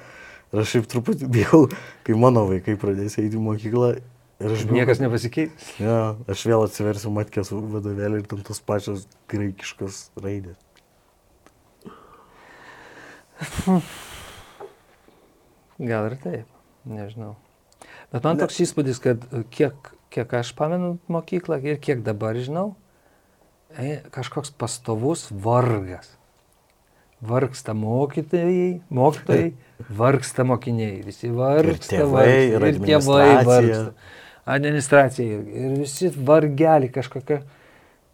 Ir 0.53 0.61
aš 0.61 0.75
šiaip 0.75 0.89
truputį 0.89 1.29
bijau, 1.33 1.65
kai 2.05 2.17
mano 2.17 2.45
vaikai 2.49 2.77
pradės 2.79 3.17
eiti 3.21 3.39
į 3.39 3.43
mokyklą. 3.43 3.95
Ir 4.43 4.51
aš 4.51 4.65
Niekas 4.67 4.99
nepasikeis. 4.99 5.51
Ja, 5.79 6.15
aš 6.27 6.41
vėl 6.49 6.65
atsiversiu 6.65 7.11
matkės 7.15 7.53
vadovėlį 7.53 8.19
ir 8.19 8.27
ten 8.27 8.41
tos 8.43 8.59
pačios 8.59 9.05
graikiškos 9.31 10.09
raidės. 10.19 10.59
Gal 15.79 16.09
ir 16.09 16.15
taip, 16.21 16.47
nežinau. 16.87 17.35
Bet 18.13 18.25
man 18.27 18.37
toks 18.41 18.59
įspūdis, 18.65 18.99
kad 19.03 19.23
kiek, 19.53 19.93
kiek 20.13 20.33
aš 20.37 20.51
pamenu 20.57 20.97
mokyklą 21.11 21.57
ir 21.63 21.79
kiek 21.81 22.03
dabar 22.05 22.35
žinau, 22.37 22.73
e, 23.73 24.01
kažkoks 24.13 24.51
pastovus 24.59 25.29
vargas. 25.31 26.11
Vargsta 27.23 27.71
mokytojai, 27.77 28.81
mokytojai, 28.91 29.53
vargsta 30.01 30.43
mokiniai, 30.43 30.99
visi 31.07 31.31
vargsta. 31.31 31.95
tėvai, 31.95 32.27
vargsta, 32.27 32.59
ir 32.59 32.67
ir 32.67 32.81
tėvai 32.83 33.29
vargsta. 33.47 34.19
Administracija 34.45 35.39
ir, 35.39 35.75
visi 35.79 36.09
vargeliai 36.15 36.91
kažkokia, 36.93 37.41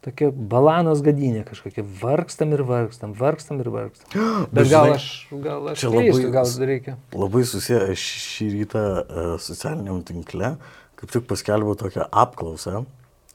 tokia 0.06 0.30
balanos 0.32 1.02
gadinė 1.06 1.44
kažkokia, 1.48 1.84
vargstam 2.02 2.54
ir 2.56 2.64
vargstam, 2.68 3.16
vargstam 3.18 3.62
ir 3.64 3.72
vargstam. 3.74 4.14
Bet, 4.54 4.54
Bet 4.62 4.72
gal 4.72 4.90
žinai, 4.90 5.00
aš, 5.00 5.08
gal 5.46 5.72
aš 5.74 5.84
čia 5.84 5.92
labai 5.92 6.06
klystu, 6.08 6.34
gal 6.36 6.54
reikia. 6.72 6.98
Labai 7.18 7.46
susiję 7.50 7.82
aš 7.96 8.08
šį 8.30 8.50
rytą 8.56 8.86
e, 8.86 9.28
socialiniam 9.44 10.04
tinkle, 10.08 10.54
kaip 11.00 11.16
tik 11.16 11.28
paskelbiau 11.30 11.78
tokią 11.80 12.10
apklausą 12.24 12.84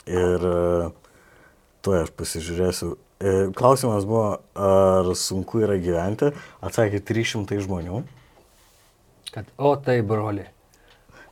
ir 0.06 0.48
e, 0.50 0.90
tuo 1.84 1.98
aš 2.00 2.14
pasižiūrėsiu. 2.16 2.94
E, 2.94 3.36
Klausimas 3.56 4.06
buvo, 4.08 4.38
ar 4.54 5.14
sunku 5.18 5.62
yra 5.66 5.78
gyventi, 5.82 6.30
atsakė 6.64 7.02
300 7.04 7.62
žmonių. 7.66 8.02
Kad, 9.34 9.48
o 9.58 9.74
tai 9.82 9.98
broli. 10.06 10.46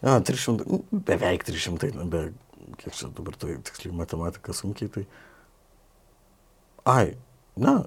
Na, 0.02 0.18
300, 0.20 0.66
nu, 0.66 0.82
beveik 0.90 1.44
300, 1.46 1.92
na, 1.94 2.06
be, 2.10 2.22
kiek 2.80 2.94
čia 2.98 3.10
dabar 3.14 3.36
tai 3.38 3.56
tiksliai 3.62 3.94
matematika 3.94 4.54
sunkiai, 4.56 4.90
tai... 4.90 5.04
Ai, 6.90 7.12
na, 7.54 7.84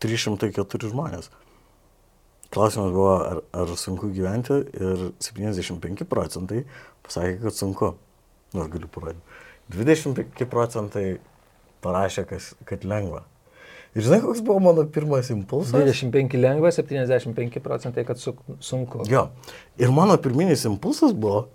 304 0.00 0.92
žmonės. 0.92 1.30
Klausimas 2.50 2.94
buvo, 2.94 3.16
ar, 3.22 3.42
ar 3.54 3.72
sunku 3.78 4.10
gyventi 4.14 4.56
ir 4.74 5.10
75 5.22 6.06
procentai 6.10 6.64
pasakė, 7.06 7.36
kad 7.44 7.58
sunku. 7.58 7.90
Nu, 8.50 8.64
aš 8.64 8.70
galiu 8.72 8.88
parodyti. 8.90 9.36
25 9.70 10.46
procentai 10.50 11.04
parašė, 11.84 12.24
kas, 12.30 12.52
kad 12.66 12.86
lengva. 12.86 13.22
Ir 13.98 14.04
žinai, 14.06 14.20
koks 14.22 14.38
buvo 14.46 14.60
mano 14.62 14.84
pirmas 14.86 15.30
impulsas? 15.34 15.74
25 15.74 16.36
lengva, 16.38 16.70
75 16.70 17.58
procentai, 17.64 18.04
kad 18.06 18.20
su, 18.22 18.36
sunku. 18.62 19.02
Jo. 19.10 19.24
Ir 19.82 19.90
mano 19.90 20.14
pirminis 20.22 20.62
impulsas 20.68 21.10
buvo 21.16 21.48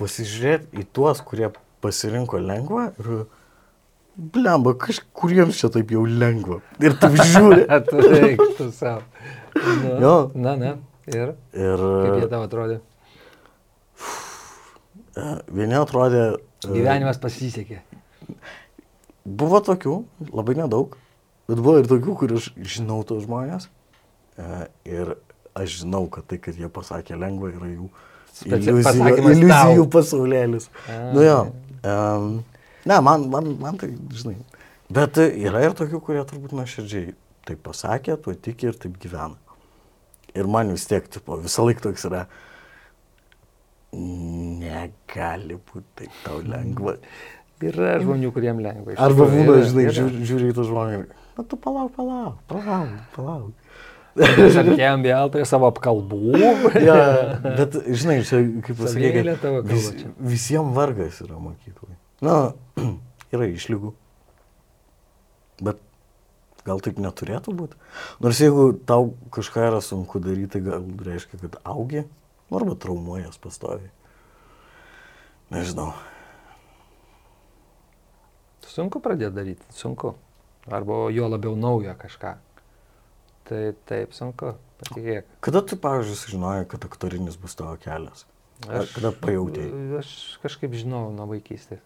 pasižiūrėti 0.00 0.80
į 0.80 0.86
tuos, 0.96 1.20
kurie 1.22 1.50
pasirinko 1.84 2.40
lengvą 2.40 2.86
ir 3.02 3.10
blemba, 4.16 4.72
kažkuriems 4.80 5.58
čia 5.60 5.68
taip 5.74 5.92
jau 5.92 6.06
lengva. 6.08 6.62
Ir 6.80 6.96
tu 7.02 7.10
žiūri. 7.34 7.66
tu 7.90 8.00
reiktų 8.00 8.70
savo. 8.72 9.04
Na, 9.84 9.94
Jo. 10.02 10.14
na, 10.34 10.56
na. 10.58 10.72
Ir 11.06 11.34
Ir 11.52 11.82
kaip 11.84 12.16
jie 12.22 12.28
tau 12.32 12.46
atrodė? 12.46 12.80
e, 15.16 15.24
vieni 15.52 15.76
atrodė. 15.78 16.22
e, 16.64 16.70
Gyvenimas 16.72 17.20
pasisekė. 17.20 17.82
Buvo 19.24 19.60
tokių, 19.64 19.98
labai 20.32 20.56
nedaug, 20.58 20.96
bet 21.50 21.60
buvo 21.60 21.78
ir 21.80 21.88
tokių, 21.90 22.16
kur 22.20 22.36
aš 22.38 22.50
žinau 22.76 23.02
tos 23.08 23.24
žmonės. 23.28 23.68
E, 24.38 24.66
Ir 24.90 25.14
aš 25.54 25.80
žinau, 25.82 26.06
kad 26.10 26.26
tai, 26.30 26.40
kad 26.42 26.58
jie 26.58 26.68
pasakė 26.72 27.18
lengva, 27.18 27.52
yra 27.54 27.70
jų 27.70 27.88
iliuzijų, 28.50 29.12
iliuzijų 29.22 29.84
pasaulėlis. 29.92 30.66
Nu 31.14 31.22
jo. 31.22 31.38
Um, 31.84 32.40
ne, 32.88 32.98
man, 33.04 33.28
man, 33.30 33.52
man 33.60 33.78
tai, 33.78 33.92
žinai. 34.18 34.36
Bet 34.94 35.20
yra 35.22 35.62
ir 35.64 35.76
tokių, 35.78 36.00
kurie 36.04 36.24
turbūt 36.28 36.56
nuoširdžiai 36.58 37.14
taip 37.46 37.62
pasakė, 37.64 38.18
tuo 38.24 38.34
tiki 38.34 38.70
ir 38.70 38.80
taip 38.80 38.98
gyvena. 39.00 39.38
Ir 40.34 40.50
man 40.50 40.72
vis 40.74 40.88
tiek, 40.90 41.06
tipo, 41.06 41.38
visą 41.38 41.62
laiką 41.68 41.84
toks 41.86 42.08
yra, 42.08 42.24
negali 43.94 45.60
būti 45.60 45.86
taip 46.00 46.22
tau 46.24 46.40
lengva. 46.42 46.96
Yra 47.64 47.94
žmonių, 48.02 48.32
kuriem 48.34 48.58
lengva. 48.64 48.96
Arba 49.00 49.28
būna, 49.30 49.60
žinai, 49.62 49.86
žiūri, 49.94 50.50
į 50.50 50.56
tą 50.56 50.66
žmogų 50.66 51.04
na 51.38 51.44
tu 51.44 51.58
palauk, 51.60 51.92
palauk, 51.96 52.40
palauk, 52.50 53.02
palauk. 53.16 53.74
Mes 54.14 54.54
artėjom 54.60 55.02
vėl 55.02 55.30
prie 55.34 55.44
savo 55.48 55.66
apkalbų. 55.72 56.36
ja, 56.78 56.98
bet, 57.42 57.74
žinai, 57.82 58.20
čia, 58.26 58.44
kaip 58.62 58.78
pasakė, 58.78 59.24
vis, 59.66 59.88
visiems 60.22 60.74
vargas 60.76 61.18
yra 61.24 61.40
mokykloje. 61.42 61.98
Na, 62.22 62.36
yra 63.34 63.48
išlygų. 63.50 63.90
Bet 65.66 65.82
gal 66.66 66.80
taip 66.84 67.00
neturėtų 67.02 67.54
būti. 67.58 67.78
Nors 68.24 68.40
jeigu 68.42 68.70
tau 68.86 69.12
kažką 69.34 69.68
yra 69.72 69.82
sunku 69.84 70.22
daryti, 70.22 70.62
gal 70.64 70.86
reiškia, 71.06 71.42
kad 71.42 71.58
augi, 71.66 72.06
nu, 72.48 72.58
arba 72.60 72.78
traumuojas 72.78 73.38
pastoviai. 73.42 73.90
Nežinau. 75.52 75.90
Sunku 78.64 79.02
pradėti 79.02 79.36
daryti, 79.36 79.66
sunku. 79.76 80.14
Arba 80.72 81.10
jo 81.12 81.28
labiau 81.28 81.56
naujo 81.56 81.92
kažką. 82.00 82.34
Tai 83.44 83.62
taip, 83.84 84.14
sunku, 84.16 84.54
patikėk. 84.80 85.26
Kada 85.44 85.60
tu, 85.60 85.76
pavyzdžiui, 85.76 86.16
sužinojai, 86.16 86.66
kad 86.68 86.84
aktorinis 86.88 87.36
bus 87.36 87.54
tavo 87.58 87.76
kelias? 87.82 88.24
Ar 88.68 88.86
kada 88.94 89.10
pajautėjai? 89.12 89.98
Aš 89.98 90.38
kažkaip 90.40 90.72
žinau 90.72 91.10
nuo 91.12 91.26
vaikystės. 91.28 91.82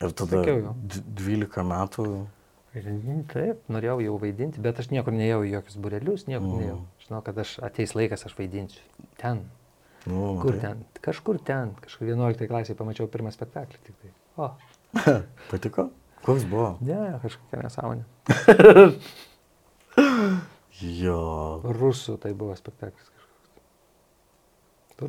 Ir 0.00 0.14
tada 0.16 0.40
sakiau 0.40 0.62
jau. 0.62 0.74
d- 0.80 1.02
12 1.20 1.64
metų. 1.68 2.04
Taip, 2.72 3.58
norėjau 3.68 3.98
jau 4.00 4.14
vaidinti, 4.22 4.60
bet 4.62 4.78
aš 4.80 4.88
niekur 4.94 5.12
nejau 5.12 5.42
į 5.44 5.50
jokius 5.58 5.76
burelius, 5.76 6.24
niekur 6.30 6.46
Mhm. 6.46 6.60
nejau. 6.62 6.78
Žinau, 7.04 7.22
kad 7.26 7.38
aš 7.38 7.58
ateis 7.66 7.92
laikas, 7.98 8.24
aš 8.24 8.36
vaidinsiu. 8.38 8.80
Ten. 9.18 9.50
Nu, 10.06 10.38
Kur 10.40 10.54
matai. 10.54 10.60
ten? 10.60 10.84
Kažkur 11.02 11.38
ten. 11.44 11.74
Kažkur 11.82 12.06
11 12.08 12.46
klasėje 12.48 12.76
pamačiau 12.78 13.08
pirmą 13.08 13.28
spektaklį. 13.34 13.76
Tik 13.84 13.94
tai. 14.00 14.10
O, 14.38 14.50
Patiko? 15.50 15.90
Koks 16.24 16.44
buvo? 16.50 16.74
ne, 16.84 17.00
kažkokia 17.22 17.62
nesąmonė. 17.64 18.04
Jo. 20.80 21.60
Rusų 21.76 22.14
tai 22.22 22.30
buvo 22.36 22.54
spektaklis 22.56 23.08
kažkoks. 23.10 23.26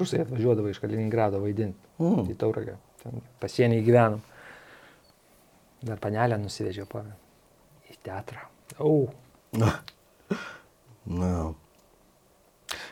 Rusai 0.01 0.19
atvažiuodavo 0.25 0.71
iš 0.71 0.79
Kaliningrado 0.83 1.39
vaidinti 1.43 1.79
Mm. 2.01 2.25
į 2.31 2.35
Tauragę. 2.39 2.75
Ten 3.03 3.21
pasienį 3.39 3.77
gyvenom. 3.85 4.21
Dar 5.85 5.97
panelę 6.01 6.37
nusivežiau 6.41 6.87
porą. 6.89 7.13
Į 7.91 7.95
teatrą. 8.03 8.43
Au. 8.79 9.11
Na. 11.21 11.53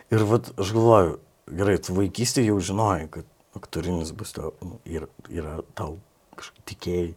Ir 0.09 0.24
vat 0.30 0.49
aš 0.59 0.72
galvoju, 0.76 1.17
gerai, 1.59 1.78
tu 1.84 1.93
vaikystėje 1.97 2.49
jau 2.49 2.59
žinojai, 2.63 3.09
kad 3.11 3.26
aktorinis 3.57 4.11
bus 4.17 4.32
tau, 4.34 4.53
nu, 4.65 4.80
yra, 4.86 5.07
yra 5.30 5.59
tau 5.78 5.99
kažkaip 6.39 6.63
tikėjai. 6.72 7.11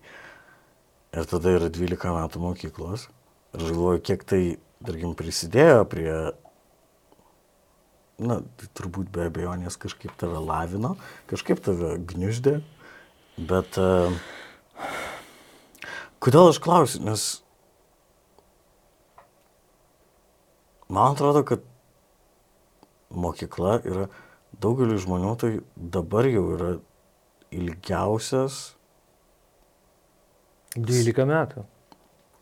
Ir 1.12 1.28
tada 1.28 1.56
yra 1.58 1.68
12 1.72 2.14
metų 2.16 2.42
mokyklos. 2.42 3.08
Ir 3.52 3.64
aš 3.64 3.74
galvoju, 3.74 4.02
kiek 4.08 4.24
tai, 4.28 4.42
tarkim, 4.84 5.12
prisidėjo 5.18 5.84
prie, 5.92 6.14
na, 8.22 8.40
tai 8.56 8.70
turbūt 8.78 9.12
be 9.12 9.26
abejonės 9.28 9.76
kažkaip 9.80 10.14
tave 10.20 10.40
lavino, 10.40 10.94
kažkaip 11.32 11.60
tave 11.64 11.98
gniuždė. 12.12 12.60
Bet 13.36 13.76
uh, 13.80 14.12
kodėl 16.22 16.52
aš 16.52 16.60
klausiu, 16.64 17.04
nes 17.04 17.42
Man 20.92 21.14
atrodo, 21.14 21.40
kad 21.48 21.62
mokykla 23.16 23.78
yra 23.88 24.10
daugeliu 24.60 24.98
žmonių, 25.00 25.30
tai 25.40 25.50
dabar 25.94 26.26
jau 26.28 26.42
yra 26.52 26.72
ilgiausias. 27.48 28.74
12 30.76 31.26
metų. 31.28 31.64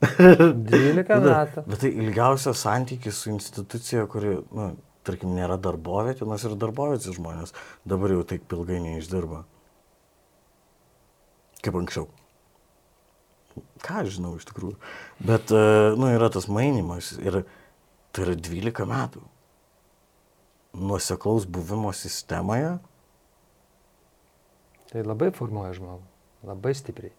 12 0.01 1.19
metų. 1.25 1.65
Bet 1.67 1.83
tai 1.83 1.91
ilgiausias 1.91 2.63
santykis 2.65 3.19
su 3.21 3.33
institucija, 3.33 4.07
kuri, 4.11 4.39
na, 4.57 4.71
tarkim, 5.07 5.35
nėra 5.37 5.59
darbovietė, 5.61 6.29
nors 6.29 6.47
ir 6.47 6.57
darbovietės 6.61 7.19
žmonės 7.19 7.55
dabar 7.89 8.15
jau 8.15 8.23
taip 8.33 8.55
ilgai 8.57 8.81
neišdirba. 8.85 9.43
Kaip 11.61 11.81
anksčiau. 11.83 12.07
Ką 13.85 14.03
aš 14.05 14.15
žinau 14.17 14.37
iš 14.39 14.47
tikrųjų. 14.49 14.79
Bet, 15.27 15.51
e, 15.53 15.65
nu, 15.99 16.09
yra 16.15 16.31
tas 16.33 16.47
mainimas 16.49 17.13
ir 17.19 17.43
tai 18.15 18.29
yra 18.29 18.39
12 18.39 18.87
metų. 18.89 19.25
Nuoseklaus 20.81 21.49
buvimo 21.51 21.91
sistemoje 21.97 22.79
Tai 24.91 25.05
labai 25.07 25.31
formuoja 25.31 25.75
žmogų. 25.77 26.03
Labai 26.49 26.73
stipriai. 26.75 27.13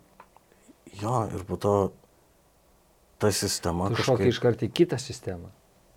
Jo, 0.99 1.23
ir 1.31 1.43
po 1.47 1.55
to 1.57 1.73
ta 3.21 3.31
sistema 3.31 3.87
Tu 3.89 3.95
šokai 4.01 4.27
kažkaip... 4.27 4.33
iš 4.33 4.39
karto 4.43 4.65
į 4.67 4.71
kitą 4.75 4.97
sistemą. 4.99 5.49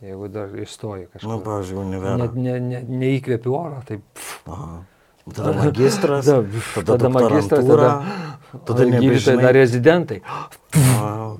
Jeigu 0.04 0.28
dar 0.28 0.50
įstoji 0.60 1.06
Nu, 1.06 1.12
kažkur. 1.14 1.38
pavyzdžiui, 1.46 1.78
univerą. 1.80 2.16
Net 2.20 2.34
ne, 2.36 2.54
ne, 2.60 2.80
neįkvėpi 3.02 3.48
oro, 3.50 3.80
tai... 3.88 4.00
Aha. 4.46 4.82
Tada 5.24 5.54
magistras, 5.56 6.26
tada, 6.28 6.42
tada, 6.74 6.84
tada 6.90 7.08
magistras, 7.08 7.64
tada, 7.64 7.88
tada 8.68 8.84
gydytojai 8.92 9.38
dar 9.40 9.56
rezidentai. 9.56 10.18
Aha. 10.74 11.30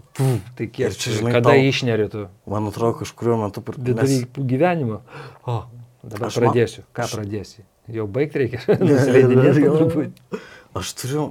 Tai 0.57 0.67
kiek 0.73 0.89
Ir 0.89 0.97
čia, 0.97 1.13
žinai, 1.19 1.35
kada 1.37 1.53
tau- 1.53 1.69
išneri 1.69 2.09
tu? 2.09 2.25
Man 2.49 2.71
atrodo, 2.71 2.97
kažkuriuo 3.03 3.37
metu... 3.45 3.61
Per... 3.67 3.77
Vidury 3.77 4.23
gyvenimo. 4.41 5.03
O, 5.45 5.59
dabar 6.01 6.31
Aš 6.33 6.41
pradėsiu. 6.41 6.87
Ką 6.97 7.05
aš- 7.05 7.17
pradėsi? 7.19 7.67
Jau 7.93 8.07
baigti 8.09 8.41
reikia. 8.47 8.63
Nusileidinėti 8.81 9.67
truputį. 9.69 10.41
Aš 10.81 10.95
turiu 11.03 11.27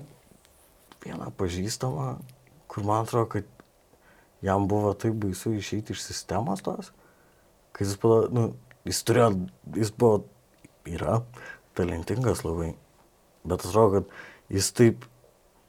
vieną 1.04 1.32
pažįstamą, 1.39 2.10
kur 2.72 2.88
man 2.88 3.04
atrodo, 3.04 3.30
kad 3.36 3.49
jam 4.43 4.68
buvo 4.72 4.93
taip 4.97 5.18
baisu 5.24 5.56
išeiti 5.58 5.95
iš 5.95 6.04
sistemos 6.04 6.64
tos, 6.66 6.91
kad 7.76 7.88
jis, 7.88 7.97
pada, 8.01 8.30
nu, 8.34 8.47
jis 8.88 9.04
turėjo, 9.08 9.34
jis 9.80 9.91
buvo, 9.95 10.24
yra 10.89 11.22
talentingas 11.78 12.43
labai, 12.43 12.74
Bet 13.43 13.66
atrodo, 13.66 13.99
kad 14.01 14.54
jis 14.56 14.70
taip 14.76 15.04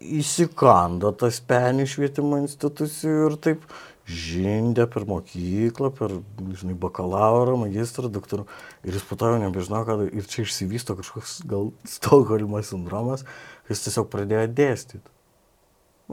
įsikando 0.04 1.10
tas 1.18 1.40
penį 1.48 1.86
švietimo 1.90 2.38
institucijų 2.42 3.30
ir 3.30 3.36
taip 3.42 3.64
žindė 4.04 4.84
per 4.92 5.06
mokyklą, 5.08 5.88
per, 5.96 6.12
žinai, 6.60 6.76
bakalauro, 6.78 7.56
magistrą, 7.62 8.10
doktorą. 8.12 8.44
Ir 8.84 8.98
jis 8.98 9.06
po 9.08 9.16
to 9.18 9.32
jau 9.32 9.40
nebežino, 9.40 9.80
kad 9.88 10.04
ir 10.06 10.28
čia 10.28 10.44
išsivysto 10.44 10.98
kažkoks 11.00 11.38
gal 11.48 11.72
Stokholmo 11.88 12.60
sindromas, 12.62 13.24
jis 13.70 13.86
tiesiog 13.86 14.10
pradėjo 14.12 14.46
dėstyti. 14.60 15.13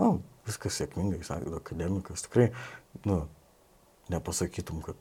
Nu, 0.02 0.16
viskas 0.48 0.80
sėkmingai, 0.82 1.22
sakė, 1.26 1.54
akademikas. 1.60 2.26
Tikrai, 2.26 2.50
nu, 3.06 3.22
nepasakytum, 4.12 4.82
kad 4.86 5.00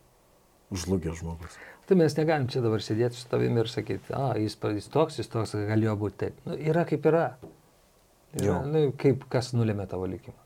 žlugė 0.71 1.15
žmogus. 1.19 1.57
Tai 1.89 1.97
mes 1.99 2.15
negalim 2.15 2.47
čia 2.53 2.63
dabar 2.63 2.85
sėdėti 2.85 3.19
su 3.19 3.27
tavimi 3.31 3.65
ir 3.65 3.71
sakyti, 3.71 4.13
a, 4.15 4.35
jis, 4.39 4.55
jis 4.77 4.93
toks, 4.93 5.19
jis 5.19 5.33
toks, 5.33 5.57
galėjo 5.73 5.97
būti 5.99 6.21
taip. 6.27 6.45
Nu, 6.47 6.55
yra 6.55 6.85
kaip 6.87 7.09
yra. 7.11 7.25
yra 8.39 8.61
nu, 8.69 8.85
kaip 9.01 9.27
kas 9.33 9.51
nulėmė 9.57 9.89
tavo 9.91 10.07
likimą. 10.11 10.39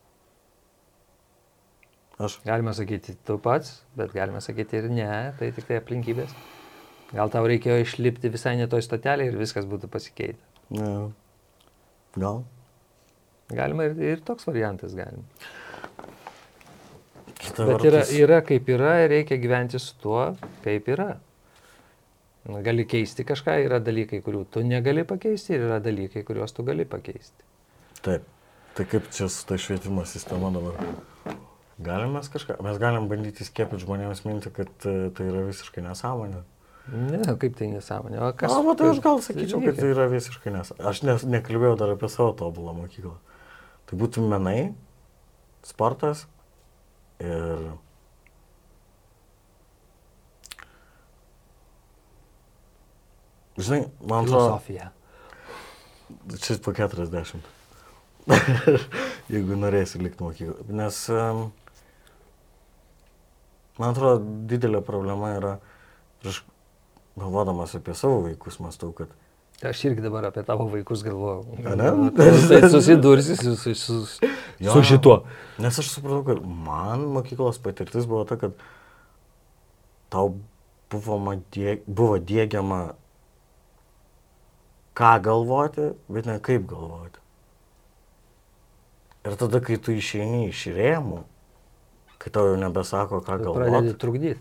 Aš. 2.24 2.38
Galima 2.46 2.70
sakyti 2.72 3.16
tu 3.26 3.36
pats, 3.42 3.80
bet 3.98 4.14
galima 4.14 4.40
sakyti 4.40 4.78
ir 4.78 4.88
ne, 4.92 5.11
tai 5.38 5.50
tik 5.52 5.66
tai 5.66 5.80
aplinkybės. 5.80 6.30
Gal 7.14 7.30
tau 7.30 7.44
reikėjo 7.50 7.80
išlipti 7.82 8.30
visai 8.32 8.55
netoj 8.59 8.84
stotelį 8.86 9.28
ir 9.28 9.38
viskas 9.38 9.66
būtų 9.68 9.90
pasikeitę. 9.90 10.38
Ne. 10.78 10.92
Gal. 12.14 12.44
Galima 13.53 13.84
ir, 13.90 13.99
ir 14.01 14.24
toks 14.24 14.47
variantas 14.49 14.95
galima. 14.97 15.24
Kita 17.45 17.66
Bet 17.68 17.84
yra, 17.84 18.03
yra 18.16 18.40
kaip 18.47 18.68
yra 18.72 18.97
ir 19.05 19.11
reikia 19.12 19.36
gyventi 19.40 19.80
su 19.82 19.97
tuo, 20.01 20.30
kaip 20.64 20.88
yra. 20.88 21.11
Gali 22.64 22.84
keisti 22.88 23.24
kažką, 23.24 23.57
yra 23.64 23.80
dalykai, 23.80 24.20
kurių 24.24 24.45
tu 24.53 24.61
negali 24.64 25.05
pakeisti 25.09 25.57
ir 25.57 25.66
yra 25.68 25.80
dalykai, 25.84 26.24
kuriuos 26.28 26.53
tu 26.57 26.64
gali 26.64 26.84
pakeisti. 26.88 27.45
Taip. 28.05 28.30
Tai 28.74 28.84
kaip 28.90 29.07
čia 29.14 29.28
su 29.30 29.45
ta 29.47 29.57
švietimo 29.61 30.03
sistema 30.09 30.51
dabar? 30.53 30.80
Galim 31.84 32.16
mes 32.16 32.26
kažką, 32.30 32.57
mes 32.62 32.78
galim 32.82 33.07
bandyti 33.11 33.47
skiepyti 33.47 33.84
žmonėms 33.84 34.24
minti, 34.26 34.51
kad 34.55 34.70
e, 34.86 35.11
tai 35.14 35.28
yra 35.30 35.45
visiškai 35.47 35.82
nesąmonė. 35.84 36.42
Ne, 36.92 37.20
kaip 37.40 37.55
tai 37.59 37.68
nesąmonė. 37.70 38.18
O 38.20 38.32
kas? 38.36 38.53
O, 38.53 38.64
va, 38.66 38.74
tai 38.78 38.90
aš 38.92 39.01
gal 39.05 39.22
sakyčiau, 39.24 39.62
kad 39.64 39.78
tai 39.78 39.92
yra 39.95 40.09
visiškai 40.11 40.53
nesąmonė. 40.55 40.88
Aš 40.90 41.03
ne, 41.07 41.16
nekalbėjau 41.36 41.78
dar 41.80 41.95
apie 41.95 42.11
savo 42.12 42.34
tobulą 42.38 42.74
mokyklą. 42.76 43.14
Tai 43.89 43.99
būtų 44.01 44.24
menai, 44.26 44.74
sportas 45.66 46.26
ir... 47.22 47.72
Žinai, 53.55 53.85
man 54.03 54.24
atrodo... 54.24 54.47
Filosofija. 54.49 54.89
Čia 56.43 56.57
po 56.64 56.72
40. 56.74 57.45
Jeigu 59.32 59.59
norėsi 59.59 60.01
likti 60.03 60.24
mokyklą. 60.24 60.64
Nes 60.74 60.99
man 63.78 63.93
atrodo, 63.93 64.24
didelė 64.51 64.80
problema 64.85 65.35
yra, 65.37 65.55
aš 66.26 66.43
galvodamas 67.20 67.76
apie 67.78 67.95
savo 67.99 68.22
vaikus, 68.24 68.59
mąstau, 68.62 68.91
kad 68.97 69.12
Aš 69.62 69.84
irgi 69.84 70.02
dabar 70.02 70.24
apie 70.28 70.42
tavo 70.44 70.66
vaikus 70.68 71.05
galvoju. 71.07 71.44
Ne? 71.78 71.90
Tai 72.16 72.70
susidursi 72.70 73.36
su, 73.36 73.57
su, 73.57 73.74
su, 73.74 74.26
Jo. 74.59 74.72
su 74.72 74.82
šituo. 74.82 75.22
Nes 75.59 75.78
aš 75.78 75.92
supratau, 75.94 76.24
kad 76.24 76.42
man 76.42 77.07
mokyklos 77.14 77.59
patirtis 77.62 78.07
buvo 78.07 78.24
ta, 78.24 78.36
kad 78.36 78.52
tau 80.12 80.34
buvo, 80.90 81.18
madė, 81.18 81.78
buvo 81.86 82.18
dėgiama 82.18 82.80
ką 84.98 85.12
galvoti, 85.22 85.90
bet 86.09 86.26
ne 86.30 86.38
kaip 86.42 86.66
galvoti. 86.70 87.22
Ir 89.24 89.38
tada, 89.40 89.62
kai 89.64 89.78
tu 89.80 89.94
išeini 89.96 90.50
iš 90.50 90.66
rėmų, 90.76 91.22
kai 92.20 92.30
tau 92.34 92.50
jau 92.50 92.59
nebesako, 92.61 93.22
ką 93.24 93.38
galvoti. 93.40 93.70
Pradedi 93.70 93.94
trukdyti 93.98 94.40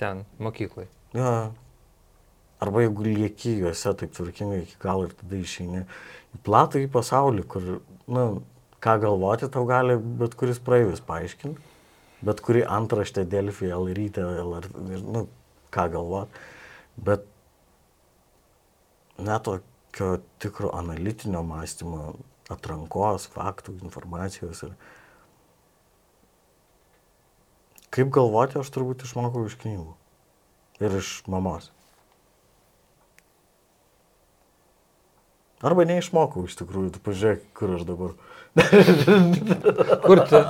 ten, 0.00 0.24
mokyklai. 0.42 0.88
Ja. 1.16 1.52
Arba 2.62 2.84
jeigu 2.84 3.04
lieki 3.08 3.56
juose 3.58 3.92
taip 3.98 4.14
tvarkingai 4.14 4.62
iki 4.62 4.78
galo 4.82 5.08
ir 5.08 5.14
tada 5.18 5.38
išeini 5.38 5.82
į 5.82 6.40
platą 6.46 6.82
į 6.82 6.88
pasaulį, 6.92 7.44
kur, 7.50 7.68
na, 8.06 8.28
ką 8.82 8.96
galvoti 9.02 9.50
tau 9.52 9.66
gali 9.68 9.98
bet 10.20 10.36
kuris 10.38 10.60
praeivis 10.62 11.02
paaiškinti, 11.06 11.70
bet 12.26 12.42
kuri 12.44 12.62
antraštė 12.78 13.26
Delfį, 13.28 13.72
Elrytė, 13.74 14.24
LR, 14.44 14.68
nu, 15.02 15.26
ką 15.74 15.88
galvoti. 15.96 16.46
Bet 17.02 17.26
net 19.18 19.44
tokio 19.48 20.14
tikro 20.42 20.72
analitinio 20.76 21.42
mąstymo, 21.46 22.12
atrankos, 22.52 23.28
faktų, 23.32 23.78
informacijos 23.86 24.64
ir 24.66 24.74
kaip 27.92 28.10
galvoti 28.12 28.58
aš 28.60 28.70
turbūt 28.72 29.04
išmokau 29.06 29.44
iš 29.48 29.58
knygų 29.62 29.92
ir 30.82 30.98
iš 30.98 31.14
mamos. 31.30 31.70
Arba 35.62 35.84
neišmokau 35.86 36.44
iš 36.48 36.56
tikrųjų, 36.58 36.90
tu 36.96 37.02
pažiūrėk, 37.06 37.42
kur 37.56 37.76
aš 37.76 37.84
dabar. 37.86 38.14
Kur 40.02 40.20
tu? 40.28 40.40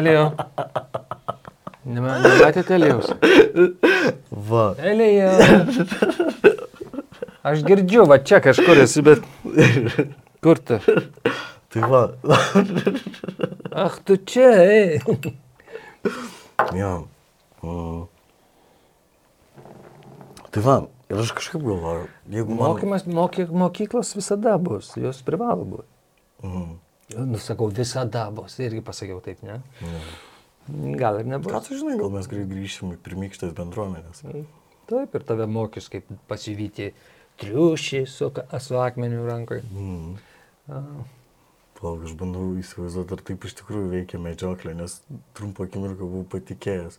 Elio. 0.00 0.22
Nema- 1.84 2.16
Nematėte 2.24 2.74
Elijaus? 2.78 3.10
Va. 4.30 4.64
Elija. 4.80 5.34
Aš 7.44 7.60
girdžiu, 7.68 8.06
va 8.08 8.16
čia 8.24 8.40
kažkur 8.40 8.80
esi, 8.86 9.02
bet... 9.04 9.20
Kur 10.44 10.56
tu? 10.64 10.78
Tai 11.74 11.82
va. 11.92 12.02
Ach, 13.84 13.98
tu 14.08 14.16
čia, 14.24 14.48
ei. 14.64 15.00
jo. 16.78 16.94
Mm. 17.60 18.02
Tai 20.54 20.62
va, 20.64 20.76
ir 21.14 21.22
aš 21.22 21.32
kažkaip 21.38 21.62
galvoju, 21.64 22.08
jeigu 22.34 22.54
man... 22.54 22.74
Mokymas, 22.74 23.06
moky, 23.06 23.46
mokyklos 23.50 24.14
visada 24.18 24.56
bus, 24.60 24.92
jos 25.00 25.22
privalo 25.26 25.66
būti. 25.68 25.90
Mm. 26.44 26.76
Nu, 27.30 27.38
sakau, 27.38 27.68
visada 27.72 28.26
bus. 28.34 28.56
Irgi 28.64 28.82
pasakiau 28.84 29.20
taip, 29.24 29.42
ne? 29.46 29.60
Gal 30.98 31.20
ir 31.20 31.26
Ką 31.26 31.32
nebus. 31.34 31.66
tu 31.68 31.76
žinai, 31.76 31.98
gal 32.00 32.12
mes 32.14 32.28
greit 32.30 32.48
grįšim 32.48 32.94
į 32.94 33.00
pirmykštės 33.04 33.52
bendruomenės. 33.56 34.22
Taip, 34.88 35.16
ir 35.16 35.26
tave 35.28 35.46
mokys, 35.48 35.90
kaip 35.92 36.08
pasivyti 36.28 36.92
triušį 37.40 38.00
su, 38.08 38.30
su 38.60 38.80
akmeniu 38.80 39.26
rankoje. 39.28 39.64
Mm. 39.72 40.16
A, 40.72 40.80
Palauk, 41.74 42.06
aš 42.06 42.14
bandau 42.16 42.54
įsivaizduoti, 42.56 43.16
ar 43.16 43.22
taip 43.28 43.44
iš 43.44 43.56
tikrųjų 43.58 43.90
veikia 43.92 44.20
medžioklė, 44.22 44.72
nes 44.78 45.00
trumpą 45.36 45.66
akimirką 45.66 46.06
buvau 46.06 46.24
patikėjęs, 46.32 46.96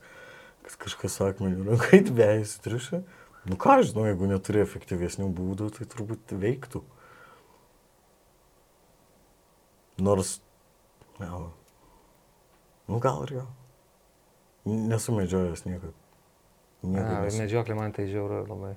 kad 0.68 0.76
kažkas 0.84 1.16
su 1.18 1.26
akmeniu 1.26 1.66
rankai 1.72 2.04
dvėjasi 2.06 2.60
triušį. 2.66 3.00
Nu 3.46 3.58
ką 3.62 3.78
aš 3.78 3.92
žinau, 3.92 4.08
jeigu 4.10 4.26
neturi 4.30 4.64
efektyvesnių 4.64 5.28
būdų, 5.38 5.70
tai 5.76 5.86
turbūt 5.90 6.34
veiktų. 6.42 6.82
Nors, 10.02 10.40
ne, 11.22 11.30
nu 12.90 13.02
gal 13.04 13.22
ir 13.28 13.36
jo. 13.36 13.44
Nesu 14.66 15.14
medžiojęs 15.14 15.62
a, 17.04 17.22
nesu. 17.22 17.38
medžioklė 17.44 17.78
man 17.78 17.94
tai 17.94 18.08
žiauru 18.10 18.42
labai. 18.50 18.74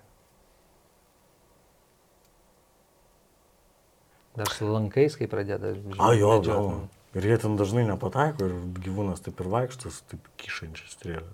Dar 4.36 4.52
su 4.52 4.68
lankais, 4.68 5.16
kai 5.18 5.30
pradeda. 5.32 5.72
A, 5.96 6.12
jo, 6.12 6.36
gal. 6.44 6.68
nu. 6.68 6.84
Ir 7.16 7.24
jie 7.24 7.40
ten 7.40 7.56
dažnai 7.56 7.86
nepataiko 7.88 8.46
ir 8.46 8.54
gyvūnas 8.84 9.24
taip 9.24 9.40
ir 9.40 9.48
vaikšto, 9.48 9.90
su 9.90 10.04
taip 10.12 10.28
kišančia 10.38 10.92
strėlė. 10.92 11.32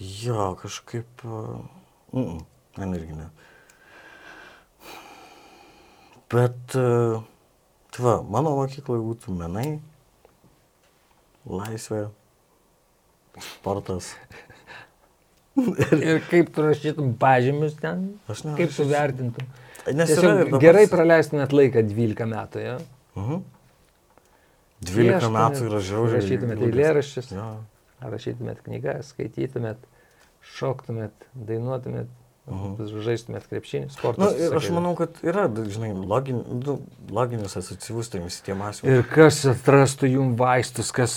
Jo, 0.00 0.54
kažkaip... 0.58 1.28
uh, 1.28 1.81
Mm, 2.12 2.40
man 2.78 2.94
irgi 2.98 3.16
ne. 3.16 3.28
Bet, 6.32 6.74
uh, 6.80 7.20
tai 7.92 8.04
va, 8.06 8.14
mano 8.24 8.54
mokykloje 8.56 9.02
būtų 9.04 9.34
menai, 9.36 9.66
laisvė, 11.48 12.06
sportas. 13.52 14.12
Ir 16.00 16.22
kaip 16.30 16.48
tu 16.54 16.64
rašytum 16.64 17.10
pažymius 17.20 17.74
ten? 17.80 18.06
Aš 18.32 18.46
ne. 18.46 18.54
Kaip 18.56 18.72
tu 18.72 18.86
vertintum? 18.88 19.48
Nes 19.92 20.12
ir 20.14 20.22
dabar- 20.24 20.62
gerai 20.62 20.86
praleistumėt 20.88 21.52
laiką 21.52 21.82
12 21.90 22.24
metų, 22.30 22.62
jo? 22.64 22.76
Mhm. 23.18 23.42
12 24.88 25.28
metų 25.36 25.66
yra 25.68 25.80
žiauriai. 25.84 26.20
Rašytumėt 26.22 26.62
eilėraščius, 26.68 27.28
Jo. 27.36 27.48
ar 28.02 28.14
rašytumėt 28.14 28.62
knygas, 28.64 29.12
skaitytumėt, 29.12 29.82
šoktumėt, 30.42 31.30
dainuotumėt, 31.34 32.10
Mhm. 32.42 33.02
žaistumėt 33.06 33.44
krepšinį, 33.46 33.88
sportą. 33.94 34.24
Na, 34.24 34.28
ir 34.34 34.54
aš 34.58 34.66
manau, 34.74 34.96
kad 34.98 35.14
yra, 35.22 35.44
žinai, 35.46 35.92
login, 35.94 36.40
nu, 36.58 36.80
loginis 37.14 37.54
asociatyvus 37.54 38.10
tai 38.10 38.22
visi 38.24 38.42
tie 38.42 38.56
mąstymai. 38.58 38.96
Ir 38.98 39.04
kas 39.06 39.38
atrastų 39.46 40.10
jum 40.10 40.32
vaistus, 40.40 40.90
kas, 40.90 41.14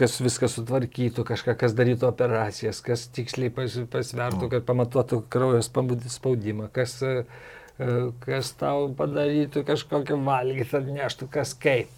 kas 0.00 0.16
viską 0.24 0.48
sutvarkytų, 0.48 1.26
kažką, 1.28 1.56
kas 1.60 1.76
darytų 1.76 2.08
operacijas, 2.08 2.80
kas 2.80 3.04
tiksliai 3.12 3.52
pas, 3.52 3.76
pasvertų, 3.92 4.48
kad 4.56 4.64
pamatuotų 4.64 5.20
kraujo 5.28 5.60
spaudimą, 5.60 6.70
kas 6.72 6.96
e, 7.04 7.12
e, 7.76 7.92
kas 8.24 8.56
tau 8.56 8.88
padarytų 8.96 9.66
kažkokį 9.68 10.16
valgyti, 10.24 10.80
atneštų 10.80 11.28
kas 11.28 11.52
kaip. 11.60 11.92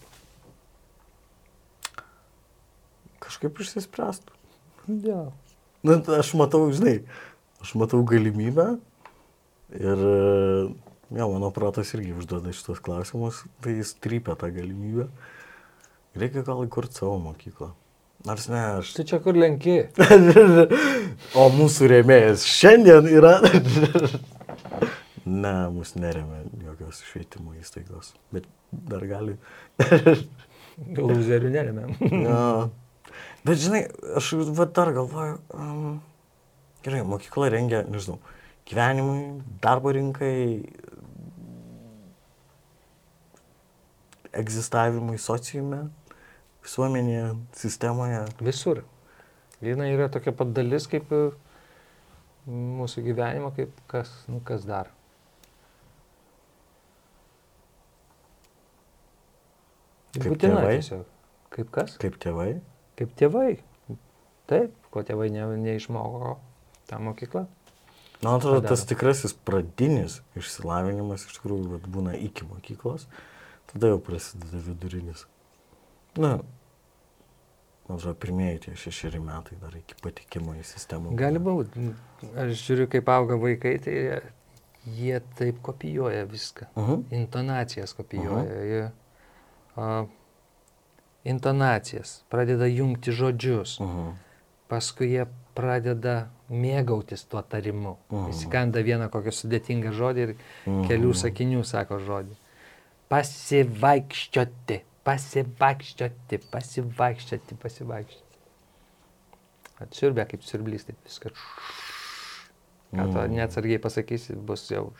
Kažkaip 3.23 3.63
išsispręstų. 3.63 4.35
Ja. 5.07 5.29
Na, 5.87 6.01
aš 6.19 6.35
matau, 6.39 6.67
žinai, 6.75 6.99
aš 7.63 7.75
matau 7.79 8.03
galimybę 8.07 8.67
ir, 9.77 10.05
ja, 11.15 11.25
mano 11.25 11.51
protas 11.55 11.93
irgi 11.95 12.15
užduoda 12.17 12.55
šitos 12.55 12.83
klausimus, 12.83 13.45
tai 13.63 13.79
jis 13.79 13.95
trypia 14.03 14.37
tą 14.39 14.51
galimybę. 14.55 15.09
Reikia 16.17 16.43
gal 16.47 16.65
įkurti 16.65 16.97
savo 16.97 17.19
mokyklą. 17.21 17.75
Nors 18.27 18.49
ne, 18.49 18.63
aš. 18.81 18.95
Tu 18.97 19.05
čia 19.07 19.21
kur 19.23 19.37
lenki? 19.39 19.77
o 21.41 21.45
mūsų 21.55 21.91
rėmėjas 21.93 22.47
šiandien 22.49 23.07
yra. 23.13 23.37
ne, 25.45 25.55
mūsų 25.75 26.03
neremia 26.03 26.41
jokios 26.65 27.05
švietimo 27.07 27.55
įstaigos, 27.61 28.15
bet 28.35 28.49
dar 28.73 29.05
gali. 29.07 29.37
Lūzerių 30.97 31.53
neremia. 31.53 31.87
ja. 32.25 32.41
Bet 33.47 33.61
žinai, 33.63 33.85
aš 34.19 34.33
va 34.59 34.67
dar 34.67 34.91
galvoju, 34.97 35.39
um, 35.55 36.01
gerai, 36.83 37.05
mokykla 37.07 37.51
rengia, 37.55 37.85
nežinau, 37.87 38.19
gyvenimui, 38.67 39.43
darbo 39.63 39.93
rinkai, 39.95 40.67
egzistavimui 44.37 45.19
sociume, 45.23 45.87
visuomenėje, 46.67 47.31
sistemoje. 47.57 48.25
Visur. 48.43 48.83
Viena 49.63 49.87
yra 49.89 50.11
tokia 50.13 50.35
pat 50.37 50.51
dalis 50.57 50.89
kaip 50.91 51.09
mūsų 52.47 53.03
gyvenimo, 53.07 53.51
kaip 53.57 53.73
kas, 53.91 54.13
nu, 54.31 54.43
kas 54.45 54.67
dar. 54.69 54.91
Kaip 60.17 60.33
Būtina 60.33 60.61
tėvai? 60.61 60.77
tiesiog. 60.79 61.05
Kaip 61.57 61.71
kas? 61.75 61.97
Kaip 62.01 62.17
tėvai. 62.23 62.51
Kaip 62.97 63.13
tėvai. 63.19 63.59
Taip, 64.47 64.75
ko 64.95 65.03
tėvai 65.05 65.29
ne, 65.35 65.45
neišmoko 65.61 66.37
tą 66.89 66.99
mokyklą. 67.03 67.47
Man 68.23 68.39
atrodo, 68.39 68.61
Padaro. 68.61 68.69
tas 68.69 68.85
tikrasis 68.89 69.35
pradinis 69.45 70.21
išsilavinimas 70.39 71.27
iš 71.27 71.37
tikrųjų 71.37 71.81
būna 71.93 72.15
iki 72.17 72.47
mokyklos, 72.49 73.05
tada 73.73 73.91
jau 73.93 73.99
prasideda 74.01 74.63
vidurinis. 74.65 75.27
Na, 76.17 76.39
man 77.89 77.99
atrodo, 77.99 78.15
pirmieji 78.23 78.63
tie 78.67 78.77
šešeri 78.87 79.21
metai 79.21 79.59
dar 79.61 79.77
iki 79.77 79.99
patikimo 80.01 80.57
į 80.57 80.65
sistemą. 80.65 81.13
Gali 81.19 81.43
būti. 81.43 81.91
Aš 82.33 82.55
žiūriu, 82.63 82.89
kaip 82.97 83.11
auga 83.13 83.37
vaikai, 83.43 83.75
tai 83.85 83.97
jie, 83.99 84.21
jie 84.97 85.21
taip 85.37 85.61
kopijuoja 85.67 86.25
viską. 86.31 86.71
Mhm. 86.73 87.05
Intonacijas 87.21 87.93
kopijuoja. 87.99 88.63
Jie, 88.71 88.87
a, 89.77 89.91
intonacijas, 91.27 92.23
pradeda 92.31 92.67
jungti 92.71 93.13
žodžius. 93.13 93.79
Mhm. 93.81 94.15
paskui 94.67 95.07
jie 95.13 95.25
pradeda 95.55 96.27
mėgautis 96.51 97.23
tuo 97.31 97.39
tarimu. 97.43 97.93
Mhm. 98.11 98.31
Įsikanda 98.33 98.81
vieną 98.83 99.07
kokią 99.15 99.31
sudėtingą 99.37 99.93
žodį 99.95 100.21
ir 100.25 100.33
Mhm. 100.67 100.89
kelių 100.89 101.13
sakinių 101.15 101.61
sako 101.65 102.01
žodį. 102.03 102.35
Pasivaikščioti, 103.09 104.81
pasivaikščioti, 105.07 106.39
pasivaikščioti, 106.51 107.55
pasivaikščioti. 107.63 108.41
Atsiurbė 109.87 110.27
kaip 110.33 110.43
siurblys, 110.43 110.85
taip 110.89 110.99
viskas. 111.07 111.33
Ką 112.91 113.05
tu 113.13 113.19
Mhm. 113.19 113.35
neatsargiai 113.39 113.79
pasakysi, 113.79 114.35
bus 114.35 114.67
jau 114.71 114.93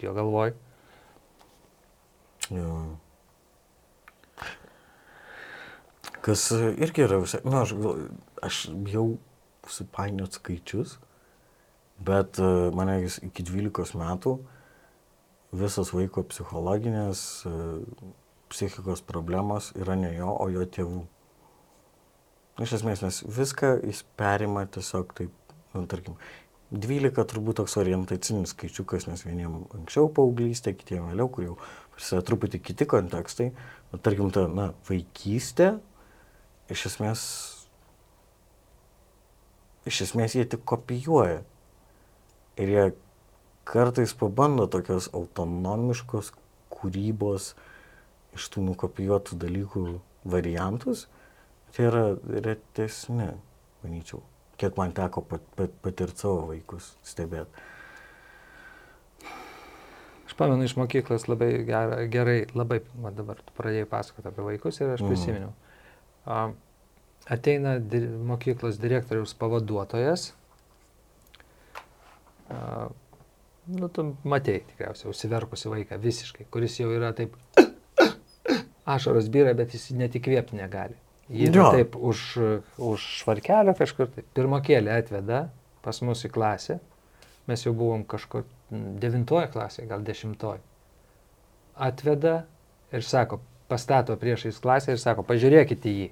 jo 0.00 0.14
galvoj. 0.14 0.54
Jo. 2.50 2.96
Kas 6.26 6.48
irgi 6.50 7.04
yra 7.06 7.20
visai, 7.22 7.40
na, 7.46 7.62
aš, 7.62 7.76
gal- 7.78 8.00
aš 8.42 8.60
bijau 8.82 9.16
supainiot 9.70 10.34
skaičius, 10.40 10.96
bet 12.02 12.40
e, 12.42 12.48
mane 12.74 12.98
iki 13.06 13.44
12 13.46 13.94
metų 14.00 14.32
visas 15.56 15.92
vaiko 15.94 16.24
psichologinės, 16.26 17.20
e, 17.46 17.52
psichikos 18.50 19.02
problemos 19.06 19.70
yra 19.78 19.94
ne 19.98 20.12
jo, 20.16 20.32
o 20.34 20.48
jo 20.50 20.66
tėvų. 20.66 21.04
Iš 22.66 22.78
esmės, 22.78 23.02
nes 23.04 23.22
viską 23.36 23.76
jis 23.84 24.02
perima 24.18 24.64
tiesiog 24.66 25.14
taip, 25.18 25.54
nu, 25.74 25.84
tarkim, 25.90 26.16
12 26.74 27.22
turbūt 27.30 27.60
toks 27.60 27.76
orientacinis 27.78 28.50
skaičiukas, 28.54 29.06
nes 29.06 29.22
vieniem 29.22 29.60
anksčiau 29.76 30.08
paauglystė, 30.10 30.72
kitiem 30.74 31.12
vėliau, 31.12 31.28
kur 31.30 31.44
jau 31.44 31.58
prasideda 31.94 32.24
truputį 32.26 32.62
kiti 32.66 32.88
kontekstai. 32.90 33.52
Bet 33.92 34.02
tarkim, 34.02 34.32
ta, 34.34 34.48
na, 34.50 34.72
vaikystė, 34.88 35.76
iš 36.72 36.86
esmės, 36.90 37.20
iš 39.86 40.00
esmės 40.08 40.34
jie 40.36 40.44
tik 40.50 40.64
kopijuoja. 40.68 41.42
Ir 42.56 42.72
jie 42.72 42.86
kartais 43.68 44.14
pabando 44.16 44.66
tokios 44.70 45.10
autonomiškos 45.14 46.32
kūrybos 46.72 47.52
iš 48.36 48.48
tų 48.52 48.64
nukopijuotų 48.70 49.38
dalykų 49.42 49.84
variantus. 50.28 51.06
Tai 51.76 51.84
yra 51.90 52.04
retesni, 52.46 53.28
manyčiau. 53.84 54.22
Kiek 54.56 54.76
man 54.78 54.94
teko 54.96 55.20
pat, 55.28 55.42
pat, 55.58 55.72
patirti 55.84 56.22
savo 56.24 56.46
vaikus 56.48 56.94
stebėti. 57.04 57.64
Aš 60.26 60.34
pamenu 60.38 60.64
iš 60.66 60.74
mokyklos 60.80 61.28
labai 61.28 61.50
gerai, 61.68 62.06
gerai 62.10 62.38
labai, 62.56 62.80
va 63.04 63.12
dabar 63.14 63.38
tu 63.44 63.52
pradėjai 63.58 63.88
pasakoti 63.90 64.30
apie 64.32 64.46
vaikus 64.48 64.80
ir 64.80 64.94
aš 64.94 65.04
Mhm. 65.04 65.10
prisiminiau. 65.12 65.52
A, 65.52 65.65
ateina 66.26 67.76
mokyklos 68.26 68.80
direktoriaus 68.82 69.34
pavaduotojas. 69.38 70.28
A, 72.50 72.88
nu, 73.66 73.88
tu 73.88 74.04
matei 74.24 74.60
tikriausiai, 74.68 75.10
užsiverkusi 75.10 75.70
vaiką 75.72 75.98
visiškai, 76.02 76.46
kuris 76.50 76.78
jau 76.78 76.92
yra 76.94 77.10
taip, 77.16 77.34
ašaros 78.96 79.30
byra, 79.34 79.56
bet 79.58 79.74
jis 79.74 79.90
net 79.98 80.14
įkvėpti 80.18 80.58
negali. 80.58 80.98
Jį 81.26 81.50
Jo. 81.50 81.70
taip 81.74 81.96
už, 81.98 82.20
už 82.78 83.06
švarkelio 83.22 83.74
kažkur, 83.74 84.12
tai 84.14 84.22
pirmokėlį 84.36 84.92
atveda 84.94 85.48
pas 85.82 85.98
mus 86.06 86.22
į 86.26 86.30
klasę. 86.34 86.78
Mes 87.50 87.62
jau 87.62 87.72
buvom 87.74 88.04
kažkur 88.06 88.44
devintoje 88.70 89.48
klasėje, 89.50 89.88
gal 89.90 90.06
dešimtoje. 90.06 90.62
Atveda 91.82 92.36
ir 92.94 93.02
sako, 93.06 93.40
pastato 93.68 94.16
priešais 94.20 94.58
klasę 94.62 94.94
ir 94.94 95.02
sako, 95.02 95.24
pažiūrėkit 95.26 95.86
į 95.86 95.94
jį. 96.00 96.08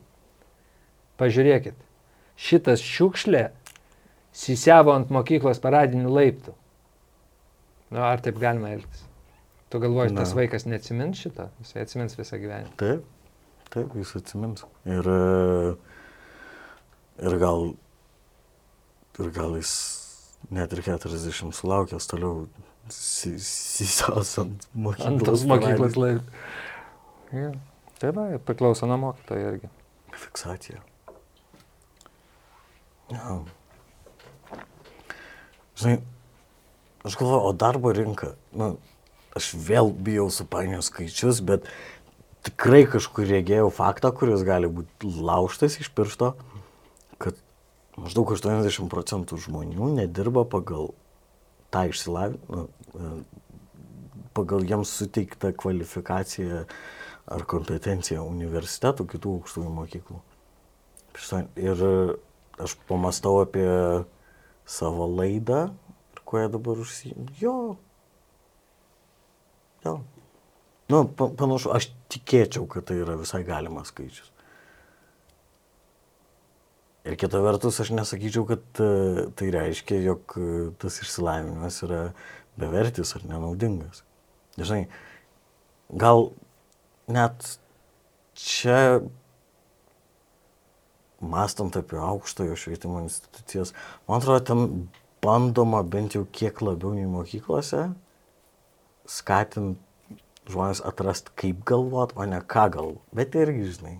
Pažiūrėkit. 1.20 1.78
Šitas 2.34 2.82
šiukšlė 2.82 3.44
sisiavo 4.34 4.94
ant 4.94 5.12
mokyklos 5.14 5.62
paradinių 5.62 6.10
laiptų. 6.10 6.54
Nu, 7.94 8.02
ar 8.02 8.22
taip 8.24 8.40
galima 8.42 8.72
elgtis? 8.74 9.04
Tu 9.70 9.80
galvoji, 9.82 10.14
tas 10.14 10.34
vaikas 10.34 10.66
neatsimins 10.66 11.20
šito? 11.22 11.48
Jis 11.62 11.76
atsimins 11.82 12.18
visą 12.18 12.38
gyvenimą. 12.42 12.74
Taip, 12.80 13.06
taip, 13.74 13.94
jis 13.98 14.12
atsimins. 14.18 14.66
Ir, 14.86 15.06
e, 15.06 15.74
ir 17.26 17.38
gal, 17.42 17.72
ir 19.18 19.32
gal 19.34 19.56
jis 19.60 19.74
net 20.54 20.74
ir 20.74 20.82
40 20.86 21.54
sulaukęs 21.54 22.10
toliau 22.10 22.46
sisios 22.92 24.34
ant 24.42 24.66
mokyklos. 24.74 25.44
Ant 25.44 25.50
mokyklos 25.54 25.98
laiptų. 25.98 26.44
Ja. 27.34 27.50
Taip, 27.98 28.14
va, 28.14 28.26
priklauso 28.46 28.86
nuo 28.86 28.98
mokytojo 29.08 29.52
irgi. 29.54 29.70
Fiksacija. 30.14 30.80
Ja. 33.10 33.38
Žinai, 35.74 35.96
aš 37.02 37.16
galvoju, 37.18 37.40
o 37.48 37.52
darbo 37.58 37.92
rinka, 37.94 38.34
nu, 38.54 38.76
aš 39.34 39.50
vėl 39.58 39.90
bijau 40.06 40.28
supainioti 40.30 40.86
skaičius, 40.86 41.42
bet 41.46 41.66
tikrai 42.46 42.84
kažkur 42.90 43.26
regėjau 43.28 43.70
faktą, 43.74 44.12
kuris 44.14 44.44
gali 44.46 44.70
būti 44.70 45.10
laužtas 45.18 45.80
iš 45.82 45.90
piršto, 45.96 46.34
kad 47.18 47.38
maždaug 47.98 48.30
80 48.36 48.90
procentų 48.92 49.40
žmonių 49.48 49.90
nedirba 49.98 50.46
pagal 50.46 50.92
tą 51.74 51.88
išsilavinimą, 51.90 52.68
pagal 54.34 54.66
jiems 54.66 54.94
suteiktą 55.00 55.50
kvalifikaciją 55.58 56.64
ar 57.30 57.46
kompetenciją 57.48 58.24
universitetų, 58.28 59.06
kitų 59.14 59.38
aukštųjų 59.38 59.70
mokyklų. 59.78 60.20
Štai, 61.14 61.46
Ir 61.56 61.80
aš 62.58 62.74
pamastau 62.88 63.40
apie 63.42 63.68
savo 64.66 65.06
laidą 65.10 65.68
kuo 66.34 66.40
jie 66.40 66.48
dabar 66.48 66.78
užsijima. 66.78 67.30
Jo. 67.40 67.76
Jo. 69.84 70.00
Nu, 70.88 71.04
pa, 71.06 71.28
panašu, 71.38 71.70
aš 71.70 71.92
tikėčiau, 72.12 72.66
kad 72.70 72.88
tai 72.88 72.98
yra 73.04 73.14
visai 73.20 73.44
galimas 73.46 73.92
skaičius. 73.92 74.32
Ir 77.04 77.14
kita 77.20 77.38
vertus, 77.44 77.78
aš 77.84 77.92
nesakyčiau, 77.94 78.46
kad 78.48 78.82
e, 78.82 79.28
tai 79.36 79.50
reiškia, 79.54 80.00
jog 80.02 80.34
e, 80.40 80.48
tas 80.80 80.98
išsilavinimas 81.04 81.82
yra 81.86 82.00
bevertis 82.60 83.14
ar 83.14 83.26
nenaudingas. 83.28 84.02
Žinai, 84.58 84.86
gal 86.00 86.30
net 87.10 87.48
čia, 88.38 89.00
mastant 91.24 91.76
apie 91.78 91.98
aukštojo 92.00 92.56
švietimo 92.58 93.02
institucijas, 93.04 93.74
man 94.08 94.20
atrodo, 94.20 94.44
ten 94.44 94.88
bandoma 95.24 95.82
bent 95.82 96.16
jau 96.16 96.26
kiek 96.28 96.60
labiau 96.64 96.92
nei 96.96 97.08
mokyklose 97.08 97.88
skatinti 99.08 99.80
žmonės 100.50 100.82
atrasti, 100.84 101.32
kaip 101.40 101.62
galvot, 101.68 102.12
o 102.16 102.26
ne 102.28 102.40
ką 102.40 102.66
galvot. 102.74 103.00
Bet 103.16 103.36
irgi, 103.38 103.70
žinai, 103.78 103.94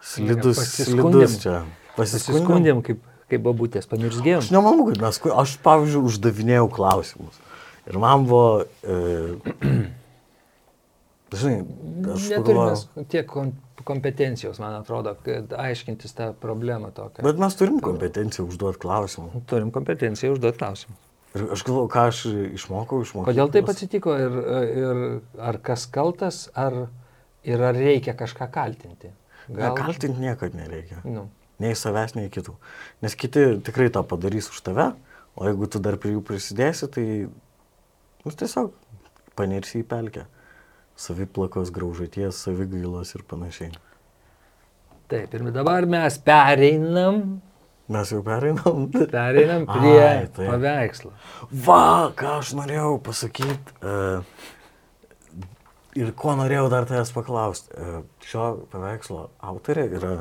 slidus, 0.00 0.62
slidus 0.78 1.36
čia. 1.42 1.60
Pasiskundėm, 1.98 2.80
kaip, 2.86 3.02
kaip 3.28 3.44
babutės, 3.44 3.88
panirzgėjom. 3.90 4.44
Aš 4.44 4.52
nemanau, 4.54 4.88
kad 4.88 5.02
mes, 5.04 5.20
aš 5.42 5.56
pavyzdžiui, 5.64 6.04
uždavinėjau 6.08 6.70
klausimus. 6.72 7.40
Ir 7.88 7.98
man 8.02 8.26
buvo, 8.28 8.64
e, 8.84 8.96
žinai, 11.40 11.60
aš 12.14 12.28
Neturime 12.28 12.42
pagalvojau, 12.44 13.04
tiek 13.12 13.28
kom- 13.30 13.54
kompetencijos, 13.84 14.58
man 14.60 14.74
atrodo, 14.80 15.14
kad 15.24 15.52
aiškintis 15.56 16.12
tą 16.16 16.32
problemą 16.36 16.90
tokią. 16.96 17.24
bet 17.24 17.38
mes 17.40 17.56
turim 17.56 17.80
kompetenciją 17.84 18.46
užduoti 18.50 18.82
klausimų. 18.82 19.44
Turim 19.50 19.70
kompetenciją 19.74 20.34
užduoti 20.36 20.60
klausimą. 20.60 20.98
Ir 21.30 21.46
aš 21.54 21.62
galvoju, 21.62 21.88
ką 21.92 22.06
aš 22.10 22.20
išmokau 22.58 23.04
iš 23.04 23.12
mokyklos. 23.14 23.30
Kodėl 23.30 23.52
taip 23.54 23.68
atsitiko 23.70 24.16
ir, 24.18 24.38
ir 24.82 25.02
ar 25.38 25.60
kas 25.62 25.86
kaltas, 25.86 26.48
ar, 26.58 26.88
ir 27.46 27.62
ar 27.62 27.78
reikia 27.78 28.16
kažką 28.18 28.50
kaltinti? 28.50 29.12
Gal... 29.46 29.76
Kaltinti 29.78 30.18
niekad 30.20 30.56
nereikia. 30.58 30.98
Nu, 31.06 31.28
Nei 31.60 31.76
savęs, 31.76 32.14
nei 32.16 32.30
kitų. 32.32 32.54
Nes 33.04 33.14
kiti 33.20 33.42
tikrai 33.66 33.90
tą 33.92 34.00
padarys 34.08 34.48
už 34.48 34.62
tave, 34.64 34.86
o 35.36 35.44
jeigu 35.44 35.68
tu 35.68 35.78
dar 35.82 35.98
prie 36.00 36.14
jų 36.14 36.22
prisidėsi, 36.24 36.88
tai 36.88 37.04
nu, 38.24 38.32
tiesiog 38.32 38.72
panirsi 39.38 39.80
į 39.82 39.86
pelkę. 39.90 40.26
Saviplakos, 41.00 41.70
graužaties, 41.72 42.36
savigailos 42.44 43.14
ir 43.16 43.22
panašiai. 43.28 43.70
taip, 45.08 45.32
ir 45.34 45.46
dabar 45.50 45.86
mes 45.90 46.18
pereinam, 46.22 47.40
Mes 47.90 48.10
jau 48.12 48.20
pereinam. 48.22 48.84
pereinam 49.10 49.64
prie 49.66 49.96
Ai, 49.98 50.26
taip. 50.30 50.46
paveikslo. 50.52 51.10
Va, 51.66 52.12
ką 52.14 52.36
aš 52.38 52.52
norėjau 52.54 53.00
pasakyti. 53.02 53.74
Uh, 53.82 54.22
ir 55.98 56.12
ko 56.14 56.36
norėjau 56.38 56.68
dar 56.70 56.86
tavęs 56.86 57.10
paklausti. 57.16 57.72
Uh, 57.74 58.04
šio 58.22 58.44
paveikslo 58.70 59.24
autorė 59.42 59.88
yra 59.98 60.12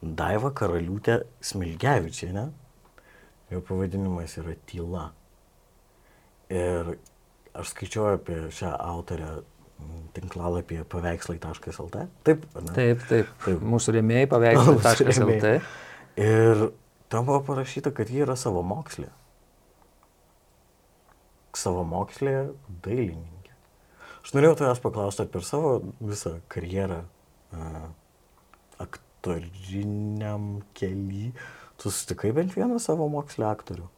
Daiva 0.00 0.48
Karaliūtė 0.56 1.18
Smilgevičiane. 1.44 2.46
Jo 3.52 3.60
pavadinimas 3.68 4.38
yra 4.40 4.54
Tyla. 4.70 5.10
Ir 6.48 6.94
aš 7.54 7.72
skaičiuoju 7.74 8.18
apie 8.18 8.38
šią 8.54 8.72
autorę 8.78 9.30
mm, 9.36 10.02
tinklalapyje 10.16 10.84
paveikslai.lt. 10.92 12.04
Taip, 12.26 12.44
ne? 12.56 12.74
Taip, 12.76 13.06
taip. 13.10 13.32
Taip. 13.44 13.64
Mūsų 13.74 13.96
rėmėjai 13.98 14.30
rėmėjai. 15.10 15.54
Ir 16.20 16.66
ten 17.12 17.26
buvo 17.26 17.40
parašyta, 17.46 17.94
kad 17.96 18.10
ji 18.12 18.24
yra 18.26 18.36
savo 18.38 18.62
mokslė. 18.66 19.10
Savo 21.58 21.82
mokslė 21.86 22.34
dailininkė. 22.84 23.54
Aš 24.20 24.34
norėjau 24.36 24.58
tavęs 24.60 24.82
paklausti, 24.84 25.26
per 25.32 25.46
savo 25.46 25.78
visą 25.98 26.36
karjerą 26.52 27.00
a, 27.56 27.88
aktoriniam 28.84 30.60
keliui 30.76 31.32
tu 31.80 31.90
sutikai 31.90 32.32
bent 32.36 32.54
vieną 32.56 32.78
savo 32.82 33.08
mokslę 33.08 33.48
aktorių. 33.48 33.88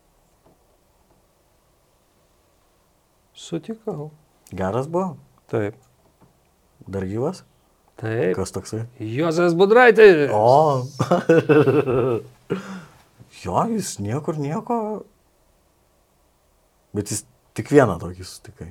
Sutikau. 3.43 4.11
Geras 4.55 4.87
buvo? 4.87 5.17
Taip. 5.51 5.75
Dar 6.87 7.03
gyvas? 7.11 7.43
Taip. 7.99 8.37
Kas 8.39 8.55
toksai? 8.55 8.85
Juozas 9.03 9.57
Budraitis. 9.59 10.31
O. 10.31 10.87
jo, 13.43 13.65
jis 13.75 13.97
niekur 13.99 14.39
nieko. 14.39 14.79
Bet 16.95 17.11
jis 17.11 17.25
tik 17.59 17.73
vieną 17.75 17.99
tokį 18.03 18.25
sutikai. 18.31 18.71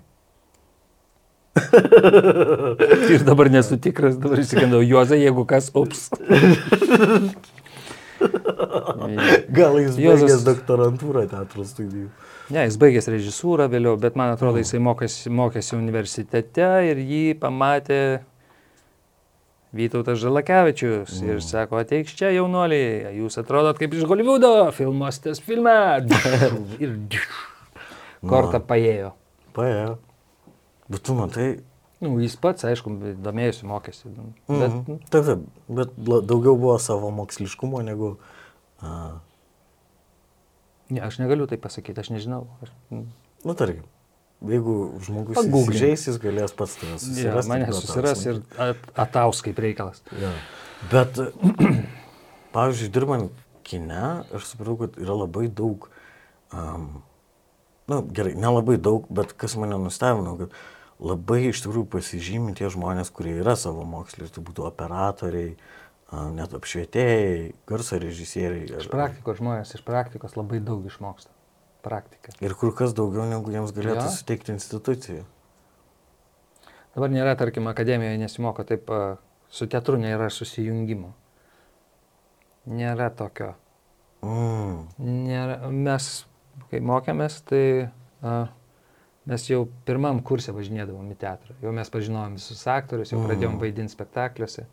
Ir 3.12 3.28
dabar 3.28 3.52
nesu 3.52 3.76
tikras, 3.76 4.16
dabar 4.24 4.40
įsikandau 4.40 4.80
Juozą, 4.88 5.20
jeigu 5.20 5.44
kas, 5.50 5.68
ups. 5.76 6.08
Gal 9.52 9.80
jis 9.84 10.00
Juozas- 10.00 10.24
baigęs 10.24 10.44
doktorantūrą 10.48 11.28
teatro 11.32 11.68
studijų. 11.68 12.08
Ne, 12.52 12.66
jis 12.68 12.76
baigęs 12.82 13.08
režisūrą 13.12 13.70
vėliau, 13.72 13.96
bet 14.02 14.18
man 14.20 14.34
atrodo, 14.34 14.60
jisai 14.60 14.82
mokėsi, 14.84 15.32
mokėsi 15.32 15.78
universitete 15.78 16.68
ir 16.90 17.00
jį 17.00 17.24
pamatė 17.40 18.02
Vytautas 19.72 20.20
Žalakevičius 20.20 21.22
ir 21.24 21.38
sako, 21.40 21.80
ateik 21.80 22.10
čia 22.12 22.34
jaunuoliai, 22.36 23.14
jūs 23.16 23.40
atrodot 23.40 23.78
kaip 23.80 23.94
iš 23.96 24.04
Hollywoodo, 24.10 24.50
filmuositės 24.76 25.40
filme. 25.46 25.76
ir 26.84 26.98
kortą 28.28 28.60
paėjo. 28.60 29.14
Paėjo. 29.56 29.96
Bet 30.92 31.06
tu 31.08 31.16
matai. 31.16 31.48
Nu, 32.04 32.18
jis 32.20 32.36
pats, 32.42 32.66
aišku, 32.68 32.98
domėjusi, 33.24 33.64
mokėsi. 33.70 34.12
Bet 34.12 34.52
Mhm. 34.52 35.00
Taip, 35.08 35.24
taip. 35.30 35.48
Bet 35.72 35.96
daugiau 36.04 36.58
buvo 36.58 36.76
savo 36.82 37.14
moksliškumo 37.16 37.80
negu... 37.88 38.18
A, 38.82 39.22
ne, 40.92 41.02
aš 41.06 41.20
negaliu 41.22 41.48
tai 41.50 41.58
pasakyti, 41.62 42.04
aš 42.04 42.12
nežinau. 42.14 42.46
Aš, 42.64 42.72
nu, 42.92 43.56
tarkim. 43.58 43.88
Jeigu 44.42 44.76
žmogus 45.06 45.38
įsižeis, 45.38 46.08
jis 46.10 46.18
galės 46.22 46.54
pats 46.58 46.74
tave 46.82 46.96
ja, 46.96 47.02
susirasti. 47.04 47.50
mane 47.52 47.68
bet 47.68 47.76
tau 47.76 47.82
susiras 47.84 48.24
ir 48.26 48.40
ataus 48.98 49.44
kaip 49.46 49.60
reikalas. 49.62 50.02
Jo. 50.18 50.32
Bet, 50.90 51.20
pavyzdžiui, 52.56 52.90
dirbant 52.96 53.44
kine, 53.68 54.02
aš 54.34 54.48
supratau, 54.50 54.80
kad 54.82 54.98
yra 54.98 55.20
labai 55.20 55.46
daug, 55.46 55.86
um, 56.58 56.88
na 57.92 58.02
gerai, 58.18 58.34
nelabai 58.34 58.80
daug, 58.82 59.06
bet 59.14 59.36
kas 59.38 59.54
mane 59.62 59.78
nustebino, 59.84 60.34
kad 60.42 60.58
labai 61.12 61.44
iš 61.52 61.62
tikrųjų 61.62 61.86
pasižymi 61.94 62.58
tie 62.58 62.72
žmonės, 62.74 63.14
kurie 63.14 63.38
yra 63.44 63.54
savo 63.54 63.86
mokslai, 63.86 64.26
tai 64.34 64.42
būtų 64.48 64.66
operatoriai, 64.72 65.54
a, 65.54 65.81
net 66.12 66.54
apšvietėjai, 66.58 67.54
garso 67.70 68.00
režisieriai. 68.02 68.66
Iš 68.82 68.90
praktikos 68.92 69.40
žmonės 69.40 69.76
iš 69.78 69.84
praktikos 69.88 70.36
labai 70.36 70.60
daug 70.64 70.84
išmoksta. 70.90 71.32
Praktika. 71.82 72.34
Ir 72.44 72.54
kur 72.54 72.76
kas 72.78 72.92
daugiau, 72.94 73.24
negu 73.26 73.50
jiems 73.50 73.72
galėtų 73.74 74.04
Jo. 74.06 74.10
suteikti 74.14 74.52
institucija. 74.54 75.24
Dabar 76.94 77.10
nėra, 77.10 77.34
tarkim, 77.40 77.66
akademijoje 77.72 78.20
nesimoko 78.22 78.66
taip, 78.68 78.92
su 79.50 79.66
teatru 79.72 79.96
nėra 79.98 80.28
susijungimo. 80.30 81.14
Nėra 82.70 83.08
tokio. 83.18 83.54
Mm. 84.22 84.84
Nėra, 85.02 85.56
mes, 85.74 86.10
kai 86.70 86.82
mokėmės, 86.86 87.40
tai 87.50 87.64
a, 88.22 88.36
mes 89.26 89.48
jau 89.50 89.64
pirmam 89.88 90.20
kursė 90.22 90.54
važinėdavom 90.54 91.08
į 91.16 91.18
teatrą. 91.24 91.56
Jau 91.64 91.74
mes 91.74 91.90
pažinojom 91.90 92.36
visus 92.38 92.62
aktorius, 92.70 93.10
jau 93.16 93.24
Mm. 93.24 93.32
pradėjom 93.32 93.58
vaidinti 93.64 93.96
spektakliuose, 93.96 94.68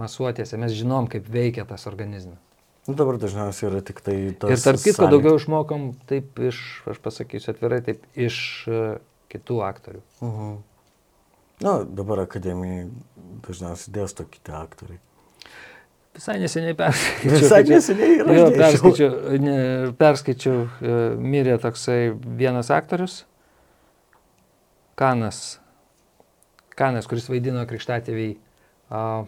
masuotėse, 0.00 0.58
mes 0.60 0.74
žinom, 0.74 1.08
kaip 1.10 1.28
veikia 1.30 1.66
tas 1.68 1.86
organizmas. 1.90 2.40
Nu, 2.84 2.92
dabar 2.98 3.16
dažniausiai 3.16 3.70
yra 3.70 3.80
tik 3.80 4.02
tai 4.04 4.16
tas... 4.36 4.52
Ir 4.52 4.60
tarp 4.60 4.82
kitko 4.84 5.08
daugiau 5.08 5.38
išmokom 5.40 5.88
taip 6.10 6.36
iš, 6.50 6.60
aš 6.92 7.00
pasakysiu 7.04 7.54
atvirai, 7.54 7.80
taip 7.86 8.04
iš 8.12 8.36
a, 8.68 8.82
kitų 9.32 9.62
aktorių. 9.64 10.02
Mhm. 10.20 10.54
Na, 11.64 11.78
dabar 11.86 12.24
akademijai 12.26 12.88
dažniausiai 13.46 13.94
dėsto 13.94 14.26
kiti 14.28 14.52
aktoriai. 14.52 15.00
Visai 16.14 16.36
neseniai 16.42 16.76
perskaičiau. 16.78 17.38
Visai 17.40 17.62
neseniai 17.66 18.10
ir 18.18 18.28
aš 18.28 18.36
Jo, 18.38 18.48
perskaičiau, 18.54 19.14
ne, 19.42 19.54
perskaičiau, 19.98 20.58
e, 20.62 20.98
mirė 21.18 21.56
toksai 21.62 21.98
vienas 22.38 22.70
aktorius, 22.74 23.22
Kanas, 24.94 25.40
Kanas, 26.78 27.08
kuris 27.10 27.26
vaidino 27.26 27.64
Krikštatėviai 27.66 28.36
uh, 28.36 29.26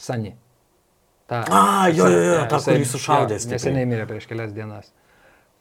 Sani. 0.00 0.32
Ta, 1.30 1.44
A, 1.46 1.88
jo, 1.94 2.08
jo, 2.10 2.22
jo, 2.24 2.38
jisai- 2.50 2.74
kurį 2.78 2.86
sušaudė 2.90 3.36
jo. 3.38 3.50
Neseniai 3.52 3.86
mirė 3.86 4.06
prieš 4.08 4.26
kelias 4.30 4.54
dienas. 4.56 4.88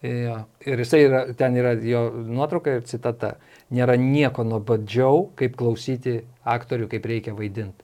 Jo. 0.02 0.38
Ir 0.64 0.80
jisai 0.80 1.02
yra, 1.04 1.20
ten 1.38 1.58
yra 1.60 1.74
jo 1.84 2.06
nuotrauka 2.26 2.78
ir 2.80 2.86
citata. 2.88 3.34
Nėra 3.76 3.98
nieko 4.00 4.46
nuobodžiau, 4.48 5.28
kaip 5.38 5.58
klausyti 5.60 6.22
aktorių, 6.48 6.88
kaip 6.90 7.06
reikia 7.12 7.36
vaidinti. 7.38 7.84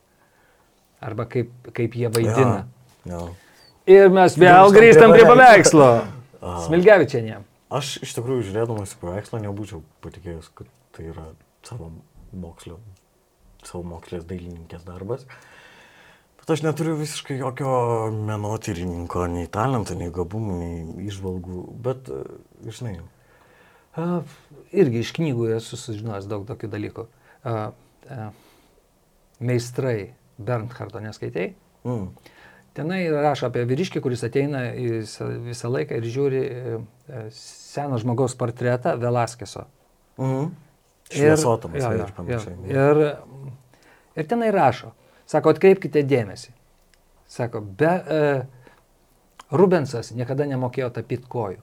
Arba 1.06 1.28
kaip, 1.30 1.52
kaip 1.76 1.94
jie 2.00 2.10
vaidina. 2.10 2.64
Jo. 3.06 3.28
Ir 3.86 4.10
mes 4.10 4.38
vėl 4.42 4.72
Grįžtam 4.74 5.12
prie 5.14 5.28
paveikslo. 5.28 5.90
Smilgevičianė. 6.66 7.42
Aš 7.76 7.98
iš 8.06 8.16
tikrųjų 8.18 8.48
žiūrėdamas 8.48 8.96
į 8.96 9.02
paveikslą 9.04 9.42
nebūčiau 9.44 9.82
patikėjęs, 10.06 10.50
kad 10.58 10.70
tai 10.96 11.10
yra 11.12 11.28
savo 11.66 11.92
mokslo, 12.34 12.80
savo 13.66 13.84
mokslės 13.90 14.26
dailininkės 14.30 14.86
darbas. 14.88 15.26
Bet 16.46 16.54
aš 16.54 16.62
neturiu 16.62 16.94
visiškai 17.00 17.40
jokio 17.40 17.72
menotyrininko, 18.14 19.24
nei 19.34 19.48
talento, 19.50 19.96
nei 19.98 20.12
gabumų, 20.14 20.58
nei 20.60 21.08
išvalgų. 21.10 21.62
Bet, 21.82 22.06
e, 22.14 22.70
žinai, 22.70 23.00
irgi 24.70 25.02
iš 25.02 25.10
knygų 25.18 25.56
esu 25.56 25.80
sužinojęs 25.82 26.28
daug 26.30 26.44
tokių 26.46 26.70
dalykų. 26.70 27.08
Meistrai 29.42 30.14
Bernhardo 30.38 31.02
neskaitai. 31.02 31.48
Mm. 31.86 32.12
Tenai 32.76 33.00
rašo 33.10 33.48
apie 33.50 33.64
vyriškį, 33.66 34.02
kuris 34.04 34.22
ateina 34.28 34.66
visą, 34.76 35.30
visą 35.48 35.72
laiką 35.72 35.98
ir 35.98 36.08
žiūri 36.12 36.42
e, 36.44 36.76
e, 37.08 37.22
seno 37.34 37.98
žmogaus 38.02 38.36
portretą 38.38 38.98
Velaskeso. 39.00 39.66
Mhm. 40.20 40.54
Ir- 41.10 41.18
Šviesotomas 41.18 41.82
jo, 41.82 41.92
ir 41.96 42.04
jo, 42.04 42.08
panašiai. 42.18 42.56
jo. 42.70 42.86
Ir, 42.92 43.02
ir 44.22 44.28
tenai 44.30 44.52
rašo, 44.54 44.92
sako, 45.30 45.56
atkreipkite 45.56 46.04
dėmesį. 46.08 46.52
Sako, 47.32 47.62
be 47.62 47.92
e, 47.92 48.26
Rubensas 49.56 50.12
niekada 50.16 50.48
nemokėjo 50.50 50.90
tapyti 50.94 51.30
kojų. 51.30 51.62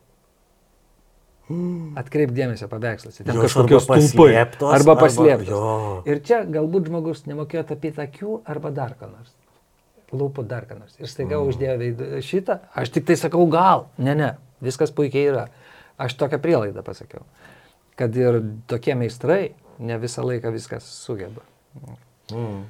Atkreip 1.99 2.31
dėmesio 2.33 2.69
paveiksluose. 2.71 3.25
Ten 3.27 3.35
arba 3.35 3.49
stulpai. 3.51 3.79
paslėptos, 3.91 4.73
Arba 4.73 4.95
arba- 4.95 5.03
paslėptos. 5.03 5.51
jo. 5.51 6.03
Ir 6.09 6.21
čia 6.25 6.43
galbūt 6.49 6.89
žmogus 6.89 7.25
nemokėjo 7.27 7.65
tapyti 7.69 8.01
akių 8.01 8.37
arba 8.49 8.71
dar 8.71 8.95
ką 8.99 9.11
nors. 9.11 9.35
Lūpų 10.13 10.47
dar 10.49 10.67
ką 10.69 10.79
nors. 10.79 10.95
Ir 11.01 11.11
staiga 11.11 11.37
mm. 11.41 11.51
uždėjo 11.51 11.75
veidą 11.81 12.21
šitą. 12.25 12.59
Aš 12.79 12.93
tik 12.95 13.07
tai 13.09 13.17
sakau 13.21 13.47
gal. 13.51 13.89
Ne, 13.99 14.15
ne. 14.15 14.31
Viskas 14.65 14.95
puikiai 14.95 15.33
yra. 15.33 15.47
Aš 16.01 16.15
tokią 16.21 16.39
prielaidą 16.41 16.85
pasakiau. 16.87 17.25
Kad 17.99 18.17
ir 18.17 18.41
tokie 18.71 18.95
meistrai 18.97 19.55
ne 19.83 19.99
visą 20.01 20.25
laiką 20.25 20.53
viskas 20.55 20.87
sugeba. 20.87 21.43
Mm. 22.33 22.63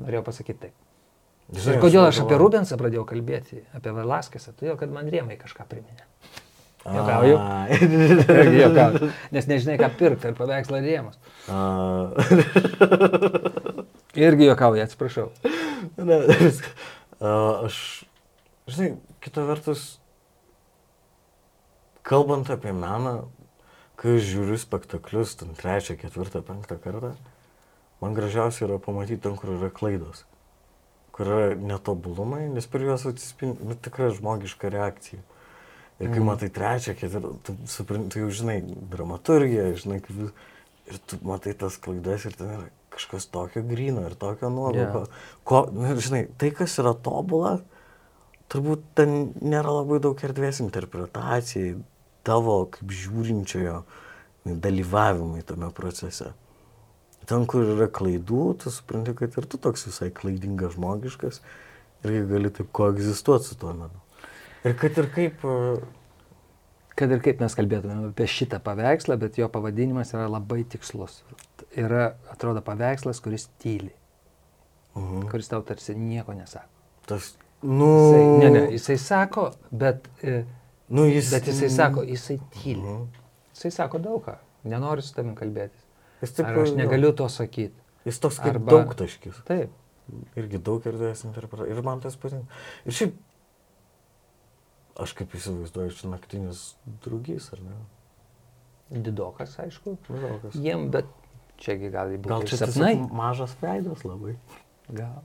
Norėjau 0.00 0.24
pasakyti 0.26 0.66
taip. 0.66 0.74
Žinai, 1.52 1.76
Ir 1.76 1.82
kodėl 1.82 2.06
aš 2.08 2.22
apie 2.24 2.36
Rubensą 2.40 2.76
pradėjau 2.80 3.04
kalbėti, 3.08 3.60
apie 3.76 3.92
Velaskesą? 3.92 4.54
Todėl, 4.56 4.76
kad 4.80 4.92
man 4.92 5.10
rėmai 5.12 5.36
kažką 5.40 5.66
priminė. 5.68 6.04
Juokauju. 6.84 7.36
Ai. 7.40 7.78
Juokauju. 8.58 9.10
Nes 9.32 9.46
nežinai, 9.48 9.76
ką 9.80 9.88
pirkti, 9.98 10.28
ar 10.30 10.34
paveikslą 10.38 10.80
rėmus. 10.84 11.16
Irgi 14.24 14.44
juokauju, 14.48 14.82
atsiprašau. 14.84 15.28
ne, 15.98 16.18
aš, 17.20 17.76
žinai, 18.70 18.90
kita 19.24 19.40
vertus, 19.48 19.80
kalbant 22.06 22.46
apie 22.52 22.72
meną, 22.76 23.14
kai 24.00 24.12
žiūriu 24.22 24.56
spektaklius, 24.60 25.30
ten 25.40 25.50
trečią, 25.58 25.94
ketvirtą, 25.98 26.38
penktą 26.46 26.76
kartą, 26.82 27.10
man 28.04 28.14
gražiausia 28.16 28.68
yra 28.68 28.78
pamatyti 28.82 29.22
ten, 29.24 29.36
kur 29.40 29.56
yra 29.56 29.72
klaidos, 29.72 30.24
kur 31.16 31.30
yra 31.30 31.54
netobulumai, 31.56 32.44
nes 32.52 32.68
per 32.68 32.84
juos 32.84 33.06
atsispindi 33.08 33.64
nu, 33.64 33.76
tikra 33.80 34.12
žmogiška 34.14 34.70
reakcija. 34.76 35.22
Ir 36.02 36.10
kai 36.10 36.18
Mm. 36.18 36.26
matai 36.26 36.48
trečią, 36.50 36.96
ketvirtą, 36.98 37.36
tu, 37.46 37.54
supranti, 37.70 38.10
tu 38.10 38.18
jau 38.24 38.30
žinai 38.34 38.56
dramaturgiją, 38.90 39.68
žinai, 39.78 40.00
kaip 40.02 40.32
ir 40.90 40.98
tu 41.06 41.18
matai 41.22 41.54
tas 41.54 41.76
klaidas 41.78 42.26
ir 42.26 42.34
ten 42.34 42.50
yra 42.50 42.64
kažkas 42.90 43.28
tokio 43.30 43.62
grino 43.62 44.02
ir 44.06 44.16
tokio 44.18 44.50
nuovoko. 44.50 45.04
Jo. 45.06 45.06
Ko, 45.44 45.60
nu, 45.72 45.94
žinai, 46.02 46.26
tai, 46.38 46.50
kas 46.50 46.74
yra 46.82 46.94
tobula, 46.98 47.60
turbūt 48.50 48.82
ten 48.98 49.32
nėra 49.40 49.70
labai 49.80 50.00
daug 50.02 50.18
erdvės 50.18 50.60
interpretacijai, 50.66 51.76
tavo 52.26 52.64
kaip 52.74 52.90
žiūrinčiojo 52.90 53.84
dalyvavimui 54.44 55.46
tame 55.46 55.70
procese. 55.74 56.32
Ten, 57.26 57.46
kur 57.48 57.64
yra 57.76 57.86
klaidų, 57.88 58.42
tu 58.60 58.70
supranti, 58.74 59.14
kad 59.16 59.36
ir 59.40 59.46
tu 59.48 59.58
toks 59.58 59.86
visai 59.88 60.10
klaidingas 60.12 60.74
žmogiškas 60.76 61.40
ir 62.04 62.26
gali 62.28 62.50
taip 62.52 62.68
koegzistuoti 62.76 63.48
su 63.48 63.56
tuo 63.60 63.72
menu. 63.72 64.00
Ir 64.64 64.74
kad 64.80 64.98
ir 65.02 65.10
kaip... 65.14 65.44
e, 65.44 65.76
Kad 66.94 67.10
ir 67.10 67.18
kaip 67.18 67.40
mes 67.42 67.56
kalbėtumėm 67.58 68.04
apie 68.12 68.22
šitą 68.30 68.60
paveikslą, 68.62 69.16
bet 69.18 69.34
jo 69.34 69.48
pavadinimas 69.50 70.12
yra 70.14 70.28
labai 70.30 70.60
tikslus. 70.70 71.16
Yra, 71.74 72.12
atrodo, 72.30 72.60
paveikslas, 72.62 73.18
kuris 73.24 73.48
tyli, 73.58 73.90
Mhm. 74.94 75.24
kuris 75.32 75.48
tau 75.50 75.58
tarsi 75.66 75.96
nieko 75.98 76.36
nesako. 76.38 76.70
Tas, 77.10 77.32
nu, 77.66 77.88
Jisai, 77.98 78.22
ne, 78.38 78.50
ne, 78.54 78.62
jisai 78.76 78.96
sako, 79.02 79.48
bet, 79.72 80.06
e, 80.22 80.44
nu, 80.94 81.08
jis, 81.10 81.32
bet 81.34 81.48
jisai 81.50 81.70
sako, 81.80 82.04
jisai 82.06 82.38
tyli. 82.54 82.78
Mhm. 82.78 83.08
Jisai 83.56 83.72
sako 83.80 83.98
daug 83.98 84.22
ką, 84.28 84.36
nenori 84.70 85.02
su 85.02 85.16
tavimi 85.18 85.34
kalbėtis. 85.34 85.83
Jis, 86.22 86.32
taip, 86.36 86.46
Ar 86.46 86.58
aš 86.62 86.70
jo, 86.70 86.76
negaliu 86.78 87.12
to 87.16 87.26
sakyti. 87.28 87.74
Jis 88.04 88.18
toks 88.20 88.38
kaip 88.38 88.54
Arba- 88.58 88.70
daug 88.70 88.94
taškis. 88.94 89.42
Taip. 89.48 89.70
Irgi 90.36 90.58
daug 90.60 90.84
erdvės 90.86 91.24
interpretacijos. 91.24 91.72
Ir 91.78 91.82
man 91.86 92.00
tas 92.04 92.16
patinka. 92.20 92.46
Ir 92.84 92.92
šiaip, 92.92 93.14
aš 95.00 95.14
kaip 95.18 95.32
įsivaizduoju, 95.34 95.94
čia 95.98 96.10
naktinis 96.12 96.64
draugys, 97.04 97.48
ar 97.56 97.62
ne? 97.64 97.76
Didokas, 98.94 99.56
aišku. 99.58 99.96
Mažokas. 100.12 100.54
Jiem, 100.60 100.90
bet 100.94 101.08
čiagi 101.58 101.88
gali 101.94 102.18
būti 102.20 102.28
Gal 102.34 102.44
ir 102.44 102.50
čia 102.52 102.58
sapnai. 102.62 102.92
mažas 103.10 103.56
veidas 103.62 104.04
labai. 104.06 104.36
Gal. 104.92 105.22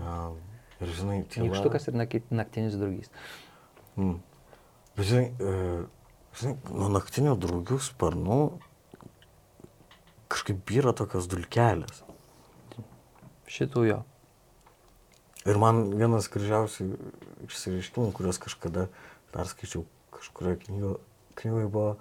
Ja, 0.00 0.16
ir 0.82 0.92
žinai, 0.98 1.20
tyla. 1.30 1.46
Nykštukas 1.48 1.88
ir 1.88 1.94
nakti- 1.94 2.26
naktinis 2.30 2.74
draugys. 2.78 3.08
Mm. 3.96 4.18
Bet 4.96 5.06
žinai, 5.06 5.30
e, 5.38 5.86
žinai, 6.40 6.56
nuo 6.74 6.88
naktinių 6.98 7.36
draugių 7.38 7.78
sparnų 7.86 8.40
kažkaip 10.30 10.72
yra 10.78 10.94
tokios 10.96 11.28
dulkelės. 11.30 12.04
Šitų 13.50 13.84
jo. 13.88 14.00
Ir 15.48 15.58
man 15.58 15.88
vienas 15.96 16.28
gražiausių 16.30 16.86
išsireiškimų, 17.48 18.10
kuriuos 18.14 18.38
kažkada 18.42 18.86
perskaičiau 19.32 19.86
kažkurioje 20.14 20.60
knygoje, 20.66 20.98
knygoje 21.40 21.70
buvo 21.72 21.94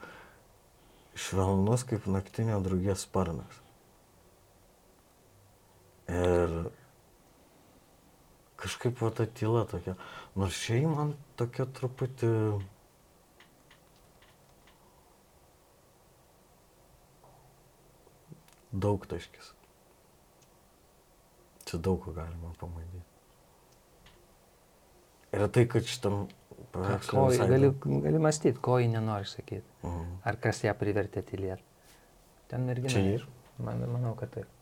švelnus 1.19 1.85
kaip 1.87 2.07
naktinio 2.11 2.59
draugės 2.63 3.05
sparnas. 3.07 3.61
Ir 6.09 6.53
kažkaip 8.59 8.99
va 8.99 9.11
ta 9.15 9.25
tyla 9.39 9.63
tokia, 9.69 9.95
nors 10.35 10.57
šiai 10.59 10.83
man 10.89 11.15
tokia 11.39 11.67
truputį... 11.79 12.33
Daug 18.71 19.05
taškis. 19.09 19.53
Čia 21.65 21.79
daug 21.85 22.01
ko 22.03 22.13
galima 22.13 22.51
pamatyti. 22.59 23.05
Ir 25.33 25.47
tai, 25.53 25.65
kad 25.69 25.85
šitam 25.85 26.27
paveiksle 26.73 27.17
Ko, 27.17 27.25
visai 27.29 27.47
gali, 27.49 27.69
gali 28.05 28.21
mąstyti, 28.21 28.61
ko 28.61 28.79
ji 28.81 28.87
nenori 28.89 29.25
sakyti. 29.29 29.65
Mhm. 29.83 30.15
Ar 30.25 30.39
kas 30.41 30.63
ją 30.65 30.73
privertė 30.77 31.25
tylėti. 31.25 31.65
Ten 32.49 32.65
mergina. 32.65 32.93
Čia 32.93 33.03
ir? 33.17 33.27
Man, 33.61 33.83
manau, 33.91 34.15
kad 34.17 34.31
taip. 34.33 34.55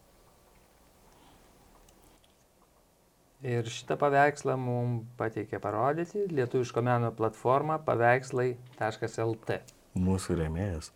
Ir 3.47 3.67
šitą 3.69 3.95
paveikslą 4.01 4.55
mums 4.57 5.05
pateikė 5.19 5.59
parodyti 5.61 6.25
lietuviško 6.33 6.81
meno 6.81 7.11
platforma 7.15 7.77
paveikslai.lt. 7.85 9.59
Mūsų 10.07 10.39
rėmėjas. 10.41 10.89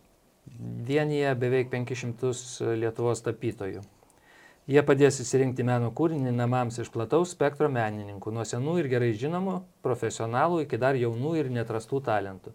Vienyje 0.86 1.34
beveik 1.38 1.70
500 1.70 2.76
Lietuvos 2.78 3.22
tapytojų. 3.22 3.82
Jie 4.70 4.82
padės 4.86 5.18
įsirinkti 5.24 5.64
meno 5.66 5.88
kūrinį 5.90 6.30
namams 6.36 6.76
iš 6.78 6.90
plataus 6.94 7.32
spektro 7.34 7.66
menininkų, 7.72 8.30
nuo 8.30 8.44
senų 8.46 8.76
ir 8.78 8.88
gerai 8.92 9.10
žinomų, 9.18 9.56
profesionalų 9.82 10.60
iki 10.64 10.78
dar 10.78 10.98
jaunų 10.98 11.32
ir 11.40 11.48
netrastų 11.50 11.98
talentų. 12.06 12.52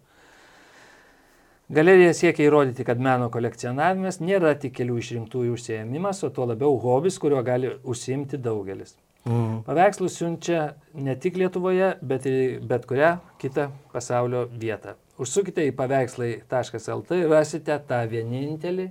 Galerija 1.68 2.14
siekia 2.16 2.46
įrodyti, 2.46 2.84
kad 2.88 3.00
meno 3.04 3.26
kolekcionavimas 3.28 4.22
nėra 4.24 4.54
tik 4.56 4.72
kelių 4.78 4.96
išrinktųjų 5.02 5.58
užsiemimas, 5.58 6.22
o 6.24 6.30
tuo 6.32 6.46
labiau 6.48 6.78
hobis, 6.80 7.18
kuriuo 7.20 7.42
gali 7.44 7.74
užsiimti 7.84 8.40
daugelis. 8.40 8.96
Mhm. 9.26 9.66
Paveikslus 9.66 10.16
siunčia 10.16 10.62
ne 10.94 11.16
tik 11.20 11.36
Lietuvoje, 11.36 11.90
bet 12.00 12.24
ir 12.30 12.64
bet 12.64 12.88
kurią 12.88 13.18
kitą 13.42 13.68
pasaulio 13.92 14.46
vietą. 14.48 14.96
Užsukite 15.18 15.64
į 15.66 15.74
paveikslai.lt 15.74 17.16
ir 17.18 17.30
rasite 17.32 17.74
tą 17.88 18.02
vienintelį 18.10 18.88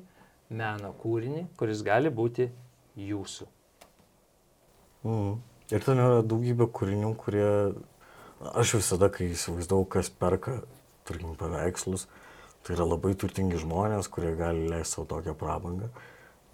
meno 0.59 0.91
kūrinį, 1.01 1.45
kuris 1.59 1.83
gali 1.87 2.11
būti 2.11 2.49
jūsų. 2.99 3.47
Mhm. 5.07 5.37
Ir 5.67 5.83
ten 5.83 5.99
yra 5.99 6.23
daugybė 6.23 6.69
kūrinių, 6.71 7.13
kurie... 7.19 7.47
Aš 8.37 8.75
visada, 8.77 9.09
kai 9.09 9.31
įsivaizdavau, 9.33 9.87
kas 9.89 10.11
perka, 10.13 10.59
tarkim, 11.09 11.31
paveikslus, 11.39 12.05
tai 12.61 12.75
yra 12.75 12.85
labai 12.85 13.15
turtingi 13.17 13.57
žmonės, 13.57 14.11
kurie 14.13 14.35
gali 14.37 14.67
leisti 14.69 14.93
savo 14.93 15.07
tokią 15.09 15.33
prabangą. 15.39 15.89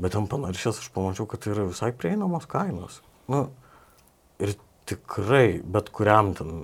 Bet 0.02 0.16
ten 0.16 0.30
panaršęs 0.32 0.80
aš 0.80 0.88
pamačiau, 0.96 1.28
kad 1.30 1.44
tai 1.44 1.52
yra 1.54 1.68
visai 1.68 1.92
prieinamos 1.92 2.48
kainos. 2.50 3.02
Nu, 3.28 3.44
ir 4.40 4.56
tikrai 4.90 5.60
bet 5.76 5.92
kuriam 5.94 6.32
ten 6.38 6.64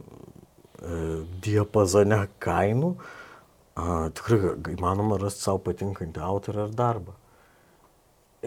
diapazone 1.43 2.21
kainų 2.43 2.93
a, 2.95 4.09
tikrai 4.15 4.53
įmanoma 4.75 5.19
rasti 5.21 5.45
savo 5.47 5.63
patinkantį 5.69 6.23
autorių 6.23 6.65
ar 6.65 6.75
darbą. 6.83 7.15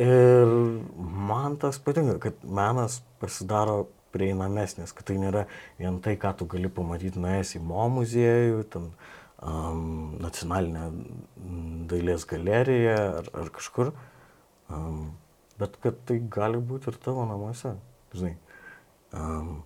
Ir 0.03 0.53
man 0.97 1.59
tas 1.61 1.77
patinka, 1.85 2.17
kad 2.23 2.45
menas 2.45 3.03
pasidaro 3.21 3.91
prieinamesnis, 4.13 4.93
kad 4.97 5.09
tai 5.09 5.19
nėra 5.21 5.47
vien 5.81 5.99
tai, 6.05 6.15
ką 6.21 6.33
tu 6.39 6.47
gali 6.49 6.71
pamatyti 6.73 7.21
nuėjęs 7.21 7.57
į 7.59 7.63
mo 7.65 7.85
muziejų 7.93 8.63
ten, 8.73 8.89
um, 9.41 10.15
nacionalinė 10.23 10.87
dailės 11.91 12.25
galerija 12.29 12.97
ar, 13.21 13.29
ar 13.43 13.53
kažkur. 13.53 13.93
Um, 14.73 15.11
bet 15.61 15.77
kad 15.85 15.99
tai 16.09 16.19
gali 16.33 16.61
būti 16.61 16.89
ir 16.93 16.99
tavo 17.03 17.27
namuose, 17.29 17.75
žinai. 18.17 18.35
Um, 19.13 19.61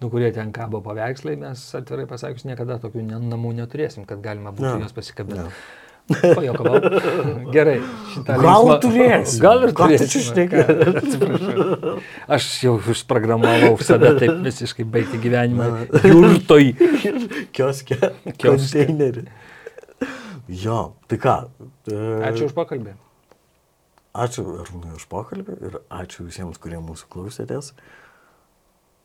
Nu, 0.00 0.08
kurie 0.08 0.30
ten 0.32 0.48
kabo 0.56 0.80
paveikslai, 0.80 1.36
mes 1.36 1.60
atvirai 1.76 2.06
pasakius 2.08 2.46
niekada 2.48 2.78
tokių 2.80 3.02
namų 3.20 3.50
neturėsim, 3.58 4.06
kad 4.08 4.22
galima 4.24 4.52
būtų 4.56 4.74
Ne. 4.78 4.84
juos 4.86 4.94
pasikabinti. 4.96 5.44
ne. 5.44 5.52
Pajokavau. 6.34 6.80
Gerai. 7.54 7.76
Gal 8.26 8.64
linksmą- 8.66 8.78
turėsim. 8.82 9.42
Gal 9.44 9.60
ir 9.62 9.74
Ką 9.76 9.76
tu 9.76 9.92
turėsim. 9.92 10.08
čia 10.10 10.22
šneki? 10.26 10.56
Ką, 10.56 10.96
Atsiprašau. 11.02 11.92
Aš 12.34 12.48
jau 12.64 12.72
užprogramavau 12.94 13.76
save 13.84 14.10
taip 14.18 14.40
visiškai 14.48 14.88
baigti 14.96 15.20
gyvenimą. 15.22 15.68
Jurtoj. 16.02 16.66
Kioske. 17.54 18.00
Konteinerį. 18.42 19.26
Jo, 20.64 20.80
tai 21.06 21.20
ką. 21.22 21.36
e, 21.92 22.02
Ačiū 22.32 22.48
už 22.50 22.56
pokalbį. 22.58 22.96
Ačiū 24.18 24.42
Arūnai 24.64 24.96
už 24.98 25.04
pokalbį 25.12 25.60
ir 25.68 25.78
ačiū 25.94 26.26
visiems, 26.26 26.58
kurie 26.58 26.80
mūsų 26.82 27.06
klausėtės. 27.12 27.70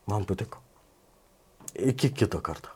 Man 0.10 0.26
patiko. 0.26 0.65
Iki 1.76 2.14
kito 2.14 2.40
karto. 2.42 2.75